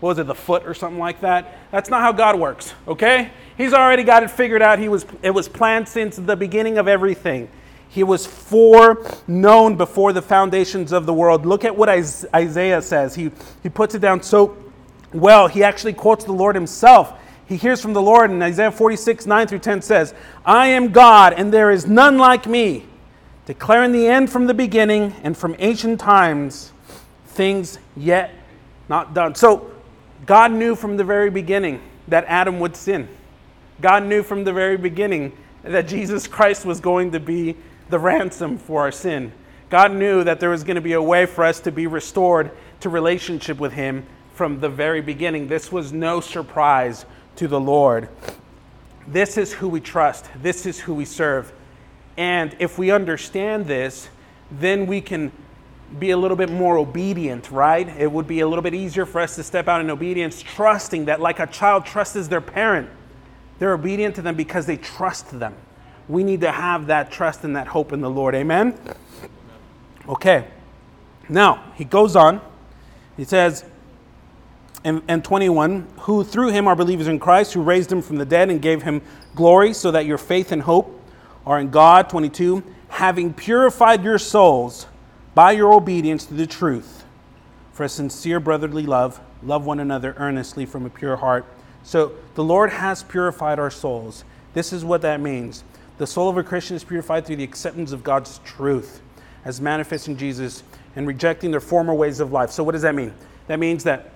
What 0.00 0.10
was 0.10 0.18
it, 0.18 0.26
the 0.26 0.34
foot 0.34 0.66
or 0.66 0.74
something 0.74 0.98
like 0.98 1.22
that? 1.22 1.58
That's 1.70 1.88
not 1.88 2.02
how 2.02 2.12
God 2.12 2.38
works, 2.38 2.74
okay? 2.86 3.30
He's 3.56 3.72
already 3.72 4.02
got 4.02 4.22
it 4.22 4.30
figured 4.30 4.60
out. 4.60 4.78
He 4.78 4.90
was, 4.90 5.06
it 5.22 5.30
was 5.30 5.48
planned 5.48 5.88
since 5.88 6.16
the 6.16 6.36
beginning 6.36 6.76
of 6.76 6.88
everything. 6.88 7.48
He 7.88 8.02
was 8.02 8.26
foreknown 8.26 9.76
before 9.76 10.12
the 10.12 10.22
foundations 10.22 10.92
of 10.92 11.06
the 11.06 11.14
world. 11.14 11.46
Look 11.46 11.64
at 11.64 11.74
what 11.74 11.88
Isaiah 11.88 12.82
says. 12.82 13.14
He, 13.14 13.30
he 13.62 13.70
puts 13.70 13.94
it 13.94 14.00
down 14.00 14.22
so 14.22 14.69
well. 15.12 15.48
He 15.48 15.62
actually 15.62 15.92
quotes 15.92 16.24
the 16.24 16.32
Lord 16.32 16.54
himself. 16.54 17.12
He 17.46 17.56
hears 17.56 17.82
from 17.82 17.92
the 17.92 18.02
Lord, 18.02 18.30
and 18.30 18.42
Isaiah 18.42 18.70
46, 18.70 19.26
9 19.26 19.46
through 19.48 19.58
10 19.58 19.82
says, 19.82 20.14
I 20.44 20.68
am 20.68 20.92
God, 20.92 21.32
and 21.32 21.52
there 21.52 21.72
is 21.72 21.86
none 21.86 22.16
like 22.16 22.46
me, 22.46 22.86
declaring 23.44 23.90
the 23.90 24.06
end 24.06 24.30
from 24.30 24.46
the 24.46 24.54
beginning 24.54 25.14
and 25.24 25.36
from 25.36 25.56
ancient 25.58 25.98
times, 25.98 26.72
things 27.26 27.78
yet 27.96 28.32
not 28.88 29.14
done. 29.14 29.34
So, 29.34 29.72
God 30.26 30.52
knew 30.52 30.76
from 30.76 30.96
the 30.96 31.02
very 31.02 31.30
beginning 31.30 31.80
that 32.06 32.24
Adam 32.28 32.60
would 32.60 32.76
sin. 32.76 33.08
God 33.80 34.04
knew 34.04 34.22
from 34.22 34.44
the 34.44 34.52
very 34.52 34.76
beginning 34.76 35.36
that 35.62 35.88
Jesus 35.88 36.26
Christ 36.26 36.64
was 36.64 36.78
going 36.78 37.12
to 37.12 37.20
be 37.20 37.56
the 37.88 37.98
ransom 37.98 38.58
for 38.58 38.82
our 38.82 38.92
sin. 38.92 39.32
God 39.70 39.92
knew 39.92 40.22
that 40.24 40.40
there 40.40 40.50
was 40.50 40.62
going 40.62 40.76
to 40.76 40.80
be 40.80 40.92
a 40.92 41.02
way 41.02 41.26
for 41.26 41.44
us 41.44 41.60
to 41.60 41.72
be 41.72 41.86
restored 41.86 42.50
to 42.80 42.88
relationship 42.88 43.58
with 43.58 43.72
Him 43.72 44.06
from 44.40 44.58
the 44.60 44.70
very 44.70 45.02
beginning. 45.02 45.48
This 45.48 45.70
was 45.70 45.92
no 45.92 46.22
surprise 46.22 47.04
to 47.36 47.46
the 47.46 47.60
Lord. 47.60 48.08
This 49.06 49.36
is 49.36 49.52
who 49.52 49.68
we 49.68 49.80
trust, 49.80 50.30
this 50.40 50.64
is 50.64 50.80
who 50.80 50.94
we 50.94 51.04
serve. 51.04 51.52
And 52.16 52.56
if 52.58 52.78
we 52.78 52.90
understand 52.90 53.66
this, 53.66 54.08
then 54.50 54.86
we 54.86 55.02
can 55.02 55.30
be 55.98 56.12
a 56.12 56.16
little 56.16 56.38
bit 56.38 56.50
more 56.50 56.78
obedient, 56.78 57.50
right? 57.50 57.86
It 57.86 58.10
would 58.10 58.26
be 58.26 58.40
a 58.40 58.48
little 58.48 58.62
bit 58.62 58.72
easier 58.72 59.04
for 59.04 59.20
us 59.20 59.34
to 59.36 59.42
step 59.42 59.68
out 59.68 59.82
in 59.82 59.90
obedience, 59.90 60.40
trusting 60.40 61.04
that, 61.04 61.20
like 61.20 61.38
a 61.38 61.46
child 61.46 61.84
trusts 61.84 62.26
their 62.28 62.40
parent, 62.40 62.88
they're 63.58 63.74
obedient 63.74 64.14
to 64.14 64.22
them 64.22 64.36
because 64.36 64.64
they 64.64 64.78
trust 64.78 65.38
them 65.38 65.54
we 66.10 66.24
need 66.24 66.40
to 66.40 66.50
have 66.50 66.86
that 66.86 67.12
trust 67.12 67.44
and 67.44 67.54
that 67.54 67.68
hope 67.68 67.92
in 67.92 68.00
the 68.00 68.10
Lord. 68.10 68.34
Amen? 68.34 68.76
Okay. 70.08 70.48
Now, 71.28 71.72
he 71.76 71.84
goes 71.84 72.16
on. 72.16 72.40
He 73.16 73.24
says, 73.24 73.64
in, 74.84 75.02
in 75.08 75.22
21, 75.22 75.86
who 76.00 76.24
through 76.24 76.50
him 76.50 76.66
are 76.66 76.76
believers 76.76 77.06
in 77.06 77.18
Christ, 77.18 77.52
who 77.52 77.62
raised 77.62 77.92
him 77.92 78.00
from 78.02 78.16
the 78.16 78.24
dead 78.24 78.50
and 78.50 78.62
gave 78.62 78.82
him 78.82 79.02
glory, 79.34 79.72
so 79.74 79.90
that 79.90 80.06
your 80.06 80.18
faith 80.18 80.52
and 80.52 80.62
hope 80.62 81.00
are 81.46 81.60
in 81.60 81.70
God. 81.70 82.08
22, 82.08 82.62
having 82.88 83.32
purified 83.32 84.02
your 84.02 84.18
souls 84.18 84.86
by 85.34 85.52
your 85.52 85.72
obedience 85.72 86.24
to 86.26 86.34
the 86.34 86.46
truth, 86.46 87.04
for 87.72 87.84
a 87.84 87.88
sincere 87.88 88.40
brotherly 88.40 88.84
love, 88.84 89.20
love 89.42 89.66
one 89.66 89.80
another 89.80 90.14
earnestly 90.18 90.66
from 90.66 90.86
a 90.86 90.90
pure 90.90 91.16
heart. 91.16 91.46
So 91.82 92.12
the 92.34 92.44
Lord 92.44 92.70
has 92.70 93.02
purified 93.02 93.58
our 93.58 93.70
souls. 93.70 94.24
This 94.54 94.72
is 94.72 94.84
what 94.84 95.02
that 95.02 95.20
means. 95.20 95.64
The 95.98 96.06
soul 96.06 96.28
of 96.28 96.36
a 96.36 96.42
Christian 96.42 96.76
is 96.76 96.84
purified 96.84 97.26
through 97.26 97.36
the 97.36 97.44
acceptance 97.44 97.92
of 97.92 98.02
God's 98.02 98.38
truth 98.44 99.02
as 99.44 99.60
manifest 99.60 100.08
in 100.08 100.16
Jesus 100.16 100.62
and 100.96 101.06
rejecting 101.06 101.50
their 101.50 101.60
former 101.60 101.94
ways 101.94 102.20
of 102.20 102.32
life. 102.32 102.50
So, 102.50 102.64
what 102.64 102.72
does 102.72 102.82
that 102.82 102.94
mean? 102.94 103.12
That 103.46 103.58
means 103.58 103.84
that 103.84 104.12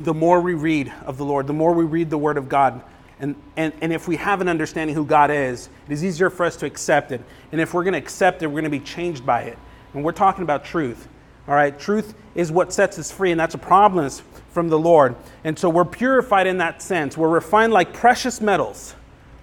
the 0.00 0.14
more 0.14 0.40
we 0.40 0.54
read 0.54 0.92
of 1.04 1.18
the 1.18 1.24
Lord, 1.24 1.46
the 1.46 1.52
more 1.52 1.72
we 1.72 1.84
read 1.84 2.10
the 2.10 2.18
Word 2.18 2.36
of 2.36 2.48
God, 2.48 2.82
and, 3.20 3.34
and, 3.56 3.72
and 3.82 3.92
if 3.92 4.08
we 4.08 4.16
have 4.16 4.40
an 4.40 4.48
understanding 4.48 4.96
who 4.96 5.04
God 5.04 5.30
is, 5.30 5.68
it 5.86 5.92
is 5.92 6.02
easier 6.02 6.30
for 6.30 6.46
us 6.46 6.56
to 6.56 6.66
accept 6.66 7.12
it. 7.12 7.20
And 7.52 7.60
if 7.60 7.74
we're 7.74 7.84
going 7.84 7.92
to 7.92 7.98
accept 7.98 8.42
it, 8.42 8.46
we're 8.46 8.62
going 8.62 8.64
to 8.64 8.70
be 8.70 8.80
changed 8.80 9.26
by 9.26 9.42
it. 9.42 9.58
And 9.92 10.02
we're 10.02 10.12
talking 10.12 10.42
about 10.42 10.64
truth. 10.64 11.06
All 11.46 11.54
right, 11.54 11.78
truth 11.78 12.14
is 12.34 12.50
what 12.50 12.72
sets 12.72 12.98
us 12.98 13.10
free, 13.10 13.30
and 13.30 13.38
that's 13.38 13.54
a 13.54 13.58
promise 13.58 14.22
from 14.50 14.68
the 14.68 14.78
Lord. 14.78 15.16
And 15.44 15.58
so 15.58 15.68
we're 15.68 15.84
purified 15.84 16.46
in 16.46 16.58
that 16.58 16.80
sense. 16.80 17.16
We're 17.16 17.28
refined 17.28 17.72
like 17.72 17.92
precious 17.92 18.40
metals. 18.40 18.94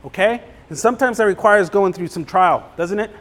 Okay? 0.06 0.42
And 0.70 0.78
sometimes 0.78 1.18
that 1.18 1.26
requires 1.26 1.70
going 1.70 1.94
through 1.94 2.08
some 2.08 2.26
trial, 2.26 2.70
doesn't 2.78 3.00
it? 3.00 3.12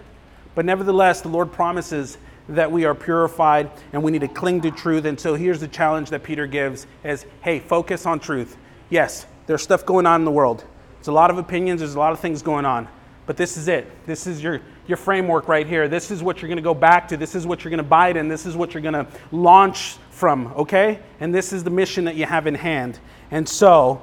But 0.55 0.65
nevertheless, 0.65 1.21
the 1.21 1.29
Lord 1.29 1.53
promises 1.53 2.17
that 2.49 2.71
we 2.71 2.85
are 2.85 2.95
purified 2.95 3.71
and 3.93 4.03
we 4.03 4.13
need 4.13 4.21
to 4.21 4.29
cling 4.29 4.61
to 4.63 4.71
truth. 4.71 5.05
And 5.05 5.19
so 5.19 5.35
here's 5.35 5.61
the 5.61 5.69
challenge 5.69 6.11
that 6.11 6.23
Peter 6.23 6.47
gives 6.47 6.87
is, 7.05 7.27
hey, 7.43 7.59
focus 7.59 8.07
on 8.07 8.21
truth. 8.21 8.57
Yes, 8.91 9.27
there's 9.47 9.63
stuff 9.63 9.85
going 9.85 10.07
on 10.07 10.21
in 10.21 10.25
the 10.25 10.31
world. 10.31 10.65
There's 10.97 11.09
a 11.09 11.13
lot 11.13 11.31
of 11.31 11.39
opinions, 11.39 11.81
there's 11.81 11.95
a 11.95 11.99
lot 11.99 12.13
of 12.13 12.21
things 12.21 12.43
going 12.43 12.65
on. 12.65 12.89
But 13.27 13.37
this 13.37 13.57
is 13.57 13.67
it. 13.67 13.91
This 14.07 14.29
is 14.29 14.41
your, 14.41 14.61
your 14.87 14.97
framework 14.97 15.49
right 15.49 15.67
here. 15.67 15.89
This 15.89 16.13
is 16.13 16.23
what 16.23 16.41
you're 16.41 16.49
going 16.49 16.59
to 16.59 16.63
go 16.63 16.75
back 16.75 17.09
to. 17.09 17.17
This 17.17 17.35
is 17.35 17.45
what 17.45 17.65
you're 17.65 17.71
going 17.71 17.79
to 17.79 17.85
bite 17.85 18.17
in. 18.17 18.29
This 18.29 18.47
is 18.47 18.57
what 18.57 18.73
you're 18.73 18.83
going 18.83 18.95
to 18.95 19.07
launch 19.33 19.97
from, 20.11 20.47
okay? 20.55 21.01
And 21.19 21.35
this 21.35 21.53
is 21.53 21.65
the 21.65 21.71
mission 21.71 22.05
that 22.05 22.15
you 22.15 22.25
have 22.25 22.47
in 22.47 22.55
hand. 22.55 23.01
And 23.33 23.49
so, 23.49 24.01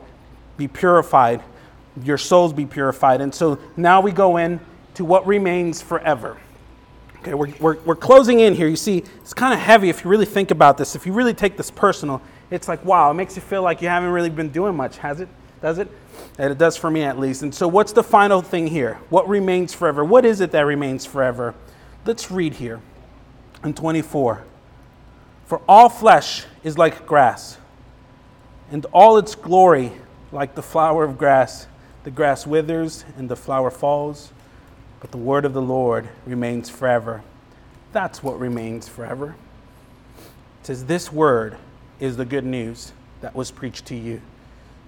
be 0.58 0.68
purified 0.68 1.42
your 2.02 2.18
souls 2.18 2.54
be 2.54 2.66
purified. 2.66 3.22
And 3.22 3.34
so 3.34 3.60
now 3.78 4.02
we 4.02 4.12
go 4.12 4.38
in 4.38 4.60
to 4.96 5.06
what 5.06 5.26
remains 5.28 5.82
forever. 5.82 6.38
Okay, 7.24 7.36
we're, 7.36 7.54
we're, 7.62 7.78
we're 7.86 7.96
closing 7.96 8.42
in 8.42 8.54
here. 8.54 8.68
You 8.68 8.76
see, 8.76 8.98
it's 9.22 9.34
kind 9.34 9.54
of 9.54 9.60
heavy 9.62 9.88
if 9.88 10.04
you 10.04 10.10
really 10.10 10.26
think 10.26 10.52
about 10.52 10.78
this. 10.78 10.94
If 10.94 11.06
you 11.06 11.14
really 11.14 11.34
take 11.34 11.56
this 11.56 11.72
personal, 11.72 12.22
it's 12.52 12.68
like, 12.68 12.84
wow, 12.84 13.10
it 13.12 13.14
makes 13.14 13.38
you 13.38 13.42
feel 13.42 13.62
like 13.62 13.82
you 13.82 13.88
haven't 13.88 14.10
really 14.10 14.30
been 14.30 14.50
doing 14.50 14.76
much, 14.76 14.98
has 14.98 15.22
it? 15.22 15.30
Does 15.62 15.78
it? 15.78 15.90
And 16.38 16.52
it 16.52 16.58
does 16.58 16.76
for 16.76 16.92
me 16.92 17.04
at 17.04 17.18
least. 17.18 17.42
And 17.42 17.56
so, 17.56 17.66
what's 17.66 17.94
the 17.94 18.04
final 18.04 18.42
thing 18.42 18.68
here? 18.68 18.96
What 19.08 19.30
remains 19.30 19.74
forever? 19.74 20.04
What 20.04 20.26
is 20.26 20.42
it 20.42 20.52
that 20.52 20.64
remains 20.64 21.06
forever? 21.06 21.56
Let's 22.06 22.30
read 22.30 22.56
here 22.56 22.82
in 23.64 23.74
24. 23.74 24.44
For 25.46 25.62
all 25.66 25.88
flesh 25.88 26.44
is 26.62 26.78
like 26.78 27.08
grass, 27.08 27.58
and 28.70 28.86
all 28.92 29.18
its 29.18 29.34
glory 29.34 29.94
like 30.34 30.56
the 30.56 30.62
flower 30.62 31.06
of 31.06 31.18
grass. 31.18 31.68
The 32.04 32.12
grass 32.12 32.46
withers 32.46 33.06
and 33.16 33.30
the 33.30 33.38
flower 33.38 33.72
falls, 33.72 34.34
but 35.04 35.12
the 35.12 35.18
word 35.18 35.44
of 35.44 35.52
the 35.52 35.62
Lord 35.62 36.08
remains 36.26 36.70
forever. 36.70 37.24
That's 37.92 38.24
what 38.24 38.40
remains 38.40 38.88
forever. 38.88 39.36
It 40.62 40.68
says, 40.68 40.86
This 40.86 41.12
word 41.12 41.58
is 42.00 42.16
the 42.16 42.24
good 42.24 42.46
news 42.46 42.94
that 43.20 43.36
was 43.36 43.52
preached 43.52 43.86
to 43.88 43.96
you. 43.96 44.22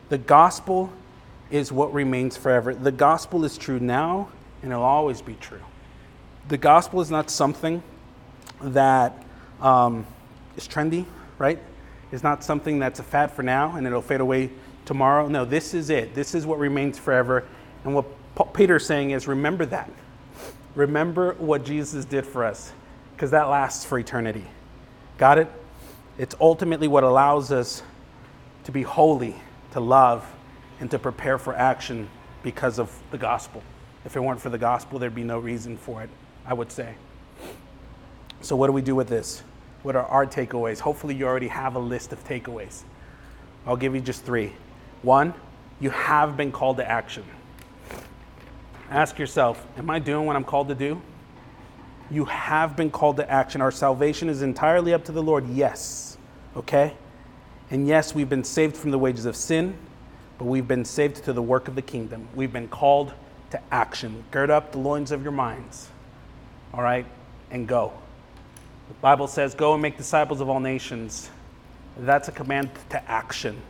The 0.07 0.18
gospel 0.18 0.89
is 1.51 1.70
what 1.70 1.93
remains 1.93 2.38
forever. 2.38 2.74
The 2.74 2.93
gospel 2.93 3.43
is 3.43 3.57
true 3.57 3.78
now, 3.78 4.30
and 4.63 4.72
it'll 4.72 4.86
always 4.86 5.22
be 5.22 5.34
true. 5.34 5.59
The 6.47 6.57
gospel 6.57 7.01
is 7.01 7.11
not 7.11 7.30
something 7.30 7.84
that 8.61 9.22
um, 9.59 10.07
is 10.55 10.66
trendy, 10.66 11.03
right? 11.38 11.59
It's 12.13 12.24
not 12.24 12.41
something 12.41 12.80
that's 12.80 13.01
a 13.01 13.03
fad 13.03 13.34
for 13.34 13.43
now 13.43 13.76
and 13.76 13.86
it'll 13.86 14.01
fade 14.01 14.22
away 14.22 14.49
tomorrow. 14.86 15.28
No, 15.28 15.43
this 15.43 15.74
is 15.74 15.89
it. 15.89 16.16
This 16.16 16.34
is 16.34 16.45
what 16.45 16.57
remains 16.57 16.97
forever. 16.97 17.43
And 17.84 17.93
what 17.93 18.05
Peter's 18.53 18.86
saying 18.86 19.11
is 19.11 19.28
remember 19.28 19.66
that. 19.66 19.91
Remember 20.76 21.34
what 21.36 21.63
Jesus 21.63 22.05
did 22.05 22.26
for 22.26 22.43
us, 22.43 22.73
because 23.15 23.32
that 23.32 23.47
lasts 23.47 23.86
for 23.86 23.97
eternity. 23.97 24.45
Got 25.17 25.38
it? 25.38 25.51
It's 26.17 26.36
ultimately 26.39 26.88
what 26.88 27.03
allows 27.03 27.51
us 27.51 27.82
to 28.65 28.71
be 28.71 28.82
holy, 28.82 29.36
to 29.71 29.80
love, 29.80 30.26
and 30.80 30.91
to 30.91 30.99
prepare 30.99 31.38
for 31.38 31.55
action 31.55 32.09
because 32.43 32.78
of 32.78 32.91
the 33.11 33.17
gospel. 33.17 33.63
If 34.03 34.15
it 34.15 34.19
weren't 34.19 34.41
for 34.41 34.49
the 34.49 34.57
gospel, 34.57 34.99
there'd 34.99 35.15
be 35.15 35.23
no 35.23 35.39
reason 35.39 35.78
for 35.78 36.03
it, 36.03 36.09
I 36.45 36.53
would 36.53 36.71
say. 36.71 36.95
So, 38.41 38.55
what 38.55 38.67
do 38.67 38.73
we 38.73 38.82
do 38.82 38.95
with 38.95 39.07
this? 39.07 39.43
What 39.84 39.95
are 39.95 40.05
our 40.05 40.26
takeaways? 40.26 40.80
Hopefully, 40.80 41.15
you 41.15 41.26
already 41.26 41.47
have 41.47 41.76
a 41.76 41.80
list 41.80 42.11
of 42.11 42.23
takeaways. 42.28 42.84
I'll 43.65 43.78
give 43.78 43.95
you 43.95 44.01
just 44.01 44.23
three. 44.23 44.53
One, 45.01 45.34
you 45.80 45.89
have 45.89 46.38
been 46.38 46.51
called 46.51 46.78
to 46.78 46.89
action. 46.89 47.23
Ask 48.89 49.17
yourself, 49.17 49.65
am 49.77 49.89
I 49.89 49.99
doing 49.99 50.25
what 50.25 50.36
I'm 50.36 50.43
called 50.43 50.67
to 50.67 50.75
do? 50.75 51.01
You 52.11 52.25
have 52.25 52.75
been 52.75 52.91
called 52.91 53.17
to 53.17 53.29
action. 53.29 53.61
Our 53.61 53.71
salvation 53.71 54.29
is 54.29 54.41
entirely 54.41 54.93
up 54.93 55.03
to 55.05 55.11
the 55.11 55.23
Lord, 55.23 55.47
yes. 55.49 56.17
Okay? 56.55 56.93
And 57.71 57.88
yes, 57.88 58.13
we've 58.13 58.29
been 58.29 58.43
saved 58.43 58.77
from 58.77 58.91
the 58.91 58.99
wages 58.99 59.25
of 59.25 59.36
sin, 59.36 59.75
but 60.38 60.45
we've 60.45 60.67
been 60.67 60.86
saved 60.86 61.23
to 61.23 61.33
the 61.33 61.41
work 61.41 61.67
of 61.67 61.75
the 61.75 61.81
kingdom. 61.81 62.27
We've 62.36 62.53
been 62.53 62.67
called 62.67 63.13
to 63.49 63.59
action. 63.71 64.23
Gird 64.29 64.51
up 64.51 64.71
the 64.71 64.77
loins 64.77 65.11
of 65.11 65.23
your 65.23 65.31
minds, 65.31 65.89
all 66.73 66.83
right, 66.83 67.05
and 67.49 67.67
go. 67.67 67.93
The 68.88 68.93
Bible 68.95 69.27
says, 69.27 69.55
Go 69.55 69.73
and 69.73 69.81
make 69.81 69.97
disciples 69.97 70.41
of 70.41 70.49
all 70.49 70.59
nations. 70.59 71.31
That's 71.97 72.27
a 72.27 72.31
command 72.31 72.69
to 72.89 73.09
action. 73.09 73.61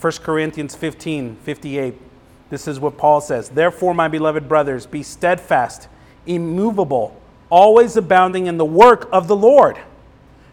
1 0.00 0.12
Corinthians 0.22 0.76
15 0.76 1.36
58. 1.36 1.94
This 2.50 2.66
is 2.66 2.80
what 2.80 2.96
Paul 2.96 3.20
says. 3.20 3.48
Therefore, 3.48 3.94
my 3.94 4.08
beloved 4.08 4.48
brothers, 4.48 4.86
be 4.86 5.02
steadfast, 5.02 5.88
immovable, 6.26 7.20
always 7.50 7.96
abounding 7.96 8.46
in 8.46 8.56
the 8.56 8.64
work 8.64 9.08
of 9.12 9.28
the 9.28 9.36
Lord 9.36 9.78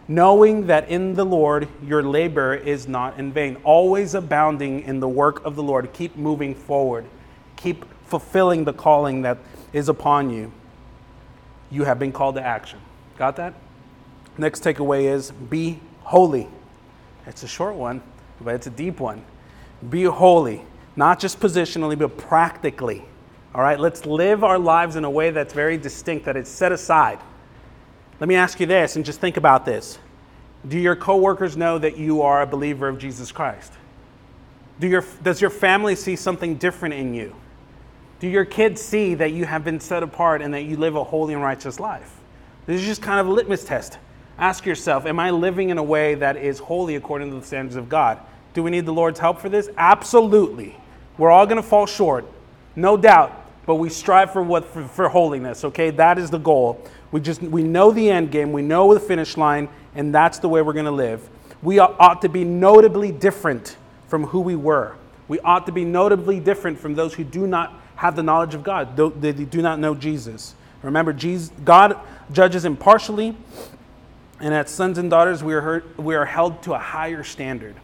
knowing 0.08 0.66
that 0.66 0.88
in 0.88 1.14
the 1.14 1.24
Lord 1.24 1.68
your 1.82 2.02
labor 2.02 2.54
is 2.54 2.86
not 2.86 3.18
in 3.18 3.32
vain. 3.32 3.56
Always 3.64 4.14
abounding 4.14 4.82
in 4.82 5.00
the 5.00 5.08
work 5.08 5.44
of 5.44 5.56
the 5.56 5.62
Lord. 5.62 5.92
Keep 5.92 6.16
moving 6.16 6.54
forward. 6.54 7.04
Keep 7.56 7.84
fulfilling 8.04 8.64
the 8.64 8.72
calling 8.72 9.22
that 9.22 9.38
is 9.72 9.88
upon 9.88 10.30
you. 10.30 10.52
You 11.70 11.84
have 11.84 11.98
been 11.98 12.12
called 12.12 12.36
to 12.36 12.42
action. 12.42 12.78
Got 13.18 13.36
that? 13.36 13.54
Next 14.38 14.62
takeaway 14.62 15.04
is 15.12 15.32
be 15.32 15.80
holy. 16.02 16.48
It's 17.26 17.42
a 17.42 17.48
short 17.48 17.74
one, 17.74 18.02
but 18.40 18.54
it's 18.54 18.68
a 18.68 18.70
deep 18.70 19.00
one. 19.00 19.24
Be 19.90 20.04
holy, 20.04 20.62
not 20.96 21.20
just 21.20 21.38
positionally, 21.38 21.98
but 21.98 22.16
practically. 22.16 23.04
All 23.54 23.62
right, 23.62 23.78
let's 23.78 24.04
live 24.04 24.42
our 24.44 24.58
lives 24.58 24.96
in 24.96 25.04
a 25.04 25.10
way 25.10 25.30
that's 25.30 25.54
very 25.54 25.76
distinct, 25.78 26.24
that 26.24 26.36
it's 26.36 26.50
set 26.50 26.72
aside 26.72 27.18
let 28.20 28.28
me 28.28 28.34
ask 28.34 28.60
you 28.60 28.66
this 28.66 28.96
and 28.96 29.04
just 29.04 29.20
think 29.20 29.36
about 29.36 29.64
this. 29.64 29.98
Do 30.66 30.78
your 30.78 30.96
coworkers 30.96 31.56
know 31.56 31.78
that 31.78 31.96
you 31.96 32.22
are 32.22 32.42
a 32.42 32.46
believer 32.46 32.88
of 32.88 32.98
Jesus 32.98 33.30
Christ? 33.30 33.72
Do 34.80 34.88
your, 34.88 35.04
does 35.22 35.40
your 35.40 35.50
family 35.50 35.94
see 35.96 36.16
something 36.16 36.56
different 36.56 36.94
in 36.94 37.14
you? 37.14 37.34
Do 38.18 38.28
your 38.28 38.44
kids 38.44 38.80
see 38.80 39.14
that 39.14 39.32
you 39.32 39.44
have 39.44 39.64
been 39.64 39.80
set 39.80 40.02
apart 40.02 40.40
and 40.40 40.52
that 40.54 40.62
you 40.62 40.76
live 40.76 40.96
a 40.96 41.04
holy 41.04 41.34
and 41.34 41.42
righteous 41.42 41.78
life? 41.78 42.10
This 42.64 42.80
is 42.80 42.86
just 42.86 43.02
kind 43.02 43.20
of 43.20 43.26
a 43.26 43.30
litmus 43.30 43.64
test. 43.64 43.98
Ask 44.38 44.64
yourself, 44.64 45.06
am 45.06 45.18
I 45.18 45.30
living 45.30 45.70
in 45.70 45.78
a 45.78 45.82
way 45.82 46.14
that 46.14 46.36
is 46.36 46.58
holy 46.58 46.96
according 46.96 47.30
to 47.30 47.38
the 47.38 47.46
standards 47.46 47.76
of 47.76 47.88
God? 47.88 48.18
Do 48.54 48.62
we 48.62 48.70
need 48.70 48.86
the 48.86 48.92
Lord's 48.92 49.18
help 49.18 49.40
for 49.40 49.48
this? 49.48 49.68
Absolutely. 49.76 50.76
We're 51.18 51.30
all 51.30 51.46
going 51.46 51.56
to 51.56 51.62
fall 51.62 51.86
short, 51.86 52.26
no 52.74 52.96
doubt, 52.96 53.32
but 53.64 53.76
we 53.76 53.88
strive 53.88 54.32
for 54.32 54.42
what 54.42 54.64
for, 54.64 54.86
for 54.86 55.08
holiness, 55.08 55.64
okay? 55.64 55.90
That 55.90 56.18
is 56.18 56.30
the 56.30 56.38
goal. 56.38 56.82
We 57.10 57.20
just 57.20 57.40
we 57.42 57.62
know 57.62 57.90
the 57.90 58.10
end 58.10 58.30
game, 58.30 58.52
we 58.52 58.62
know 58.62 58.92
the 58.92 59.00
finish 59.00 59.36
line, 59.36 59.68
and 59.94 60.14
that's 60.14 60.38
the 60.38 60.48
way 60.48 60.62
we're 60.62 60.72
going 60.72 60.84
to 60.84 60.90
live. 60.90 61.28
We 61.62 61.78
ought 61.78 62.22
to 62.22 62.28
be 62.28 62.44
notably 62.44 63.10
different 63.12 63.76
from 64.08 64.24
who 64.24 64.40
we 64.40 64.56
were. 64.56 64.96
We 65.28 65.40
ought 65.40 65.66
to 65.66 65.72
be 65.72 65.84
notably 65.84 66.38
different 66.38 66.78
from 66.78 66.94
those 66.94 67.14
who 67.14 67.24
do 67.24 67.46
not 67.46 67.72
have 67.96 68.14
the 68.14 68.22
knowledge 68.22 68.54
of 68.54 68.62
God, 68.62 68.96
they 69.20 69.32
do 69.32 69.62
not 69.62 69.78
know 69.78 69.94
Jesus. 69.94 70.54
Remember, 70.82 71.12
Jesus, 71.12 71.50
God 71.64 71.98
judges 72.30 72.64
impartially, 72.64 73.34
and 74.38 74.52
as 74.52 74.70
sons 74.70 74.98
and 74.98 75.10
daughters, 75.10 75.42
we 75.42 75.54
are, 75.54 75.62
heard, 75.62 75.98
we 75.98 76.14
are 76.14 76.26
held 76.26 76.62
to 76.64 76.74
a 76.74 76.78
higher 76.78 77.24
standard. 77.24 77.74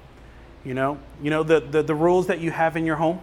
You 0.65 0.75
know, 0.75 0.99
you 1.21 1.31
know 1.31 1.43
the, 1.43 1.61
the, 1.61 1.83
the, 1.83 1.95
rules 1.95 2.29
that 2.29 2.41
you 2.41 2.51
have 2.51 2.77
in 2.77 2.87
your 2.87 2.97
home. 2.97 3.21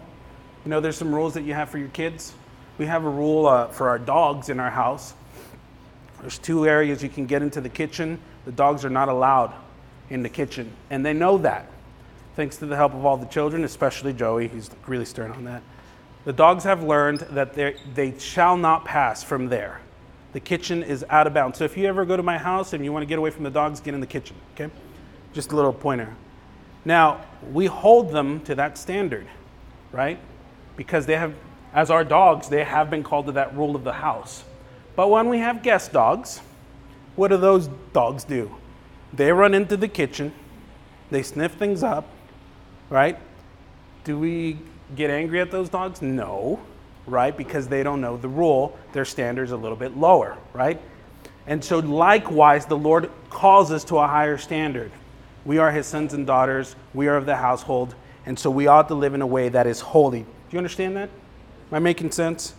You 0.64 0.70
know, 0.70 0.80
there's 0.80 0.96
some 0.96 1.14
rules 1.14 1.34
that 1.34 1.42
you 1.42 1.54
have 1.54 1.70
for 1.70 1.78
your 1.78 1.88
kids. 1.88 2.34
We 2.76 2.86
have 2.86 3.04
a 3.04 3.08
rule 3.08 3.46
uh, 3.46 3.68
for 3.68 3.88
our 3.88 3.98
dogs 3.98 4.50
in 4.50 4.60
our 4.60 4.70
house. 4.70 5.14
There's 6.20 6.38
two 6.38 6.66
areas 6.66 7.02
you 7.02 7.08
can 7.08 7.26
get 7.26 7.40
into 7.40 7.60
the 7.60 7.68
kitchen. 7.68 8.18
The 8.44 8.52
dogs 8.52 8.84
are 8.84 8.90
not 8.90 9.08
allowed 9.08 9.54
in 10.10 10.22
the 10.22 10.28
kitchen, 10.28 10.70
and 10.90 11.04
they 11.04 11.14
know 11.14 11.38
that. 11.38 11.70
Thanks 12.36 12.58
to 12.58 12.66
the 12.66 12.76
help 12.76 12.94
of 12.94 13.04
all 13.04 13.16
the 13.16 13.26
children, 13.26 13.64
especially 13.64 14.12
Joey, 14.12 14.48
he's 14.48 14.70
really 14.86 15.04
stern 15.04 15.30
on 15.32 15.44
that. 15.44 15.62
The 16.24 16.32
dogs 16.32 16.64
have 16.64 16.82
learned 16.82 17.20
that 17.30 17.54
they 17.54 18.18
shall 18.18 18.56
not 18.56 18.84
pass 18.84 19.22
from 19.22 19.48
there. 19.48 19.80
The 20.32 20.40
kitchen 20.40 20.82
is 20.82 21.04
out 21.08 21.26
of 21.26 21.34
bounds. 21.34 21.58
So 21.58 21.64
if 21.64 21.76
you 21.76 21.86
ever 21.86 22.04
go 22.04 22.16
to 22.16 22.22
my 22.22 22.38
house 22.38 22.72
and 22.72 22.84
you 22.84 22.92
want 22.92 23.02
to 23.02 23.06
get 23.06 23.18
away 23.18 23.30
from 23.30 23.44
the 23.44 23.50
dogs, 23.50 23.80
get 23.80 23.94
in 23.94 24.00
the 24.00 24.06
kitchen, 24.06 24.36
okay? 24.54 24.70
Just 25.32 25.52
a 25.52 25.56
little 25.56 25.72
pointer. 25.72 26.14
Now, 26.84 27.24
we 27.52 27.66
hold 27.66 28.10
them 28.10 28.40
to 28.40 28.54
that 28.54 28.78
standard, 28.78 29.26
right? 29.92 30.18
Because 30.76 31.06
they 31.06 31.16
have, 31.16 31.34
as 31.74 31.90
our 31.90 32.04
dogs, 32.04 32.48
they 32.48 32.64
have 32.64 32.90
been 32.90 33.02
called 33.02 33.26
to 33.26 33.32
that 33.32 33.56
rule 33.56 33.76
of 33.76 33.84
the 33.84 33.92
house. 33.92 34.44
But 34.96 35.08
when 35.08 35.28
we 35.28 35.38
have 35.38 35.62
guest 35.62 35.92
dogs, 35.92 36.40
what 37.16 37.28
do 37.28 37.36
those 37.36 37.68
dogs 37.92 38.24
do? 38.24 38.54
They 39.12 39.32
run 39.32 39.54
into 39.54 39.76
the 39.76 39.88
kitchen, 39.88 40.32
they 41.10 41.22
sniff 41.22 41.54
things 41.54 41.82
up, 41.82 42.06
right? 42.88 43.18
Do 44.04 44.18
we 44.18 44.58
get 44.96 45.10
angry 45.10 45.40
at 45.40 45.50
those 45.50 45.68
dogs? 45.68 46.00
No, 46.00 46.60
right? 47.06 47.36
Because 47.36 47.68
they 47.68 47.82
don't 47.82 48.00
know 48.00 48.16
the 48.16 48.28
rule. 48.28 48.78
Their 48.92 49.04
standard's 49.04 49.52
a 49.52 49.56
little 49.56 49.76
bit 49.76 49.96
lower, 49.96 50.38
right? 50.52 50.80
And 51.46 51.62
so, 51.62 51.78
likewise, 51.80 52.66
the 52.66 52.76
Lord 52.76 53.10
calls 53.28 53.72
us 53.72 53.84
to 53.84 53.98
a 53.98 54.06
higher 54.06 54.38
standard. 54.38 54.92
We 55.44 55.58
are 55.58 55.70
His 55.70 55.86
sons 55.86 56.14
and 56.14 56.26
daughters, 56.26 56.76
we 56.94 57.08
are 57.08 57.16
of 57.16 57.26
the 57.26 57.36
household, 57.36 57.94
and 58.26 58.38
so 58.38 58.50
we 58.50 58.66
ought 58.66 58.88
to 58.88 58.94
live 58.94 59.14
in 59.14 59.22
a 59.22 59.26
way 59.26 59.48
that 59.48 59.66
is 59.66 59.80
holy. 59.80 60.20
Do 60.20 60.26
you 60.50 60.58
understand 60.58 60.96
that? 60.96 61.08
Am 61.70 61.76
I 61.76 61.78
making 61.78 62.10
sense? 62.10 62.54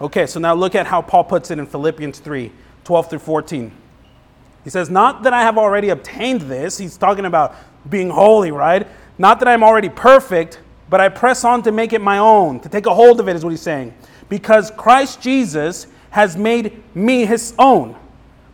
Okay, 0.00 0.26
so 0.26 0.38
now 0.38 0.54
look 0.54 0.74
at 0.74 0.86
how 0.86 1.00
Paul 1.00 1.24
puts 1.24 1.50
it 1.50 1.58
in 1.58 1.66
Philippians 1.66 2.18
3 2.18 2.52
12 2.84 3.10
through 3.10 3.18
14. 3.18 3.72
He 4.64 4.70
says, 4.70 4.90
Not 4.90 5.22
that 5.22 5.32
I 5.32 5.42
have 5.42 5.58
already 5.58 5.88
obtained 5.88 6.42
this, 6.42 6.76
he's 6.76 6.96
talking 6.96 7.24
about 7.24 7.54
being 7.88 8.10
holy, 8.10 8.50
right? 8.50 8.86
Not 9.18 9.38
that 9.40 9.48
I'm 9.48 9.62
already 9.62 9.88
perfect, 9.88 10.60
but 10.90 11.00
I 11.00 11.08
press 11.08 11.44
on 11.44 11.62
to 11.62 11.72
make 11.72 11.92
it 11.92 12.00
my 12.00 12.18
own, 12.18 12.60
to 12.60 12.68
take 12.68 12.86
a 12.86 12.94
hold 12.94 13.20
of 13.20 13.28
it, 13.28 13.36
is 13.36 13.44
what 13.44 13.50
he's 13.50 13.62
saying. 13.62 13.94
Because 14.28 14.70
Christ 14.72 15.20
Jesus 15.20 15.86
has 16.10 16.36
made 16.36 16.82
me 16.94 17.24
his 17.26 17.54
own. 17.58 17.96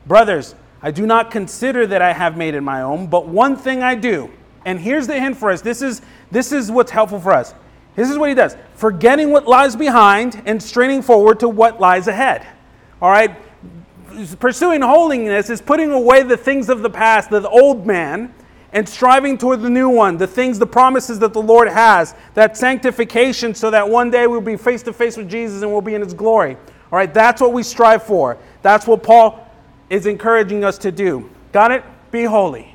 Brothers, 0.07 0.55
I 0.83 0.91
do 0.91 1.07
not 1.07 1.31
consider 1.31 1.87
that 1.87 2.03
I 2.03 2.13
have 2.13 2.37
made 2.37 2.55
it 2.55 2.61
my 2.61 2.83
own, 2.83 3.07
but 3.07 3.27
one 3.27 3.57
thing 3.57 3.83
I 3.83 3.95
do. 3.95 4.31
And 4.65 4.79
here's 4.79 5.07
the 5.07 5.19
hint 5.19 5.37
for 5.37 5.51
us. 5.51 5.61
This 5.61 5.83
is, 5.83 6.03
this 6.31 6.53
is 6.53 6.71
what's 6.71 6.91
helpful 6.91 7.21
for 7.21 7.33
us. 7.33 7.55
This 7.95 8.11
is 8.11 8.19
what 8.19 8.29
he 8.29 8.35
does 8.35 8.57
forgetting 8.75 9.31
what 9.31 9.47
lies 9.47 9.77
behind 9.77 10.43
and 10.47 10.63
straining 10.63 11.03
forward 11.03 11.41
to 11.41 11.49
what 11.49 11.81
lies 11.81 12.09
ahead. 12.09 12.47
All 13.01 13.11
right? 13.11 13.37
Pursuing 14.41 14.83
holiness 14.83 15.51
is 15.51 15.63
putting 15.63 15.91
away 15.91 16.23
the 16.23 16.37
things 16.37 16.69
of 16.69 16.83
the 16.83 16.91
past, 16.91 17.31
the 17.31 17.49
old 17.49 17.87
man, 17.87 18.35
and 18.73 18.89
striving 18.89 19.37
toward 19.37 19.61
the 19.61 19.71
new 19.71 19.89
one, 19.89 20.17
the 20.17 20.27
things, 20.27 20.59
the 20.59 20.67
promises 20.67 21.19
that 21.19 21.33
the 21.33 21.43
Lord 21.43 21.69
has, 21.69 22.15
that 22.35 22.57
sanctification, 22.57 23.55
so 23.55 23.71
that 23.71 23.89
one 23.89 24.11
day 24.11 24.27
we'll 24.27 24.41
be 24.41 24.57
face 24.57 24.83
to 24.85 24.93
face 24.93 25.17
with 25.17 25.29
Jesus 25.29 25.63
and 25.63 25.71
we'll 25.71 25.83
be 25.83 25.95
in 25.95 26.03
his 26.03 26.15
glory. 26.15 26.57
All 26.91 26.99
right? 26.99 27.13
That's 27.13 27.41
what 27.41 27.53
we 27.53 27.63
strive 27.63 28.03
for. 28.03 28.39
That's 28.63 28.87
what 28.87 29.03
Paul 29.03 29.42
is 29.93 30.07
encouraging 30.07 30.65
us 30.65 30.79
to 30.79 30.91
do. 30.91 31.29
Got 31.53 31.71
it? 31.71 31.85
Be 32.11 32.25
holy. 32.25 32.75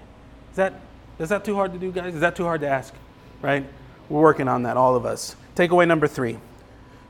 Is 0.52 0.56
that, 0.56 0.80
is 1.18 1.30
that 1.30 1.44
too 1.44 1.56
hard 1.56 1.74
to 1.74 1.80
do, 1.80 1.92
guys? 1.92 2.14
Is 2.14 2.22
that 2.22 2.36
too 2.36 2.44
hard 2.44 2.62
to 2.62 2.68
ask? 2.68 2.94
Right? 3.42 3.66
We're 4.08 4.22
working 4.22 4.48
on 4.48 4.62
that, 4.64 4.78
all 4.78 4.96
of 4.96 5.04
us. 5.04 5.36
Takeaway 5.56 5.88
number 5.88 6.08
three 6.08 6.38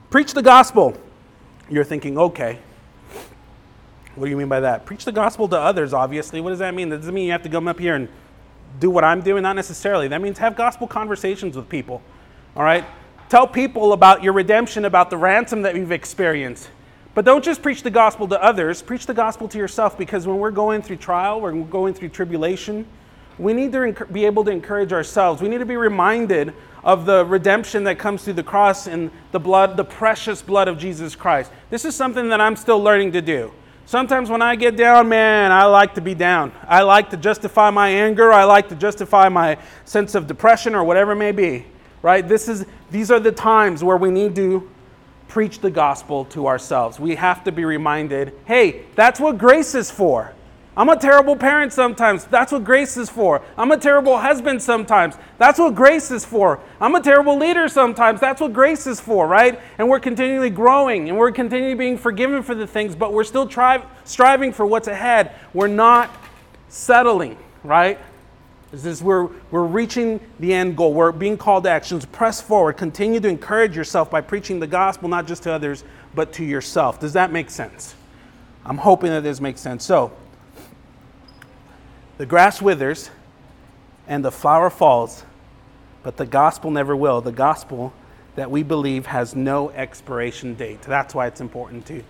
preach 0.09 0.33
the 0.33 0.41
gospel. 0.41 0.95
you're 1.69 1.83
thinking, 1.83 2.17
okay, 2.17 2.57
what 4.15 4.25
do 4.25 4.31
you 4.31 4.37
mean 4.37 4.47
by 4.47 4.61
that? 4.61 4.85
Preach 4.85 5.03
the 5.03 5.11
gospel 5.11 5.49
to 5.49 5.59
others, 5.59 5.93
obviously. 5.93 6.39
What 6.39 6.51
does 6.51 6.59
that 6.59 6.73
mean? 6.73 6.87
That 6.87 6.99
doesn't 6.99 7.13
mean 7.13 7.25
you 7.25 7.33
have 7.33 7.43
to 7.43 7.49
come 7.49 7.67
up 7.67 7.77
here 7.77 7.95
and 7.95 8.07
do 8.79 8.89
what 8.89 9.03
I'm 9.03 9.19
doing, 9.19 9.43
not 9.43 9.57
necessarily. 9.57 10.07
That 10.07 10.21
means 10.21 10.37
have 10.37 10.55
gospel 10.55 10.87
conversations 10.87 11.57
with 11.57 11.67
people. 11.67 12.01
All 12.55 12.63
right? 12.63 12.85
Tell 13.27 13.45
people 13.45 13.91
about 13.91 14.23
your 14.23 14.31
redemption, 14.31 14.85
about 14.85 15.09
the 15.09 15.17
ransom 15.17 15.63
that 15.63 15.75
you've 15.75 15.91
experienced. 15.91 16.69
But 17.17 17.25
don't 17.25 17.43
just 17.43 17.63
preach 17.63 17.81
the 17.81 17.89
gospel 17.89 18.27
to 18.27 18.39
others, 18.43 18.83
preach 18.83 19.07
the 19.07 19.13
gospel 19.15 19.47
to 19.47 19.57
yourself 19.57 19.97
because 19.97 20.27
when 20.27 20.37
we're 20.37 20.51
going 20.51 20.83
through 20.83 20.97
trial, 20.97 21.41
we're 21.41 21.63
going 21.63 21.95
through 21.95 22.09
tribulation, 22.09 22.85
we 23.39 23.53
need 23.53 23.71
to 23.71 24.05
be 24.11 24.25
able 24.25 24.43
to 24.43 24.51
encourage 24.51 24.93
ourselves. 24.93 25.41
We 25.41 25.49
need 25.49 25.57
to 25.57 25.65
be 25.65 25.77
reminded 25.77 26.53
of 26.83 27.07
the 27.07 27.25
redemption 27.25 27.85
that 27.85 27.97
comes 27.97 28.23
through 28.23 28.33
the 28.33 28.43
cross 28.43 28.85
and 28.85 29.09
the 29.31 29.39
blood, 29.39 29.77
the 29.77 29.83
precious 29.83 30.43
blood 30.43 30.67
of 30.67 30.77
Jesus 30.77 31.15
Christ. 31.15 31.51
This 31.71 31.85
is 31.85 31.95
something 31.95 32.29
that 32.29 32.39
I'm 32.39 32.55
still 32.55 32.79
learning 32.79 33.13
to 33.13 33.21
do. 33.23 33.51
Sometimes 33.87 34.29
when 34.29 34.43
I 34.43 34.55
get 34.55 34.77
down, 34.77 35.09
man, 35.09 35.51
I 35.51 35.65
like 35.65 35.95
to 35.95 36.01
be 36.01 36.13
down. 36.13 36.51
I 36.67 36.83
like 36.83 37.09
to 37.09 37.17
justify 37.17 37.71
my 37.71 37.89
anger. 37.89 38.31
I 38.31 38.43
like 38.43 38.69
to 38.69 38.75
justify 38.75 39.27
my 39.27 39.57
sense 39.85 40.13
of 40.13 40.27
depression 40.27 40.75
or 40.75 40.83
whatever 40.83 41.13
it 41.13 41.15
may 41.15 41.31
be. 41.31 41.65
Right? 42.03 42.27
This 42.27 42.47
is 42.47 42.67
these 42.91 43.09
are 43.09 43.19
the 43.19 43.31
times 43.31 43.83
where 43.83 43.97
we 43.97 44.11
need 44.11 44.35
to 44.35 44.69
preach 45.27 45.59
the 45.59 45.71
gospel 45.71 46.25
to 46.25 46.47
ourselves. 46.47 46.99
We 46.99 47.15
have 47.15 47.43
to 47.43 47.51
be 47.51 47.65
reminded, 47.65 48.33
hey, 48.45 48.83
that's 48.95 49.19
what 49.19 49.37
grace 49.37 49.75
is 49.75 49.91
for. 49.91 50.33
I'm 50.77 50.89
a 50.89 50.95
terrible 50.95 51.35
parent 51.35 51.73
sometimes. 51.73 52.25
That's 52.25 52.51
what 52.51 52.63
grace 52.63 52.97
is 52.97 53.09
for. 53.09 53.41
I'm 53.57 53.71
a 53.71 53.77
terrible 53.77 54.19
husband 54.19 54.61
sometimes. 54.61 55.17
That's 55.39 55.57
what 55.57 55.73
grace 55.73 56.11
is 56.11 56.23
for. 56.23 56.59
I'm 56.79 56.93
a 56.93 57.01
terrible 57.01 57.35
leader 57.35 57.67
sometimes. 57.67 58.19
That's 58.19 58.39
what 58.39 58.53
grace 58.53 58.85
is 58.85 58.99
for, 58.99 59.27
right? 59.27 59.59
And 59.79 59.89
we're 59.89 59.99
continually 59.99 60.51
growing 60.51 61.09
and 61.09 61.17
we're 61.17 61.31
continually 61.31 61.73
being 61.73 61.97
forgiven 61.97 62.43
for 62.43 62.53
the 62.53 62.67
things, 62.67 62.95
but 62.95 63.11
we're 63.11 63.23
still 63.23 63.47
tri- 63.47 63.83
striving 64.05 64.53
for 64.53 64.67
what's 64.67 64.87
ahead. 64.87 65.31
We're 65.51 65.67
not 65.67 66.15
settling, 66.69 67.37
right? 67.63 67.97
This 68.83 68.97
is 68.99 69.03
we're, 69.03 69.29
we're 69.49 69.63
reaching 69.63 70.19
the 70.39 70.53
end 70.53 70.77
goal. 70.77 70.93
We're 70.93 71.11
being 71.11 71.35
called 71.35 71.63
to 71.63 71.69
actions. 71.71 72.05
Press 72.05 72.39
forward. 72.39 72.73
Continue 72.73 73.19
to 73.19 73.27
encourage 73.27 73.75
yourself 73.75 74.11
by 74.11 74.21
preaching 74.21 74.59
the 74.59 74.67
gospel, 74.67 75.09
not 75.09 75.25
just 75.25 75.43
to 75.43 75.51
others, 75.51 75.83
but 76.13 76.31
to 76.33 76.45
yourself. 76.45 76.99
Does 76.99 77.13
that 77.13 77.31
make 77.31 77.49
sense? 77.49 77.95
I'm 78.63 78.77
hoping 78.77 79.09
that 79.09 79.23
this 79.23 79.41
makes 79.41 79.61
sense. 79.61 79.83
So, 79.83 80.11
the 82.19 82.25
grass 82.27 82.61
withers 82.61 83.09
and 84.07 84.23
the 84.23 84.31
flower 84.31 84.69
falls, 84.69 85.23
but 86.03 86.17
the 86.17 86.25
gospel 86.27 86.69
never 86.69 86.95
will. 86.95 87.19
The 87.21 87.31
gospel 87.31 87.93
that 88.35 88.51
we 88.51 88.61
believe 88.61 89.07
has 89.07 89.35
no 89.35 89.71
expiration 89.71 90.53
date. 90.53 90.83
That's 90.83 91.15
why 91.15 91.25
it's 91.25 91.41
important 91.41 91.87
to 91.87 92.03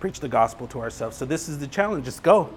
preach 0.00 0.20
the 0.20 0.28
gospel 0.28 0.66
to 0.68 0.80
ourselves. 0.80 1.16
So, 1.16 1.24
this 1.24 1.48
is 1.48 1.58
the 1.58 1.66
challenge 1.66 2.04
just 2.04 2.22
go. 2.22 2.50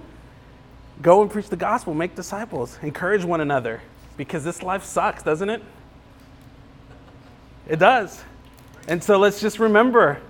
Go 1.02 1.22
and 1.22 1.30
preach 1.30 1.50
the 1.50 1.56
gospel, 1.56 1.94
make 1.94 2.16
disciples, 2.16 2.78
encourage 2.82 3.24
one 3.24 3.42
another, 3.42 3.82
because 4.16 4.44
this 4.44 4.62
life 4.62 4.84
sucks, 4.84 5.24
doesn't 5.24 5.50
it? 5.50 5.62
It 7.68 7.80
does. 7.80 8.24
And 8.88 9.04
so, 9.04 9.18
let's 9.18 9.42
just 9.42 9.60
remember 9.60 10.22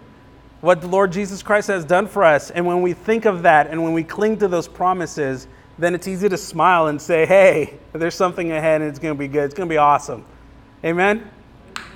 what 0.61 0.79
the 0.79 0.87
Lord 0.87 1.11
Jesus 1.11 1.43
Christ 1.43 1.67
has 1.67 1.83
done 1.83 2.07
for 2.07 2.23
us. 2.23 2.49
And 2.49 2.65
when 2.65 2.81
we 2.81 2.93
think 2.93 3.25
of 3.25 3.41
that 3.41 3.67
and 3.67 3.83
when 3.83 3.91
we 3.91 4.03
cling 4.03 4.37
to 4.37 4.47
those 4.47 4.67
promises, 4.67 5.47
then 5.77 5.93
it's 5.93 6.07
easy 6.07 6.29
to 6.29 6.37
smile 6.37 6.87
and 6.87 7.01
say, 7.01 7.25
hey, 7.25 7.77
there's 7.91 8.15
something 8.15 8.51
ahead 8.51 8.81
and 8.81 8.89
it's 8.89 8.99
going 8.99 9.13
to 9.13 9.19
be 9.19 9.27
good. 9.27 9.43
It's 9.43 9.53
going 9.53 9.67
to 9.67 9.73
be 9.73 9.77
awesome. 9.77 10.23
Amen? 10.85 11.29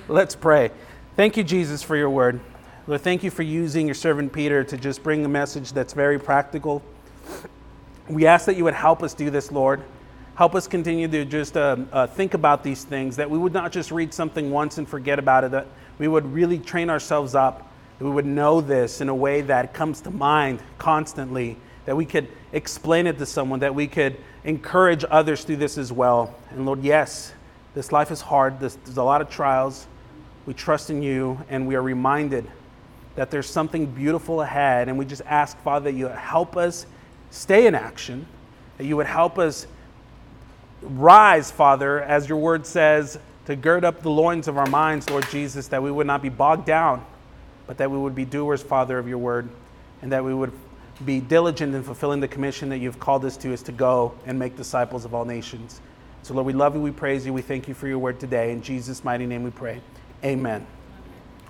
Let's 0.06 0.34
pray. 0.34 0.70
Thank 1.16 1.38
you, 1.38 1.44
Jesus, 1.44 1.82
for 1.82 1.96
your 1.96 2.10
word. 2.10 2.40
Lord, 2.86 3.00
thank 3.00 3.22
you 3.22 3.30
for 3.30 3.42
using 3.42 3.86
your 3.86 3.94
servant 3.94 4.32
Peter 4.32 4.64
to 4.64 4.76
just 4.76 5.02
bring 5.02 5.24
a 5.24 5.28
message 5.28 5.72
that's 5.72 5.94
very 5.94 6.18
practical. 6.18 6.82
We 8.08 8.26
ask 8.26 8.46
that 8.46 8.56
you 8.56 8.64
would 8.64 8.74
help 8.74 9.02
us 9.02 9.12
do 9.12 9.28
this, 9.28 9.52
Lord. 9.52 9.82
Help 10.34 10.54
us 10.54 10.66
continue 10.66 11.08
to 11.08 11.24
just 11.26 11.56
uh, 11.56 11.76
uh, 11.92 12.06
think 12.06 12.32
about 12.32 12.62
these 12.62 12.84
things, 12.84 13.16
that 13.16 13.28
we 13.28 13.36
would 13.36 13.52
not 13.52 13.70
just 13.70 13.90
read 13.90 14.14
something 14.14 14.50
once 14.50 14.78
and 14.78 14.88
forget 14.88 15.18
about 15.18 15.44
it, 15.44 15.50
that 15.50 15.66
we 15.98 16.08
would 16.08 16.24
really 16.32 16.58
train 16.58 16.88
ourselves 16.88 17.34
up, 17.34 17.70
that 17.98 18.04
we 18.04 18.10
would 18.10 18.24
know 18.24 18.60
this 18.60 19.00
in 19.00 19.08
a 19.08 19.14
way 19.14 19.42
that 19.42 19.74
comes 19.74 20.00
to 20.02 20.10
mind 20.10 20.62
constantly 20.78 21.56
that 21.84 21.96
we 21.96 22.04
could 22.04 22.28
explain 22.52 23.06
it 23.06 23.18
to 23.18 23.26
someone, 23.26 23.60
that 23.60 23.74
we 23.74 23.86
could 23.86 24.16
encourage 24.44 25.04
others 25.10 25.42
through 25.44 25.56
this 25.56 25.76
as 25.76 25.90
well. 25.90 26.34
And 26.50 26.66
Lord, 26.66 26.82
yes, 26.82 27.32
this 27.74 27.92
life 27.92 28.10
is 28.10 28.20
hard, 28.20 28.60
there's, 28.60 28.76
there's 28.84 28.98
a 28.98 29.02
lot 29.02 29.20
of 29.20 29.30
trials. 29.30 29.86
We 30.46 30.54
trust 30.54 30.90
in 30.90 31.02
you, 31.02 31.42
and 31.48 31.66
we 31.66 31.74
are 31.76 31.82
reminded 31.82 32.46
that 33.16 33.30
there's 33.30 33.48
something 33.48 33.86
beautiful 33.86 34.42
ahead. 34.42 34.88
And 34.88 34.98
we 34.98 35.04
just 35.04 35.22
ask, 35.26 35.58
Father, 35.62 35.90
that 35.90 35.96
you 35.96 36.08
help 36.08 36.56
us 36.56 36.86
stay 37.30 37.66
in 37.66 37.74
action, 37.74 38.26
that 38.76 38.84
you 38.84 38.96
would 38.96 39.06
help 39.06 39.38
us 39.38 39.66
rise, 40.82 41.50
Father, 41.50 42.00
as 42.02 42.28
your 42.28 42.38
word 42.38 42.66
says, 42.66 43.18
to 43.46 43.56
gird 43.56 43.84
up 43.84 44.02
the 44.02 44.10
loins 44.10 44.46
of 44.48 44.58
our 44.58 44.66
minds, 44.66 45.08
Lord 45.08 45.26
Jesus, 45.30 45.68
that 45.68 45.82
we 45.82 45.90
would 45.90 46.06
not 46.06 46.22
be 46.22 46.28
bogged 46.28 46.66
down, 46.66 47.04
but 47.66 47.78
that 47.78 47.90
we 47.90 47.98
would 47.98 48.14
be 48.14 48.24
doers, 48.24 48.62
Father, 48.62 48.98
of 48.98 49.08
your 49.08 49.18
word, 49.18 49.48
and 50.02 50.12
that 50.12 50.24
we 50.24 50.34
would 50.34 50.52
be 51.04 51.20
diligent 51.20 51.74
in 51.74 51.82
fulfilling 51.82 52.20
the 52.20 52.28
commission 52.28 52.68
that 52.68 52.78
you've 52.78 53.00
called 53.00 53.24
us 53.24 53.36
to 53.38 53.52
is 53.52 53.62
to 53.62 53.72
go 53.72 54.12
and 54.26 54.38
make 54.38 54.56
disciples 54.56 55.04
of 55.04 55.14
all 55.14 55.24
nations. 55.24 55.80
So, 56.22 56.34
Lord, 56.34 56.46
we 56.46 56.52
love 56.52 56.74
you, 56.74 56.80
we 56.80 56.90
praise 56.90 57.24
you, 57.24 57.32
we 57.32 57.42
thank 57.42 57.68
you 57.68 57.74
for 57.74 57.88
your 57.88 57.98
word 57.98 58.20
today. 58.20 58.52
In 58.52 58.62
Jesus' 58.62 59.04
mighty 59.04 59.26
name 59.26 59.44
we 59.44 59.50
pray. 59.50 59.80
Amen. 60.24 60.66